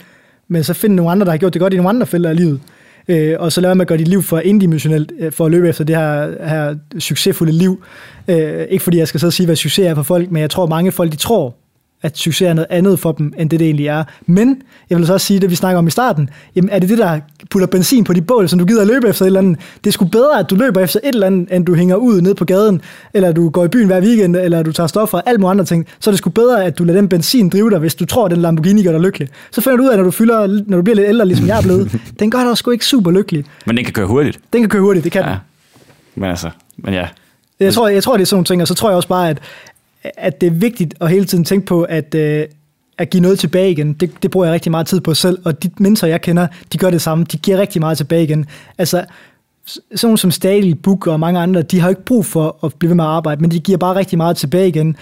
[0.49, 2.37] men så find nogle andre, der har gjort det godt i nogle andre felter af
[2.37, 2.61] livet
[3.09, 5.69] øh, og så lader man at gøre dit liv for indimensionelt, øh, for at løbe
[5.69, 7.83] efter det her, her succesfulde liv.
[8.29, 10.67] Øh, ikke fordi jeg skal så sige, hvad succes er for folk, men jeg tror,
[10.67, 11.55] mange folk, de tror,
[12.03, 14.05] at succes er noget andet for dem, end det det egentlig er.
[14.27, 16.89] Men jeg vil så også sige, det vi snakker om i starten, jamen er det
[16.89, 17.21] det, der
[17.51, 19.59] putter benzin på de bål, som du gider at løbe efter et eller andet?
[19.85, 22.21] Det er sgu bedre, at du løber efter et eller andet, end du hænger ud
[22.21, 22.81] ned på gaden,
[23.15, 25.65] eller du går i byen hver weekend, eller du tager stoffer og alt muligt andre
[25.65, 25.87] ting.
[26.01, 28.25] Så er det sgu bedre, at du lader den benzin drive dig, hvis du tror,
[28.25, 29.29] at den Lamborghini gør dig lykkelig.
[29.51, 31.59] Så finder du ud af, når du, fylder, når du bliver lidt ældre, ligesom jeg
[31.59, 33.45] er blevet, den gør dig sgu ikke super lykkelig.
[33.67, 34.41] Men den kan køre hurtigt.
[34.53, 35.29] Den kan køre hurtigt, det kan ja.
[35.29, 35.37] den.
[36.15, 37.09] Men altså, men ja.
[37.61, 39.31] Jeg tror, jeg tror, det er sådan nogle ting, og så tror jeg også bare,
[39.31, 39.39] at
[40.03, 42.47] at det er vigtigt at hele tiden tænke på, at, øh,
[42.99, 43.93] at give noget tilbage igen.
[43.93, 46.79] Det, det bruger jeg rigtig meget tid på selv, og de mennesker, jeg kender, de
[46.79, 47.25] gør det samme.
[47.33, 48.47] De giver rigtig meget tilbage igen.
[48.79, 49.05] Altså,
[49.95, 52.97] sådan som Stadil, Book og mange andre, de har ikke brug for at blive ved
[52.97, 54.97] med at arbejde, men de giver bare rigtig meget tilbage igen.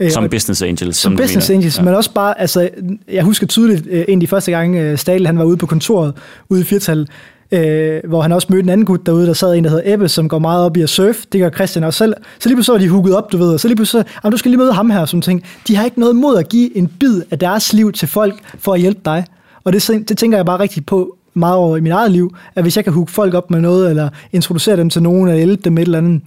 [0.00, 0.96] Øh, som business angels.
[0.96, 1.82] Som, som business angels, ja.
[1.82, 2.68] men også bare, altså,
[3.08, 6.14] jeg husker tydeligt, øh, en af de første gange, Stadil, han var ude på kontoret,
[6.48, 7.08] ude i firtal,
[7.52, 10.08] øh, hvor han også mødte en anden gut derude, der sad en, der hedder Ebbe,
[10.08, 11.26] som går meget op i at surfe.
[11.32, 12.14] Det gør Christian også selv.
[12.38, 14.50] Så lige pludselig var de hugget op, du ved, og så lige pludselig, du skal
[14.50, 15.44] lige møde ham her, som ting.
[15.68, 18.74] De har ikke noget mod at give en bid af deres liv til folk for
[18.74, 19.24] at hjælpe dig.
[19.64, 22.62] Og det, det tænker jeg bare rigtig på meget over i mit eget liv, at
[22.62, 25.62] hvis jeg kan hugge folk op med noget, eller introducere dem til nogen, eller hjælpe
[25.64, 26.22] dem med et eller andet.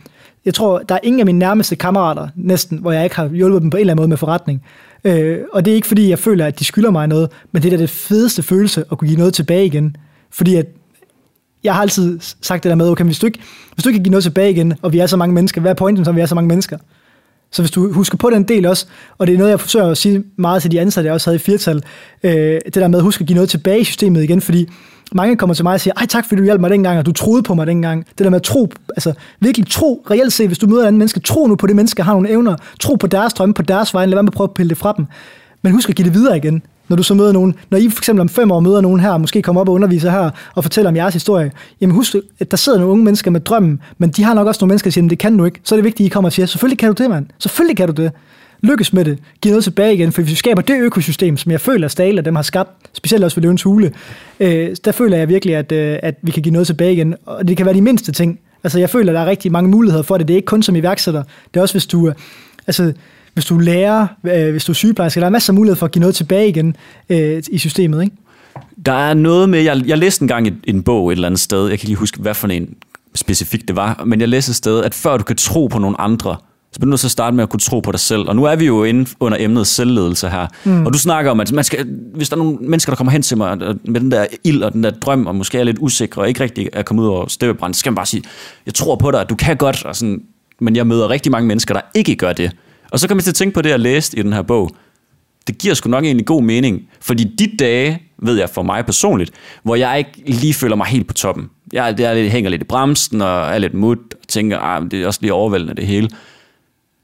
[0.46, 3.62] Jeg tror, der er ingen af mine nærmeste kammerater, næsten, hvor jeg ikke har hjulpet
[3.62, 4.62] dem på en eller anden måde med forretning.
[5.04, 7.74] Øh, og det er ikke fordi, jeg føler, at de skylder mig noget, men det
[7.74, 9.96] er da det fedeste følelse at kunne give noget tilbage igen.
[10.32, 10.66] Fordi at
[11.64, 13.40] jeg har altid sagt det der med, okay, hvis du ikke,
[13.74, 15.72] hvis du ikke kan give noget tilbage igen, og vi er så mange mennesker, hvad
[15.72, 16.78] er pointen, så vi er så mange mennesker?
[17.52, 18.86] Så hvis du husker på den del også,
[19.18, 21.36] og det er noget, jeg forsøger at sige meget til de ansatte, jeg også havde
[21.36, 21.84] i firtal,
[22.24, 22.32] øh,
[22.66, 24.70] det der med at huske at give noget tilbage i systemet igen, fordi
[25.12, 27.12] mange kommer til mig og siger, ej tak, fordi du hjalp mig dengang, og du
[27.12, 28.06] troede på mig dengang.
[28.18, 30.98] Det der med at tro, altså virkelig tro, reelt set, hvis du møder en anden
[30.98, 33.94] menneske, tro nu på det menneske, har nogle evner, tro på deres drømme, på deres
[33.94, 35.06] vej, lad være med at prøve at pille det fra dem.
[35.62, 38.00] Men husk at give det videre igen når du så møder nogen, når I for
[38.00, 40.90] eksempel om fem år møder nogen her, måske kommer op og underviser her, og fortæller
[40.90, 44.24] om jeres historie, jamen husk, at der sidder nogle unge mennesker med drømmen, men de
[44.24, 45.60] har nok også nogle mennesker, der siger, det kan du ikke.
[45.64, 47.26] Så er det vigtigt, at I kommer og siger, selvfølgelig kan du det, mand.
[47.40, 48.12] Selvfølgelig kan du det.
[48.64, 49.20] Lykkes med det.
[49.42, 52.22] Giv noget tilbage igen, for hvis vi skaber det økosystem, som jeg føler, at Stale
[52.22, 53.92] og dem har skabt, specielt også ved Løvens Hule,
[54.40, 57.16] øh, der føler jeg virkelig, at, øh, at vi kan give noget tilbage igen.
[57.26, 58.40] Og det kan være de mindste ting.
[58.64, 60.28] Altså, jeg føler, at der er rigtig mange muligheder for det.
[60.28, 61.24] Det er ikke kun som iværksætter.
[61.54, 62.08] Det er også, hvis du...
[62.08, 62.14] Øh,
[62.68, 62.94] altså,
[63.34, 65.92] hvis du lærer, øh, hvis du er sygeplejerske, der er masser af mulighed for at
[65.92, 66.76] give noget tilbage igen
[67.10, 68.16] øh, i systemet, ikke?
[68.86, 71.68] Der er noget med, jeg, jeg læste engang en, en bog et eller andet sted,
[71.68, 72.76] jeg kan lige huske, hvad for en
[73.16, 76.02] specifikt det var, men jeg læste et sted, at før du kan tro på nogle
[76.02, 76.36] andre,
[76.72, 78.30] så bliver du nødt til at starte med at kunne tro på dig selv.
[78.30, 80.48] Og nu er vi jo inde under emnet selvledelse her.
[80.64, 80.86] Mm.
[80.86, 83.22] Og du snakker om, at man skal, hvis der er nogle mennesker, der kommer hen
[83.22, 86.22] til mig med den der ild og den der drøm, og måske er lidt usikre
[86.22, 88.24] og ikke rigtig er kommet ud over støbebrand, så skal man bare sige,
[88.66, 89.86] jeg tror på dig, du kan godt.
[89.86, 90.22] Og sådan,
[90.60, 92.52] men jeg møder rigtig mange mennesker, der ikke gør det.
[92.92, 94.70] Og så kom jeg til at tænke på det, jeg læste i den her bog.
[95.48, 99.32] Det giver sgu nok egentlig god mening, fordi de dage, ved jeg for mig personligt,
[99.64, 101.50] hvor jeg ikke lige føler mig helt på toppen.
[101.74, 104.84] Jeg, det er lidt, hænger lidt i bremsen og er lidt mut og tænker, ah,
[104.92, 106.08] det er også lige overvældende det hele.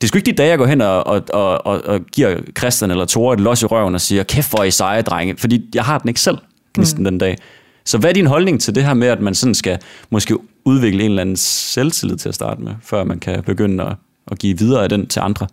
[0.01, 2.37] Det er sgu ikke de dage, jeg går hen og, og, og, og, og giver
[2.57, 5.37] Christian eller Tore et los i røven og siger, kæft hvor I seje, drenge.
[5.37, 6.37] Fordi jeg har den ikke selv,
[6.73, 7.05] gnisten mm.
[7.05, 7.37] den dag.
[7.85, 9.77] Så hvad er din holdning til det her med, at man sådan skal
[10.09, 13.95] måske udvikle en eller anden selvtillid til at starte med, før man kan begynde at,
[14.31, 15.47] at give videre af den til andre?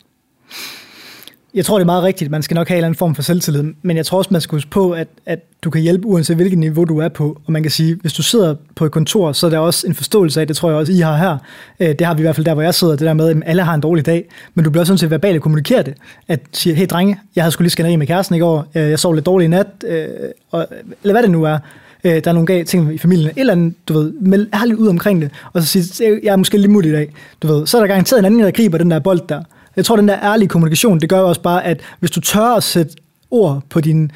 [1.55, 2.31] Jeg tror, det er meget rigtigt.
[2.31, 4.41] Man skal nok have en eller anden form for selvtillid, men jeg tror også, man
[4.41, 7.41] skal huske på, at, at du kan hjælpe uanset hvilket niveau du er på.
[7.47, 9.95] Og man kan sige, hvis du sidder på et kontor, så er der også en
[9.95, 11.39] forståelse af, det tror jeg også, I har her.
[11.81, 13.43] Øh, det har vi i hvert fald der, hvor jeg sidder, det der med, at
[13.47, 14.25] alle har en dårlig dag.
[14.55, 15.95] Men du bliver også sådan set verbalt kommunikere det.
[16.29, 18.99] At sige, hey drenge, jeg havde skulle lige skænderi med kæresten i går, øh, jeg
[18.99, 20.09] sov lidt dårligt i nat, øh,
[20.51, 20.67] og,
[21.03, 21.59] eller hvad det nu er
[22.05, 24.89] der er nogle gale ting i familien, et eller andet, du ved, men ærligt ud
[24.89, 27.77] omkring det, og så sige, jeg er måske lidt mulig i dag, du ved, så
[27.77, 29.43] er der garanteret en anden, der griber den der bold der,
[29.77, 32.57] jeg tror, den der ærlige kommunikation, det gør jo også bare, at hvis du tør
[32.57, 32.93] at sætte
[33.31, 34.11] ord på din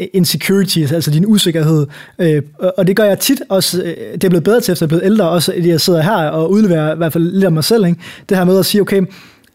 [0.00, 1.86] øh, insecurities, altså, altså din usikkerhed,
[2.18, 2.42] øh,
[2.78, 4.88] og det gør jeg tit også, øh, det er blevet bedre til, efter jeg er
[4.88, 7.64] blevet ældre, også at jeg sidder her og udleverer i hvert fald lidt af mig
[7.64, 8.00] selv, ikke?
[8.28, 9.02] det her med at sige, okay,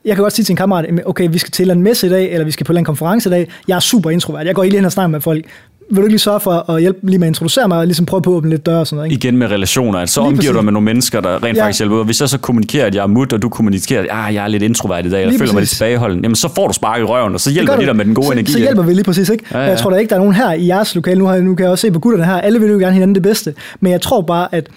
[0.06, 2.32] jeg kan godt sige til en kammerat, okay, vi skal til en messe i dag,
[2.32, 3.52] eller vi skal på en konference i dag.
[3.68, 4.46] Jeg er super introvert.
[4.46, 5.46] Jeg går ikke lige hen og snakker med folk
[5.90, 8.06] vil du ikke lige sørge for at hjælpe lige med at introducere mig, og ligesom
[8.06, 9.12] prøve på at åbne lidt døre og sådan noget?
[9.12, 9.28] Ikke?
[9.28, 10.56] Igen med relationer, altså så lige omgiver præcis.
[10.56, 11.64] du med nogle mennesker, der rent ja.
[11.64, 12.04] faktisk hjælper.
[12.04, 14.48] Hvis jeg så kommunikerer, at jeg er mut, og du kommunikerer, at ah, jeg er
[14.48, 17.04] lidt introvert i dag, og føler mig lidt tilbageholden, jamen så får du spark i
[17.04, 18.52] røven, og så hjælper det dig med den gode så, energi.
[18.52, 19.44] Så hjælper vi lige præcis, ikke?
[19.52, 19.66] Ja, ja.
[19.66, 21.64] Jeg tror da ikke, der er nogen her i jeres lokale, nu, har, nu kan
[21.64, 24.02] jeg også se på gutterne her, alle vil jo gerne hinanden det bedste, men jeg
[24.02, 24.70] tror bare, at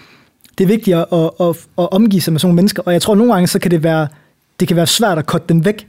[0.57, 3.01] det er vigtigt at, at, at, at omgive sig med sådan nogle mennesker, og jeg
[3.01, 4.07] tror nogle gange, så kan det være,
[4.59, 5.87] det kan være svært at korte dem væk,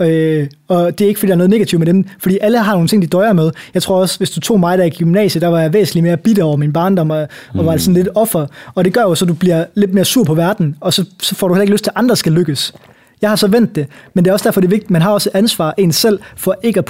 [0.00, 2.72] Øh, og det er ikke, fordi der er noget negativt med dem, fordi alle har
[2.72, 3.50] nogle ting, de døjer med.
[3.74, 6.16] Jeg tror også, hvis du tog mig der i gymnasiet, der var jeg væsentligt mere
[6.16, 7.58] bitter over min barndom, og, mm.
[7.58, 8.46] og var sådan lidt offer.
[8.74, 11.04] Og det gør jo så, at du bliver lidt mere sur på verden, og så,
[11.20, 12.74] så får du heller ikke lyst til, at andre skal lykkes.
[13.22, 15.10] Jeg har så vendt det, men det er også derfor, det er vigtigt, man har
[15.10, 16.84] også ansvar en selv for ikke at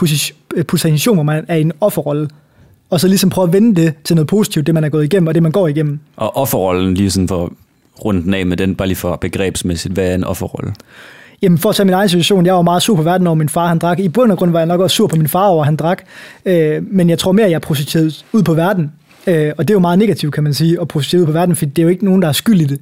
[0.67, 2.29] position, hvor man er i en offerrolle.
[2.91, 5.27] Og så ligesom prøve at vende det til noget positivt, det man er gået igennem,
[5.27, 5.99] og det man går igennem.
[6.17, 7.53] Og offerrollen, lige sådan for
[8.05, 10.73] runden af med den, bare lige for begrebsmæssigt, hvad er en offerrolle?
[11.45, 13.49] Jamen for at tage min egen situation, jeg var meget sur på verden over min
[13.49, 13.99] far, han drak.
[13.99, 16.03] I bund og grund var jeg nok også sur på min far over, han drak.
[16.45, 18.93] Øh, men jeg tror mere, at jeg er ud på verden.
[19.27, 21.57] Øh, og det er jo meget negativt, kan man sige, at projicere ud på verden,
[21.57, 22.81] for det er jo ikke nogen, der er skyld i det.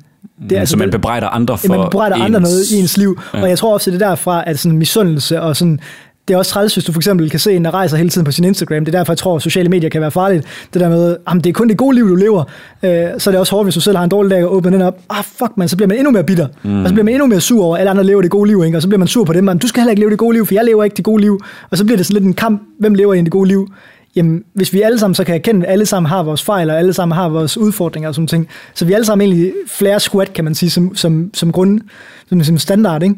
[0.48, 2.24] Det er, altså, så man bebrejder andre for ja, man bebrejder ens...
[2.24, 3.20] andre noget i ens liv.
[3.34, 3.42] Ja.
[3.42, 5.80] Og jeg tror også, det er derfra, at sådan misundelse og sådan
[6.28, 8.24] det er også træls, hvis du for eksempel kan se en, der rejser hele tiden
[8.24, 8.84] på sin Instagram.
[8.84, 10.46] Det er derfor, jeg tror, at sociale medier kan være farligt.
[10.72, 12.44] Det der med, at det er kun det gode liv, du lever.
[12.82, 14.70] Øh, så er det også hårdt, hvis du selv har en dårlig dag og åbner
[14.70, 14.98] den op.
[15.10, 16.48] Ah, fuck man, så bliver man endnu mere bitter.
[16.62, 16.82] Mm.
[16.82, 18.62] Og så bliver man endnu mere sur over, at alle andre lever det gode liv.
[18.64, 18.78] Ikke?
[18.78, 19.44] Og så bliver man sur på dem.
[19.44, 21.20] Man, du skal heller ikke leve det gode liv, for jeg lever ikke det gode
[21.20, 21.40] liv.
[21.70, 22.62] Og så bliver det sådan lidt en kamp.
[22.78, 23.68] Hvem lever i det gode liv?
[24.16, 26.78] Jamen, hvis vi alle sammen så kan erkende, at alle sammen har vores fejl, og
[26.78, 30.32] alle sammen har vores udfordringer og sådan ting, så vi alle sammen egentlig flere squat,
[30.32, 31.80] kan man sige, som, som, som grund,
[32.28, 33.14] som, som standard, ikke?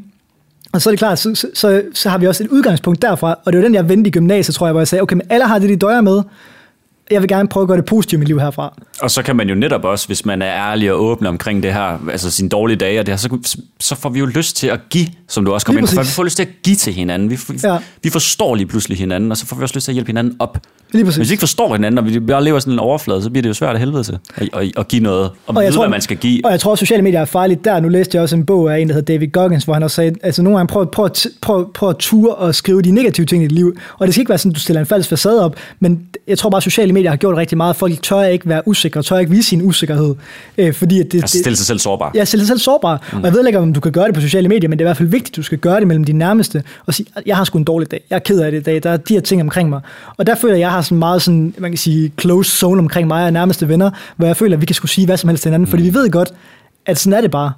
[0.74, 3.38] Og så er det klart, så, så, så, så har vi også et udgangspunkt derfra,
[3.44, 5.26] og det var den, jeg vendte i gymnasiet, tror jeg, hvor jeg sagde, okay, men
[5.30, 6.22] alle har det, de døjer med,
[7.10, 8.74] jeg vil gerne prøve at gøre det positivt i mit liv herfra.
[9.00, 11.72] Og så kan man jo netop også, hvis man er ærlig og åben omkring det
[11.72, 14.66] her, altså sine dårlige dage, og det her, så, så får vi jo lyst til
[14.66, 16.92] at give, som du også kommer ind på, vi får lyst til at give til
[16.92, 17.30] hinanden.
[17.30, 17.78] Vi, ja.
[18.02, 20.36] vi forstår lige pludselig hinanden, og så får vi også lyst til at hjælpe hinanden
[20.38, 20.58] op.
[20.92, 21.16] Lige præcis.
[21.16, 23.48] Hvis vi ikke forstår hinanden, og vi bare lever sådan en overflade, så bliver det
[23.48, 25.90] jo svært at helvede til at, at, at give noget, og, og vide, tror, hvad
[25.90, 26.40] man skal give.
[26.44, 27.80] Og jeg tror, at sociale medier er farligt der.
[27.80, 29.94] Nu læste jeg også en bog af en, der hedder David Goggins, hvor han også
[29.94, 33.42] sagde, altså nogle gange prøv, prøv, prøv, prøv at ture og skrive de negative ting
[33.44, 33.76] i dit liv.
[33.98, 36.38] Og det skal ikke være sådan, at du stiller en falsk facade op, men jeg
[36.38, 37.76] tror bare, at sociale medier har gjort rigtig meget.
[37.76, 40.14] Folk tør ikke være usikre, tør ikke vise sin usikkerhed.
[40.58, 42.12] Øh, fordi at det, altså stille sig selv sårbar.
[42.14, 43.08] Ja, stille sig selv sårbar.
[43.12, 43.18] Mm.
[43.18, 44.86] Og jeg ved ikke, om du kan gøre det på sociale medier, men det er
[44.86, 47.36] i hvert fald vigtigt, at du skal gøre det mellem dine nærmeste, og sige, jeg
[47.36, 49.14] har sgu en dårlig dag, jeg er ked af det i dag, der er de
[49.14, 49.80] her ting omkring mig.
[50.16, 53.08] Og der føler jeg, jeg har sådan meget sådan, man kan sige, close zone omkring
[53.08, 55.42] mig og nærmeste venner, hvor jeg føler, at vi kan skulle sige hvad som helst
[55.42, 55.70] til hinanden, mm.
[55.70, 56.32] fordi vi ved godt,
[56.86, 57.52] at sådan er det bare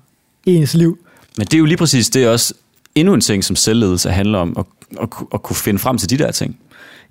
[0.46, 0.98] i ens liv.
[1.38, 2.54] Men det er jo lige præcis det også
[2.94, 4.64] endnu en ting, som selvledelse handler om, at,
[5.02, 6.56] at, at kunne finde frem til de der ting.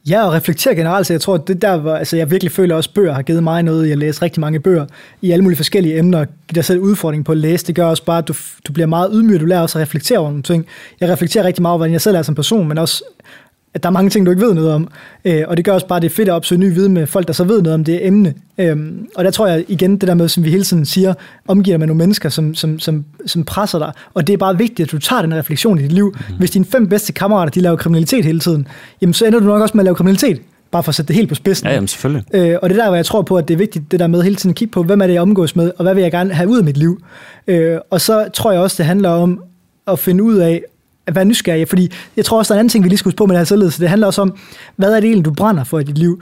[0.10, 2.90] Ja, og reflektere generelt, så jeg tror, det der, hvor, altså jeg virkelig føler også,
[2.94, 3.90] bøger har givet mig noget.
[3.90, 4.86] Jeg læser rigtig mange bøger
[5.22, 7.68] i alle mulige forskellige emner, og giver dig selv udfordring på at læse.
[7.68, 8.34] Det gør også bare, at du,
[8.68, 10.66] du bliver meget ydmyg, du lærer også at reflektere over nogle ting.
[11.00, 13.04] Jeg reflekterer rigtig meget over, hvordan jeg selv er som person, men også
[13.76, 14.88] at der er mange ting, du ikke ved noget om.
[15.26, 17.28] Øh, og det gør også bare, det er fedt at opsøge ny viden med folk,
[17.28, 18.34] der så ved noget om det emne.
[18.58, 18.78] Øh,
[19.16, 21.14] og der tror jeg igen, det der med, som vi hele tiden siger,
[21.48, 23.92] omgiver med nogle mennesker, som, som, som, som presser dig.
[24.14, 26.16] Og det er bare vigtigt, at du tager den refleksion i dit liv.
[26.30, 26.36] Mm.
[26.38, 28.68] Hvis dine fem bedste kammerater, de laver kriminalitet hele tiden,
[29.02, 31.16] jamen så ender du nok også med at lave kriminalitet bare for at sætte det
[31.16, 31.68] helt på spidsen.
[31.68, 32.24] Ja, jamen selvfølgelig.
[32.34, 34.08] Øh, og det er der, hvor jeg tror på, at det er vigtigt, det der
[34.08, 36.02] med hele tiden at kigge på, hvem er det, jeg omgås med, og hvad vil
[36.02, 37.02] jeg gerne have ud af mit liv.
[37.48, 39.44] Øh, og så tror jeg også, det handler om
[39.88, 40.64] at finde ud af,
[41.08, 43.10] at være nysgerrig, fordi jeg tror også, der er en anden ting, vi lige skal
[43.10, 43.82] huske på med det her selvledelse.
[43.82, 44.38] Det handler også om,
[44.76, 46.22] hvad er det egentlig, du brænder for i dit liv?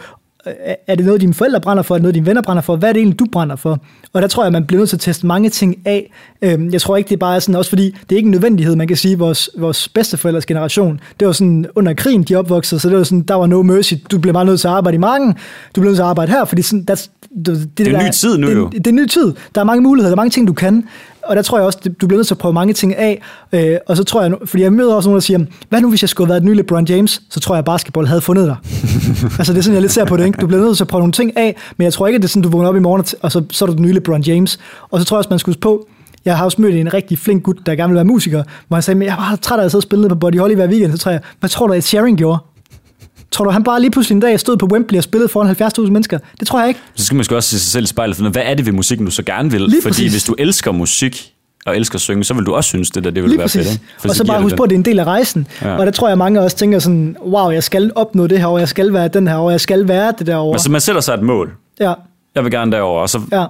[0.87, 1.95] er det noget, dine forældre brænder for?
[1.95, 2.75] Er det noget, dine venner brænder for?
[2.75, 3.79] Hvad er det egentlig, du brænder for?
[4.13, 6.13] Og der tror jeg, man bliver nødt til at teste mange ting af.
[6.41, 8.75] Øhm, jeg tror ikke, det er bare sådan, også fordi det er ikke en nødvendighed,
[8.75, 12.89] man kan sige, vores, vores bedsteforældres generation, det var sådan under krigen, de opvoksede, så
[12.89, 13.93] det var sådan, der var no mercy.
[14.11, 15.35] Du blev bare nødt til at arbejde i mange,
[15.75, 17.09] du blev nødt til at arbejde her, fordi sådan, that's,
[17.45, 18.65] det, det, det er en ny tid nu det, jo.
[18.65, 19.33] Det, det er en ny tid.
[19.55, 20.87] Der er mange muligheder, der er mange ting, du kan.
[21.25, 23.21] Og der tror jeg også, du bliver nødt til at prøve mange ting af.
[23.53, 26.03] Øh, og så tror jeg, fordi jeg møder også nogen, der siger, hvad nu hvis
[26.03, 28.47] jeg skulle have været et ny LeBron James, så tror jeg, at basketball havde fundet
[28.47, 28.55] dig.
[29.39, 30.25] altså det er sådan, jeg lidt ser på det.
[30.25, 30.37] Ikke?
[30.41, 32.27] Du bliver nødt til at prøve nogle ting af, men jeg tror ikke, at det
[32.27, 34.21] er sådan, du vågner op i morgen, og så, så er du den nye LeBron
[34.21, 34.59] James.
[34.91, 35.87] Og så tror jeg også, man skulle på,
[36.25, 38.81] jeg har også mødt en rigtig flink gut, der gerne vil være musiker, hvor han
[38.83, 40.91] sagde, men jeg var træt af at sidde og spille på Body Holly hver weekend.
[40.91, 42.39] Så tror jeg, hvad tror du, at Sharing gjorde?
[43.33, 45.55] Tror du, han bare lige pludselig en dag stod på Wembley og spillede foran
[45.85, 46.19] 70.000 mennesker?
[46.39, 46.79] Det tror jeg ikke.
[46.95, 49.05] Så skal man også se sig selv i spejlet, for hvad er det ved musikken,
[49.05, 49.61] du så gerne vil?
[49.61, 50.11] Lige Fordi præcis.
[50.11, 51.33] hvis du elsker musik,
[51.65, 53.45] og elsker at synge, så vil du også synes, det der det vil Lige være
[53.45, 53.67] præcis.
[53.67, 53.73] fedt.
[53.73, 54.09] Ikke?
[54.09, 55.47] Og så bare husk på, at det er en del af rejsen.
[55.61, 55.75] Ja.
[55.77, 58.59] Og der tror jeg, mange også tænker sådan, wow, jeg skal opnå det her, og
[58.59, 60.55] jeg skal være den her, og jeg skal være det derovre.
[60.55, 61.51] Altså man sætter sig et mål.
[61.79, 61.93] Ja,
[62.35, 63.45] Jeg vil gerne derover, og så ja.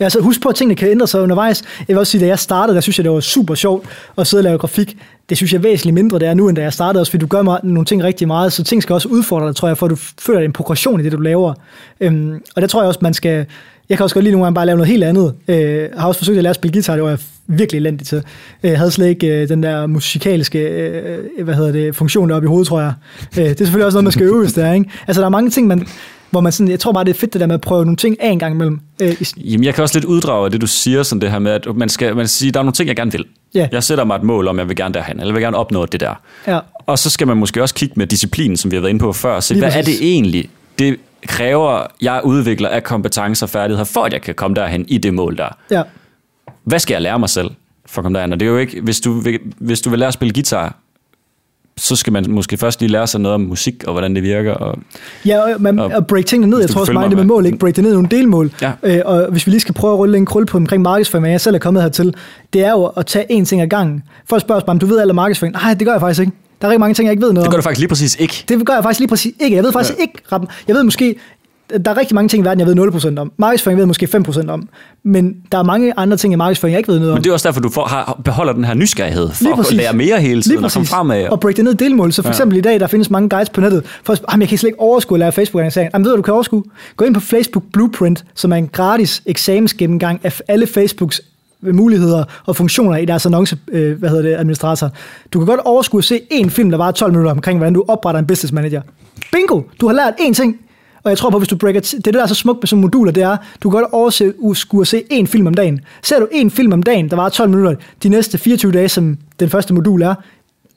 [0.00, 1.62] Ja, så husk på, at tingene kan ændre sig undervejs.
[1.78, 3.86] Jeg vil også sige, at da jeg startede, der synes jeg, det var super sjovt
[4.18, 4.96] at sidde og lave grafik.
[5.28, 7.20] Det synes jeg er væsentligt mindre, det er nu, end da jeg startede, også fordi
[7.20, 9.78] du gør mig nogle ting rigtig meget, så ting skal også udfordre dig, tror jeg,
[9.78, 11.54] for at du føler en progression i det, du laver.
[12.00, 13.46] Øhm, og der tror jeg også, man skal...
[13.88, 15.34] Jeg kan også godt lige nogle gange bare lave noget helt andet.
[15.48, 18.22] Øh, har også forsøgt at lære at spille guitar, det var jeg virkelig elendig til.
[18.62, 22.28] Øh, jeg havde slet ikke øh, den der musikalske øh, øh, hvad hedder det, funktion
[22.28, 22.92] deroppe i hovedet, tror jeg.
[23.38, 24.72] Øh, det er selvfølgelig også noget, man skal øve, hvis det er.
[24.72, 24.90] Ikke?
[25.06, 25.86] Altså, der er mange ting, man,
[26.30, 27.96] hvor man sådan, jeg tror bare, det er fedt det der med at prøve nogle
[27.96, 28.80] ting af en gang imellem.
[29.02, 31.38] Øh, i- Jamen, jeg kan også lidt uddrage af det, du siger, sådan det her
[31.38, 33.24] med, at man skal, man skal sige, der er nogle ting, jeg gerne vil.
[33.54, 33.68] Ja.
[33.72, 35.86] Jeg sætter mig et mål om, jeg vil gerne derhen, eller jeg vil gerne opnå
[35.86, 36.14] det der.
[36.46, 36.58] Ja.
[36.86, 39.12] Og så skal man måske også kigge med disciplinen, som vi har været inde på
[39.12, 39.40] før.
[39.40, 39.98] Se, Lige hvad er præcis.
[39.98, 40.48] det egentlig,
[40.78, 40.96] det
[41.26, 45.14] kræver, jeg udvikler af kompetencer og færdigheder, for at jeg kan komme derhen i det
[45.14, 45.48] mål der.
[45.70, 45.82] Ja.
[46.64, 47.50] Hvad skal jeg lære mig selv
[47.86, 48.32] for at komme derhen?
[48.32, 50.76] Og det er jo ikke, hvis du vil, hvis du vil lære at spille guitar,
[51.80, 54.52] så skal man måske først lige lære sig noget om musik og hvordan det virker.
[54.52, 54.78] Og,
[55.26, 56.60] Ja, og, man, Og og break tingene ned.
[56.60, 57.58] Jeg tror også meget det med mål, ikke?
[57.58, 58.52] Break det ned i nogle delmål.
[58.62, 58.72] Ja.
[58.82, 61.40] Øh, og hvis vi lige skal prøve at rulle en krøl på omkring markedsføring, jeg
[61.40, 62.14] selv er kommet hertil,
[62.52, 64.02] det er jo at tage én ting ad gangen.
[64.28, 65.52] Folk spørger os bare, om du ved alt om markedsføring.
[65.52, 66.32] Nej, det gør jeg faktisk ikke.
[66.60, 68.16] Der er rigtig mange ting, jeg ikke ved noget det gør du faktisk lige præcis
[68.18, 68.44] ikke.
[68.48, 69.56] Det gør jeg faktisk lige præcis ikke.
[69.56, 70.02] Jeg ved faktisk Ja.
[70.02, 70.48] ikke.
[70.68, 71.14] Jeg ved måske,
[71.84, 73.32] der er rigtig mange ting i verden, jeg ved 0% om.
[73.36, 74.68] Markedsføring ved jeg måske 5% om.
[75.02, 77.16] Men der er mange andre ting i markedsføring, jeg ikke ved noget om.
[77.16, 79.56] Men det er også derfor, du får, har, beholder den her nysgerrighed for Lige at
[79.58, 79.76] præcis.
[79.76, 81.24] lære mere hele tiden og komme fremad.
[81.28, 82.12] Og break det ned i delmål.
[82.12, 82.32] Så for Ja.
[82.32, 83.84] eksempel i dag, der findes mange guides på nettet.
[84.04, 86.22] For jamen, jeg kan slet ikke overskue at lære facebook annoncering Jamen ved du, du
[86.22, 86.62] kan overskue?
[86.96, 91.20] Gå ind på Facebook Blueprint, som er en gratis eksamensgennemgang af alle Facebooks
[91.62, 94.90] muligheder og funktioner i deres annonce, øh, hvad hedder det, administrator.
[95.32, 97.84] Du kan godt overskue at se en film, der var 12 minutter omkring, hvordan du
[97.88, 98.82] opretter en business manager.
[99.32, 99.62] Bingo!
[99.80, 100.56] Du har lært én ting.
[101.06, 101.80] Og jeg tror på, hvis du breaker...
[101.80, 104.80] T- det, der er så smukt med sådan moduler, det er, du kan godt overskue
[104.80, 105.80] at se én film om dagen.
[106.02, 109.18] Ser du én film om dagen, der var 12 minutter, de næste 24 dage, som
[109.40, 110.14] den første modul er,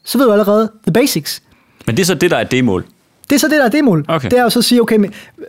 [0.05, 1.41] så ved du allerede the basics.
[1.88, 2.86] Men det er så det, der er det mål.
[3.30, 4.05] Det er så det, der er det mål.
[4.07, 4.30] Okay.
[4.30, 5.45] Det er jo så at sige, okay, men, øh,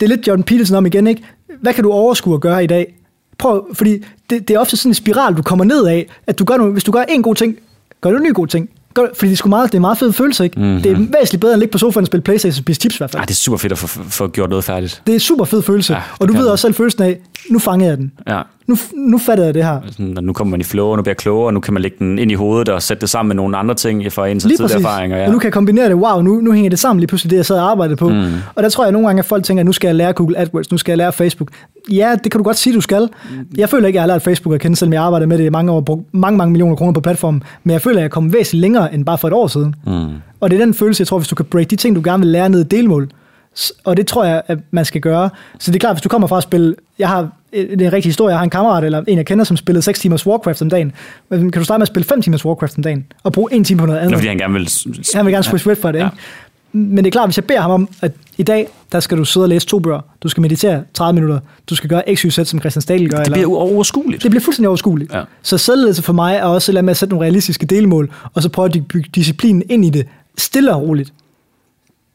[0.00, 1.22] det er lidt Jordan Peterson om igen, ikke?
[1.60, 2.94] Hvad kan du overskue at gøre i dag?
[3.38, 6.44] Prøv, fordi det, det er ofte sådan en spiral, du kommer ned af, at du
[6.44, 7.56] gør nogle, hvis du gør en god ting,
[8.00, 8.70] gør du en ny god ting.
[8.94, 10.60] Gør, fordi det er, meget, det er en meget fed følelse, ikke?
[10.60, 10.82] Mm-hmm.
[10.82, 12.96] Det er væsentligt bedre end at ligge på sofaen og spille Playstation og spise chips
[12.96, 13.20] i hvert fald.
[13.20, 15.02] Ej, det er super fedt at få, få gjort noget færdigt.
[15.06, 17.18] Det er en super fed følelse, Ja, og du ved også selv følelsen af,
[17.50, 18.12] nu fangede jeg den.
[18.28, 18.42] Ja.
[18.66, 19.80] Nu, nu fattede jeg det her.
[19.90, 21.96] Sådan, nu kommer man i flow, nu bliver jeg klogere, og nu kan man lægge
[21.98, 24.56] den ind i hovedet og sætte det sammen med nogle andre ting fra ens Lige
[24.56, 25.16] tidligere erfaringer.
[25.16, 25.26] Ja.
[25.26, 25.94] Og nu kan jeg kombinere det.
[25.94, 28.08] Wow, nu, nu hænger det sammen lige pludselig, det jeg sad og arbejdede på.
[28.08, 28.24] Mm.
[28.54, 30.38] Og der tror jeg nogle gange, at folk tænker, at nu skal jeg lære Google
[30.38, 31.48] AdWords, nu skal jeg lære Facebook.
[31.92, 33.02] Ja, det kan du godt sige, du skal.
[33.30, 33.46] Mm.
[33.58, 35.44] Jeg føler ikke, at jeg har lært Facebook at kende, selvom jeg arbejder med det
[35.44, 37.42] i mange år brugt mange, mange millioner kroner på platformen.
[37.64, 39.74] Men jeg føler, at jeg er kommet væsentligt længere end bare for et år siden.
[39.86, 39.92] Mm.
[40.40, 42.20] Og det er den følelse, jeg tror, hvis du kan break de ting, du gerne
[42.20, 43.08] vil lære ned i delmål,
[43.84, 45.30] og det tror jeg, at man skal gøre.
[45.58, 46.74] Så det er klart, hvis du kommer fra at spille...
[46.98, 48.30] Jeg har, det er en rigtig historie.
[48.32, 50.92] Jeg har en kammerat, eller en jeg kender, som spillede 6 timers Warcraft om dagen.
[51.28, 53.64] Men Kan du starte med at spille 5 timers Warcraft om dagen, og bruge en
[53.64, 54.10] time på noget andet?
[54.10, 54.68] Nå, fordi han gerne vil...
[55.14, 56.04] Han vil gerne switch red for det, Ja.
[56.04, 56.16] ikke?
[56.76, 59.24] Men det er klart, hvis jeg beder ham om, at i dag, der skal du
[59.24, 60.00] sidde og læse to bøger.
[60.22, 61.40] Du skal meditere 30 minutter.
[61.70, 63.16] Du skal gøre x, y, z, som Christian Stadil gør.
[63.16, 64.22] Det eller, bliver uoverskueligt.
[64.22, 65.12] det bliver fuldstændig overskueligt.
[65.12, 65.22] Ja.
[65.42, 68.42] Så selvledelse for mig er også at lade med at sætte nogle realistiske delmål, og
[68.42, 70.06] så prøve at bygge disciplinen ind i det.
[70.38, 71.12] Stille og roligt.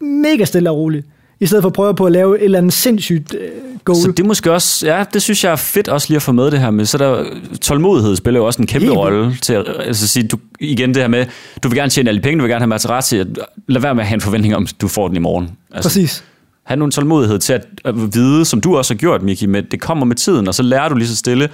[0.02, 1.06] Mega stille og roligt.
[1.42, 3.50] I stedet for at prøve på at lave et eller andet sindssygt øh,
[3.84, 4.02] goal.
[4.02, 6.52] Så det måske også, ja, det synes jeg er fedt også lige at få med
[6.52, 7.26] det her med, så der
[7.62, 11.08] tålmodighed spiller jo også en kæmpe rolle til at altså sige, du, igen det her
[11.08, 11.26] med,
[11.64, 13.28] du vil gerne tjene alle penge, du vil gerne have Maserati, at
[13.68, 15.50] lad være med at have en forventning om, du får den i morgen.
[15.72, 16.24] Altså, Præcis.
[16.64, 19.82] have nogle tålmodighed til at, at vide, som du også har gjort, Miki, med, det
[19.82, 21.50] kommer med tiden, og så lærer du lige så stille,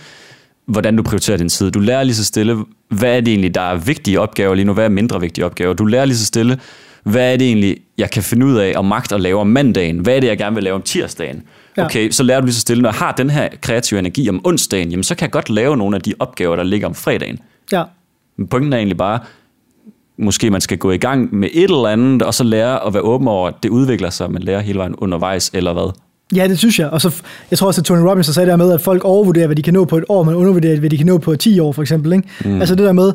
[0.67, 1.71] hvordan du prioriterer din tid.
[1.71, 2.57] Du lærer lige så stille,
[2.89, 5.73] hvad er det egentlig, der er vigtige opgaver lige nu, hvad er mindre vigtige opgaver.
[5.73, 6.59] Du lærer lige så stille,
[7.05, 9.99] hvad er det egentlig, jeg kan finde ud af og magt at lave om mandagen?
[9.99, 11.43] Hvad er det, jeg gerne vil lave om tirsdagen?
[11.77, 11.85] Ja.
[11.85, 14.41] Okay, så lærer du lige så stille, når jeg har den her kreative energi om
[14.43, 17.39] onsdagen, jamen så kan jeg godt lave nogle af de opgaver, der ligger om fredagen.
[17.71, 17.83] Ja.
[18.37, 19.19] Men pointen er egentlig bare,
[20.17, 23.03] måske man skal gå i gang med et eller andet, og så lære at være
[23.03, 25.93] åben over, at det udvikler sig, man lærer hele vejen undervejs, eller hvad?
[26.35, 26.89] Ja, det synes jeg.
[26.89, 27.21] Og så,
[27.51, 29.73] jeg tror også, at Tony Robbins sagt der med, at folk overvurderer, hvad de kan
[29.73, 32.13] nå på et år, men undervurderer, hvad de kan nå på 10 år, for eksempel.
[32.13, 32.27] Ikke?
[32.45, 32.59] Mm.
[32.59, 33.13] Altså det der med,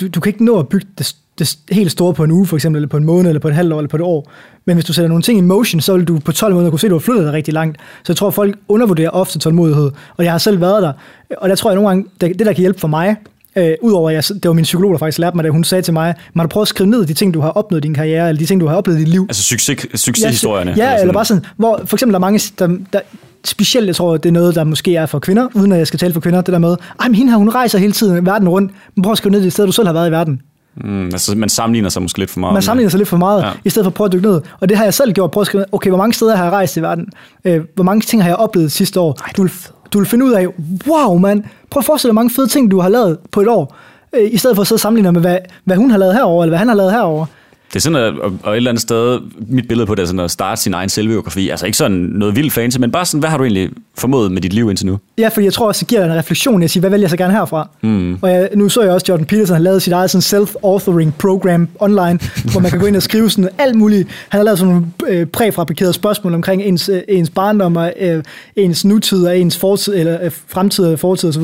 [0.00, 2.56] du, du kan ikke nå at bygge det, det helt store på en uge, for
[2.56, 4.30] eksempel, eller på en måned, eller på et halvt år, eller på et år.
[4.64, 6.80] Men hvis du sætter nogle ting i motion, så vil du på 12 måneder kunne
[6.80, 7.78] se, at du har flyttet dig rigtig langt.
[7.78, 9.90] Så jeg tror, at folk undervurderer ofte tålmodighed.
[10.16, 10.92] Og jeg har selv været der.
[11.38, 13.16] Og der tror jeg nogle gange, det, det der kan hjælpe for mig,
[13.56, 15.52] Øh, Udover, at det var min psykolog, der faktisk lærte mig det.
[15.52, 17.84] Hun sagde til mig, man har prøvet at skrive ned de ting, du har opnået
[17.84, 19.26] i din karriere, eller de ting, du har oplevet i dit liv.
[19.28, 20.74] Altså succes, succeshistorierne?
[20.76, 23.00] Ja, eller, eller bare sådan, hvor for eksempel der er mange, der, der,
[23.44, 25.98] specielt, jeg tror, det er noget, der måske er for kvinder, uden at jeg skal
[25.98, 28.48] tale for kvinder, det der med, ej, men hende her, hun rejser hele tiden verden
[28.48, 30.40] rundt, men prøv at skrive ned det sted, du selv har været i verden.
[30.84, 32.52] Mm, altså, man sammenligner sig måske lidt for meget.
[32.54, 33.50] Man sammenligner sig lidt for meget, ja.
[33.64, 34.40] i stedet for at prøve at dykke ned.
[34.60, 35.30] Og det har jeg selv gjort.
[35.30, 37.06] Prøv at skrive, okay, hvor mange steder har jeg rejst i verden?
[37.44, 39.18] Øh, hvor mange ting har jeg oplevet sidste år?
[39.24, 39.52] Ej, du, vil,
[39.92, 40.46] du vil finde ud af,
[40.86, 43.48] wow, mand, prøv at forestille dig, hvor mange fede ting, du har lavet på et
[43.48, 43.76] år.
[44.16, 46.44] Øh, I stedet for at sidde og sammenligne med, hvad, hvad hun har lavet herover
[46.44, 47.26] eller hvad han har lavet herover.
[47.68, 50.20] Det er sådan, at, og et eller andet sted, mit billede på det er sådan
[50.20, 51.48] at starte sin egen selvbiografi.
[51.48, 54.42] Altså ikke sådan noget vildt fancy, men bare sådan, hvad har du egentlig formået med
[54.42, 54.98] dit liv indtil nu?
[55.18, 56.62] Ja, for jeg tror også, det giver en refleksion.
[56.62, 57.68] Jeg siger, hvad vælger jeg så gerne herfra?
[57.82, 58.18] Mm.
[58.22, 61.68] Og jeg, nu så jeg også, Jordan Peterson har lavet sit eget sådan self-authoring program
[61.78, 62.18] online,
[62.52, 64.08] hvor man kan gå ind og skrive sådan alt muligt.
[64.28, 68.22] Han har lavet sådan nogle øh, præfabrikerede spørgsmål omkring ens, øh, ens barndom og øh,
[68.56, 71.42] ens nutid og ens fortid, eller øh, fremtid og fortid osv.,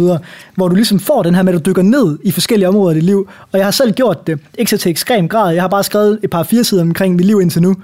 [0.54, 2.94] hvor du ligesom får den her med, at du dykker ned i forskellige områder af
[2.94, 3.28] dit liv.
[3.52, 5.54] Og jeg har selv gjort det, ikke så til ekstrem grad.
[5.54, 7.76] Jeg har bare skrevet et par fire sider omkring mit liv indtil nu.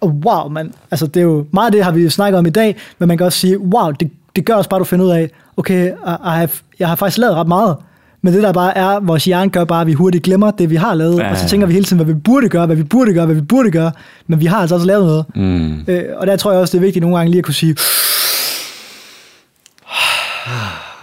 [0.00, 2.50] Og wow, man, altså det er jo, meget af det har vi snakket om i
[2.50, 5.04] dag, men man kan også sige, wow, det, det gør også bare, at du finder
[5.04, 5.92] ud af, okay, I
[6.24, 7.76] have, jeg har faktisk lavet ret meget,
[8.22, 10.76] men det der bare er, vores hjerne gør bare, at vi hurtigt glemmer det, vi
[10.76, 11.30] har lavet, ja.
[11.30, 13.34] og så tænker vi hele tiden, hvad vi burde gøre, hvad vi burde gøre, hvad
[13.34, 13.92] vi burde gøre,
[14.26, 15.24] men vi har altså også lavet noget.
[15.34, 15.84] Mm.
[15.88, 17.76] Øh, og der tror jeg også, det er vigtigt nogle gange lige at kunne sige,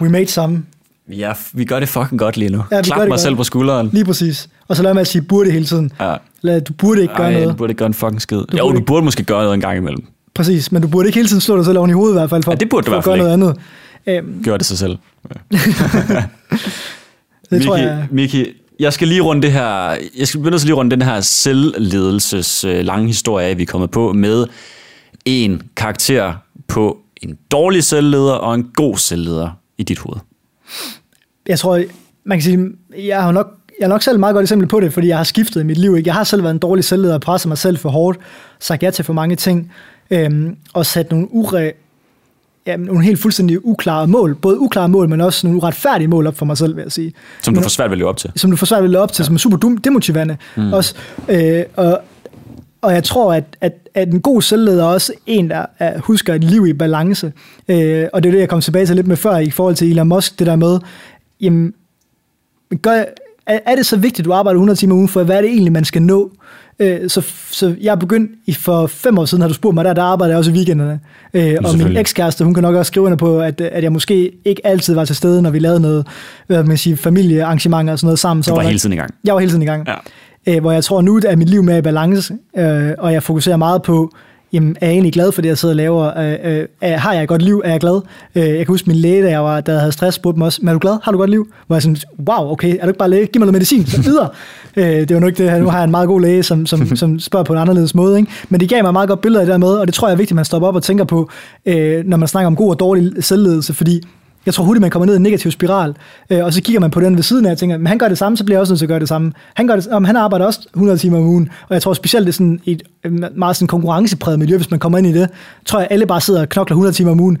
[0.00, 0.62] we made some.
[1.12, 2.62] Ja, vi gør det fucking godt lige nu.
[2.72, 3.20] Ja, Klap mig godt.
[3.20, 3.90] selv på skulderen.
[3.92, 4.48] Lige præcis.
[4.68, 5.92] Og så lad mig at sige burde hele tiden.
[6.00, 6.16] Ja.
[6.42, 7.48] Lad, du burde ikke gøre Ej, noget.
[7.48, 8.36] du burde ikke gøre en fucking skid.
[8.36, 10.04] Du jo, burde du burde måske gøre noget en gang imellem.
[10.34, 12.30] Præcis, men du burde ikke hele tiden slå dig selv oven i hovedet i hvert
[12.30, 13.56] fald, for, ja, det burde du for at gøre noget andet.
[14.06, 14.42] Øhm.
[14.44, 14.98] Gør det sig selv.
[15.30, 15.34] Ja.
[17.42, 18.06] det Miki, tror jeg.
[18.10, 18.46] Miki,
[18.80, 22.84] jeg skal lige runde det her, jeg skal begynde lige runde den her selvledelses øh,
[22.84, 24.46] lange historie vi er kommet på med
[25.24, 26.34] en karakter
[26.68, 30.18] på en dårlig selvleder og en god selvleder i dit hoved.
[31.50, 31.82] Jeg tror,
[32.24, 32.68] man kan sige,
[32.98, 35.24] jeg har nok jeg er nok selv meget godt eksempel på det, fordi jeg har
[35.24, 35.96] skiftet i mit liv.
[35.96, 36.08] Ikke?
[36.08, 38.18] Jeg har selv været en dårlig selvleder og presset mig selv for hårdt,
[38.58, 39.72] sagt ja til for mange ting,
[40.10, 41.72] øhm, og sat nogle ure,
[42.66, 44.34] ja, nogle helt fuldstændig uklare mål.
[44.34, 47.12] Både uklare mål, men også nogle uretfærdige mål op for mig selv, vil jeg sige.
[47.42, 48.32] Som du får svært ved at leve op til.
[48.36, 49.26] Som du får svært ved at leve op til, ja.
[49.26, 50.36] som er super dum, demotiverende.
[50.56, 50.72] Mm.
[50.72, 50.94] Også,
[51.28, 52.00] øh, og,
[52.82, 56.34] og jeg tror, at, at, at en god selvleder er også en, der er, husker
[56.34, 57.32] et liv i balance.
[57.68, 59.90] Øh, og det er det, jeg kom tilbage til lidt med før i forhold til
[59.90, 60.78] Elon Musk, det der med,
[61.40, 61.74] jamen,
[62.82, 63.04] gør,
[63.46, 65.50] er, er det så vigtigt, at du arbejder 100 timer ugen for, hvad er det
[65.50, 66.30] egentlig, man skal nå?
[66.78, 69.92] Øh, så, så jeg er begyndt, for fem år siden har du spurgt mig, der,
[69.92, 71.00] der arbejder jeg også i weekenderne.
[71.34, 74.32] Øh, og min ekskæreste, hun kan nok også skrive under på, at, at jeg måske
[74.44, 76.06] ikke altid var til stede, når vi lavede noget,
[76.46, 78.42] hvad man siger, familiearrangementer og sådan noget sammen.
[78.42, 79.14] Så du var, var hele tiden i gang?
[79.24, 79.88] Jeg var hele tiden i gang.
[79.88, 80.54] Ja.
[80.54, 83.56] Øh, hvor jeg tror, nu er mit liv mere i balance, øh, og jeg fokuserer
[83.56, 84.12] meget på,
[84.52, 86.18] jamen, er jeg egentlig glad for det, jeg sidder og laver?
[86.18, 87.62] Øh, øh, er, har jeg et godt liv?
[87.64, 88.00] Er jeg glad?
[88.34, 90.46] Øh, jeg kan huske min læge, da jeg, var, da jeg havde stress, spurgte mig
[90.46, 90.98] også, men er du glad?
[91.02, 91.48] Har du godt liv?
[91.66, 91.96] Hvor jeg sådan,
[92.28, 93.26] wow, okay, er du ikke bare læge?
[93.26, 94.28] Giv mig noget medicin, så videre.
[94.76, 96.96] øh, det var nu ikke det, nu har jeg en meget god læge, som, som,
[96.96, 98.18] som spørger på en anderledes måde.
[98.18, 98.32] Ikke?
[98.48, 100.08] Men det gav mig et meget godt billede af det der med, og det tror
[100.08, 101.30] jeg er vigtigt, at man stopper op og tænker på,
[101.66, 104.02] øh, når man snakker om god og dårlig selvledelse, fordi
[104.46, 105.94] jeg tror hurtigt, man kommer ned i en negativ spiral,
[106.30, 108.08] øh, og så kigger man på den ved siden af og tænker, men han gør
[108.08, 109.32] det samme, så bliver jeg også nødt til at gøre det samme.
[109.54, 112.26] Han, gør det, om han arbejder også 100 timer om ugen, og jeg tror specielt,
[112.26, 115.30] det er sådan et øh, meget sådan konkurrencepræget miljø, hvis man kommer ind i det.
[115.64, 117.38] tror jeg, alle bare sidder og knokler 100 timer om ugen,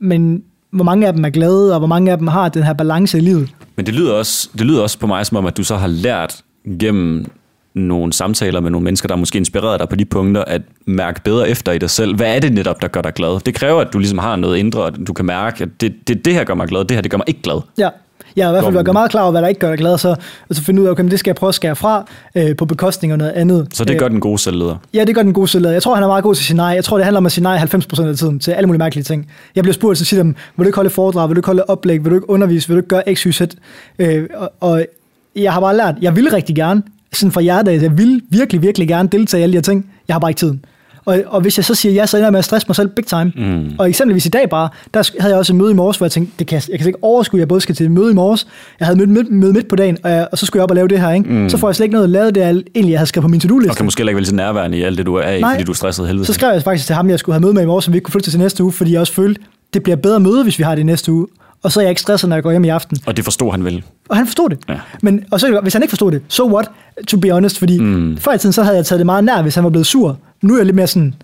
[0.00, 2.72] men hvor mange af dem er glade, og hvor mange af dem har den her
[2.72, 3.48] balance i livet.
[3.76, 5.86] Men det lyder også, det lyder også på mig som om, at du så har
[5.86, 6.42] lært
[6.80, 7.26] gennem
[7.76, 11.48] nogle samtaler med nogle mennesker, der måske inspireret dig på de punkter, at mærke bedre
[11.48, 12.16] efter i dig selv.
[12.16, 13.40] Hvad er det netop, der gør dig glad?
[13.40, 16.24] Det kræver, at du ligesom har noget indre, og du kan mærke, at det, det,
[16.24, 17.60] det her gør mig glad, det her det gør mig ikke glad.
[17.78, 17.88] Ja,
[18.36, 20.08] Ja, i hvert fald gør meget klar over, hvad der ikke gør dig glad, så,
[20.48, 22.64] og så finde ud af, okay, det skal jeg prøve at skære fra øh, på
[22.64, 23.68] bekostning af noget andet.
[23.72, 24.76] Så det gør øh, den gode selvleder?
[24.94, 25.72] Ja, det gør den gode selvleder.
[25.72, 26.66] Jeg tror, han er meget god til at sige nej.
[26.66, 29.04] Jeg tror, det handler om at sige nej 90% af tiden til alle mulige mærkelige
[29.04, 29.26] ting.
[29.54, 31.64] Jeg bliver spurgt, så siger dem, vil du ikke holde foredrag, vil du ikke holde
[31.68, 33.42] oplæg, vil du ikke undervise, vil du ikke gøre x, y, z?
[33.98, 34.86] Øh, og, og
[35.36, 36.82] jeg har bare lært, jeg vil rigtig gerne,
[37.18, 39.86] sådan fra hjertet, jeg vil virkelig, virkelig gerne deltage i alle de her ting.
[40.08, 40.64] Jeg har bare ikke tiden.
[41.06, 42.88] Og, og hvis jeg så siger ja, så ender jeg med at stresse mig selv
[42.88, 43.32] big time.
[43.36, 43.70] Mm.
[43.78, 46.12] Og eksempelvis i dag bare, der havde jeg også et møde i morges, hvor jeg
[46.12, 48.14] tænkte, det kan, jeg kan ikke overskue, at jeg både skal til et møde i
[48.14, 48.46] morges,
[48.80, 50.70] jeg havde møde, møde, møde midt på dagen, og, jeg, og så skulle jeg op
[50.70, 51.12] og lave det her.
[51.12, 51.32] Ikke?
[51.32, 51.50] Mm.
[51.50, 53.40] Så får jeg slet ikke noget lavet det, jeg egentlig jeg havde skrevet på min
[53.40, 53.70] to-do-liste.
[53.70, 55.54] Og kan måske ikke vel til nærværende i alt det, du er i, Nej.
[55.54, 56.26] fordi du er stresset helvede.
[56.26, 57.92] Så skrev jeg faktisk til ham, at jeg skulle have møde med i morges, som
[57.92, 59.40] vi ikke kunne flytte til næste uge, fordi jeg også følte,
[59.74, 61.26] det bliver bedre møde, hvis vi har det næste uge.
[61.62, 62.98] Og så er jeg ikke stresset, når jeg går hjem i aften.
[63.06, 63.82] Og det forstod han vel?
[64.08, 64.58] Og han forstod det.
[64.68, 64.78] Ja.
[65.02, 66.70] Men, og så, hvis han ikke forstod det, so what,
[67.08, 68.18] to be honest, fordi mm.
[68.18, 70.18] før i tiden, så havde jeg taget det meget nær, hvis han var blevet sur.
[70.42, 71.14] Nu er jeg lidt mere sådan,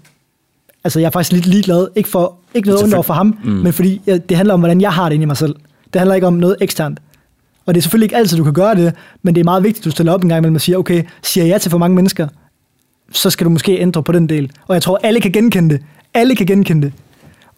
[0.85, 3.51] altså jeg er faktisk lidt ligeglad, ikke, for, ikke noget ondt over for ham, mm.
[3.51, 5.55] men fordi jeg, det handler om, hvordan jeg har det inde i mig selv.
[5.93, 7.01] Det handler ikke om noget eksternt.
[7.67, 9.81] Og det er selvfølgelig ikke altid, du kan gøre det, men det er meget vigtigt,
[9.81, 11.97] at du stiller op en gang imellem og siger, okay, siger jeg til for mange
[11.97, 12.29] mennesker,
[13.13, 14.51] så skal du måske ændre på den del.
[14.69, 15.83] Og jeg tror, alle kan genkende det.
[16.15, 16.93] Alle kan genkende det.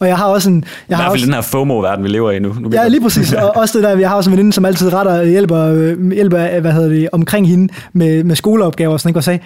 [0.01, 0.57] Og jeg har også en...
[0.57, 2.55] Jeg I har hvert fald også, den her FOMO-verden, vi lever i nu.
[2.61, 3.33] nu Ja, lige præcis.
[3.33, 6.13] Og også det der, jeg har også en veninde, som altid retter og hjælper, øh,
[6.13, 9.39] hjælper hvad hedder det, omkring hende med, med skoleopgaver og sådan noget, og sagde,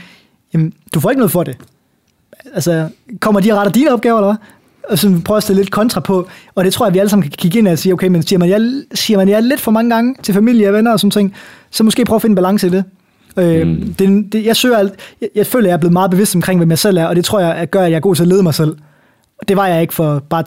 [0.54, 1.56] jamen, du får ikke noget for det.
[2.54, 2.88] Altså,
[3.20, 4.36] kommer de og retter dine opgaver, eller hvad?
[4.90, 7.22] Og så prøver at stille lidt kontra på, og det tror jeg, vi alle sammen
[7.22, 8.60] kan kigge ind og sige, okay, men siger man, jeg,
[8.94, 11.34] siger man jeg lidt for mange gange til familie og venner og sådan ting,
[11.70, 12.84] så måske prøve at finde en balance i det.
[13.36, 13.94] Øh, Mm.
[13.98, 16.70] det, det jeg, søger alt, jeg, jeg føler, jeg er blevet meget bevidst omkring, hvem
[16.70, 18.28] jeg selv er, og det tror jeg at gør, at jeg er god til at
[18.28, 18.76] lede mig selv.
[19.48, 20.44] Det var jeg ikke for bare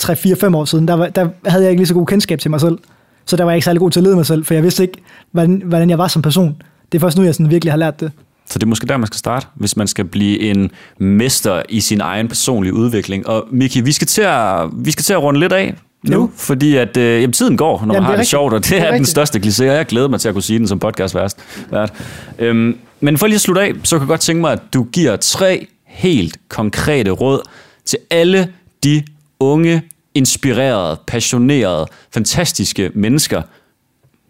[0.52, 0.88] 3-4-5 år siden.
[0.88, 2.78] Der, var, der havde jeg ikke lige så god kendskab til mig selv.
[3.26, 4.84] Så der var jeg ikke særlig god til at lede mig selv, for jeg vidste
[4.84, 4.98] ikke,
[5.32, 6.62] hvordan, hvordan jeg var som person.
[6.92, 8.12] Det er først nu, jeg sådan virkelig har lært det.
[8.50, 11.80] Så det er måske der, man skal starte, hvis man skal blive en mester i
[11.80, 13.28] sin egen personlige udvikling.
[13.28, 15.74] Og Miki, vi skal til at, vi skal til at runde lidt af
[16.04, 16.30] nu, Jo.
[16.36, 18.30] fordi at, øh, jamen, tiden går, når man Jamen, det har det rigtigt.
[18.30, 20.34] sjovt, og det, Det er er, den største kliché, og jeg glæder mig til at
[20.36, 21.34] kunne sige den som podcastvært.
[21.72, 21.94] vært.
[22.40, 24.84] Øhm, men for lige at slutte af, så kan jeg godt tænke mig, at du
[24.84, 27.42] giver tre helt konkrete råd
[27.86, 28.48] til alle
[28.84, 29.04] de
[29.40, 29.82] unge,
[30.14, 33.42] inspirerede, passionerede, fantastiske mennesker,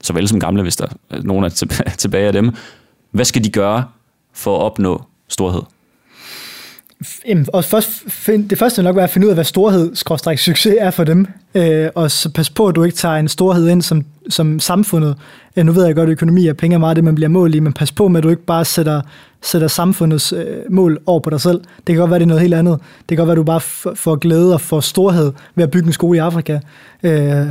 [0.04, 2.52] såvel som gamle, hvis der er nogen er tilbage- tilbage af dem.
[3.12, 3.86] Hvad skal de gøre
[4.34, 5.62] for at opnå storhed?
[7.28, 9.96] Jamen, og først, find, det første vil nok være at finde ud af, hvad storhed,
[9.96, 11.28] skråstræk succes er for dem.
[11.56, 15.16] Øh, og så pas på, at du ikke tager en storhed ind som, som samfundet.
[15.58, 17.56] Øh, nu ved jeg godt, at økonomi og penge er meget det, man bliver mål
[17.56, 19.02] i, men pas på med, at du ikke bare sætter,
[19.42, 21.58] sætter samfundets øh, mål over på dig selv.
[21.58, 22.80] Det kan godt være, det er noget helt andet.
[23.00, 25.72] Det kan godt være, at du bare f- får glæde og får storhed ved at
[25.72, 26.60] bygge en skole i Afrika.
[27.04, 27.46] Øh,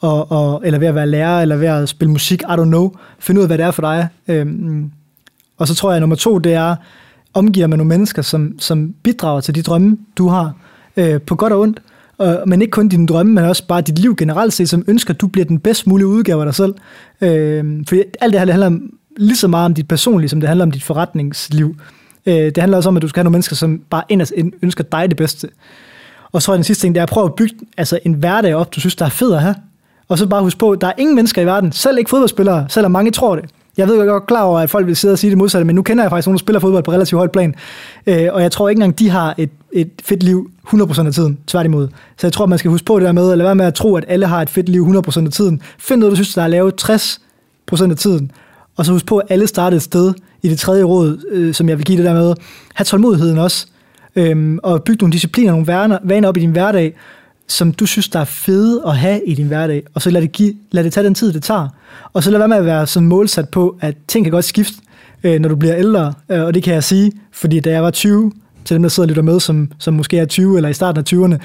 [0.00, 2.92] og, og, eller ved at være lærer, eller ved at spille musik, I don't know.
[3.18, 4.08] Find ud af, hvad det er for dig.
[4.28, 4.46] Øh,
[5.58, 6.76] og så tror jeg, at nummer to, det er,
[7.34, 10.52] omgiver med nogle mennesker, som, som bidrager til de drømme, du har,
[10.96, 11.80] øh, på godt og ondt.
[12.22, 15.14] Øh, men ikke kun dine drømme, men også bare dit liv generelt set, som ønsker,
[15.14, 16.74] at du bliver den bedst mulige udgave af dig selv.
[17.20, 20.40] Øh, for alt det her det handler om, lige så meget om dit personlige, som
[20.40, 21.76] det handler om dit forretningsliv.
[22.26, 24.32] Øh, det handler også om, at du skal have nogle mennesker, som bare inderst
[24.62, 25.48] ønsker dig det bedste.
[26.32, 28.54] Og så er den sidste ting, det er at prøve at bygge altså, en hverdag
[28.54, 29.54] op, du synes, der er fed at have.
[30.08, 32.92] Og så bare husk på, der er ingen mennesker i verden, selv ikke fodboldspillere, selvom
[32.92, 33.44] mange tror det.
[33.76, 35.82] Jeg ved godt klar over, at folk vil sidde og sige det modsatte, men nu
[35.82, 37.54] kender jeg faktisk nogen, der spiller fodbold på relativt højt plan.
[38.06, 41.38] Øh, og jeg tror ikke engang, de har et, et fedt liv 100% af tiden,
[41.46, 41.88] tværtimod.
[42.18, 43.96] Så jeg tror, man skal huske på det der med, eller være med at tro,
[43.96, 45.62] at alle har et fedt liv 100% af tiden.
[45.78, 46.84] Find noget, du synes, der er lavet
[47.70, 48.30] 60% af tiden.
[48.76, 51.68] Og så husk på, at alle starter et sted i det tredje råd, øh, som
[51.68, 52.34] jeg vil give det der med.
[52.74, 53.66] Ha' tålmodigheden også.
[54.16, 56.94] Øhm, og byg nogle discipliner, nogle vaner, vaner op i din hverdag,
[57.48, 60.32] som du synes, der er fede at have i din hverdag, og så lad det,
[60.32, 61.68] give, lad det tage den tid, det tager.
[62.12, 64.76] Og så lad være med at være sådan målsat på, at ting kan godt skifte,
[65.24, 67.90] øh, når du bliver ældre, øh, og det kan jeg sige, fordi da jeg var
[67.90, 68.32] 20,
[68.64, 70.98] til dem, der sidder og lytter med, som, som måske er 20 eller i starten
[70.98, 71.38] af 20'erne,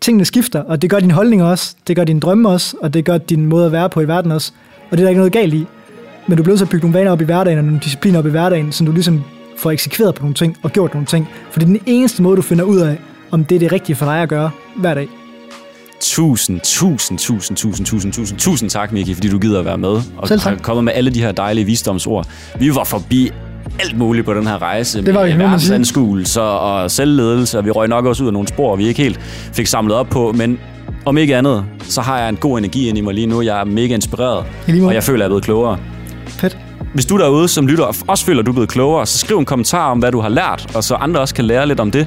[0.00, 3.04] tingene skifter, og det gør din holdning også, det gør din drømme også, og det
[3.04, 4.52] gør din måde at være på i verden også,
[4.90, 5.66] og det er der ikke noget galt i.
[6.26, 8.18] Men du bliver nødt til at bygge nogle vaner op i hverdagen, og nogle discipliner
[8.18, 9.22] op i hverdagen, så du ligesom
[9.56, 11.28] får eksekveret på nogle ting og gjort nogle ting.
[11.50, 12.98] For det er den eneste måde, du finder ud af,
[13.30, 15.08] om det er det rigtige for dig at gøre hver dag.
[16.00, 20.00] Tusind, tusind, tusind, tusind, tusind, tusind, tusind tak, Miki, fordi du gider at være med
[20.18, 22.26] og har kommet med alle de her dejlige visdomsord.
[22.58, 23.30] Vi var forbi
[23.80, 25.38] alt muligt på den her rejse Det var sige.
[25.38, 29.20] verdensanskuelser og selvledelse, og vi røg nok også ud af nogle spor, vi ikke helt
[29.52, 30.58] fik samlet op på, men
[31.04, 33.42] om ikke andet, så har jeg en god energi ind i mig lige nu.
[33.42, 35.78] Jeg er mega inspireret, og jeg føler, at jeg er blevet klogere.
[36.26, 36.58] Fedt.
[36.94, 39.44] Hvis du derude som lytter også føler, at du er blevet klogere, så skriv en
[39.44, 42.06] kommentar om, hvad du har lært, og så andre også kan lære lidt om det.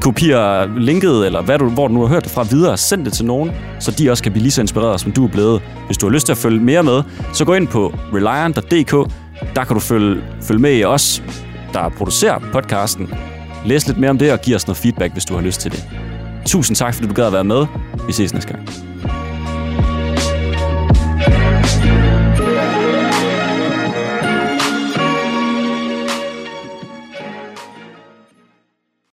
[0.00, 3.12] Kopier linket, eller hvad du, hvor du nu har hørt det fra videre, send det
[3.12, 3.50] til nogen,
[3.80, 5.62] så de også kan blive lige så inspireret, som du er blevet.
[5.86, 7.02] Hvis du har lyst til at følge mere med,
[7.32, 9.12] så gå ind på reliant.dk.
[9.56, 11.22] Der kan du følge, følge med i os,
[11.72, 13.10] der producerer podcasten.
[13.64, 15.70] Læs lidt mere om det, og giv os noget feedback, hvis du har lyst til
[15.70, 15.88] det.
[16.46, 17.66] Tusind tak, fordi du gad at være med.
[18.06, 18.68] Vi ses næste gang.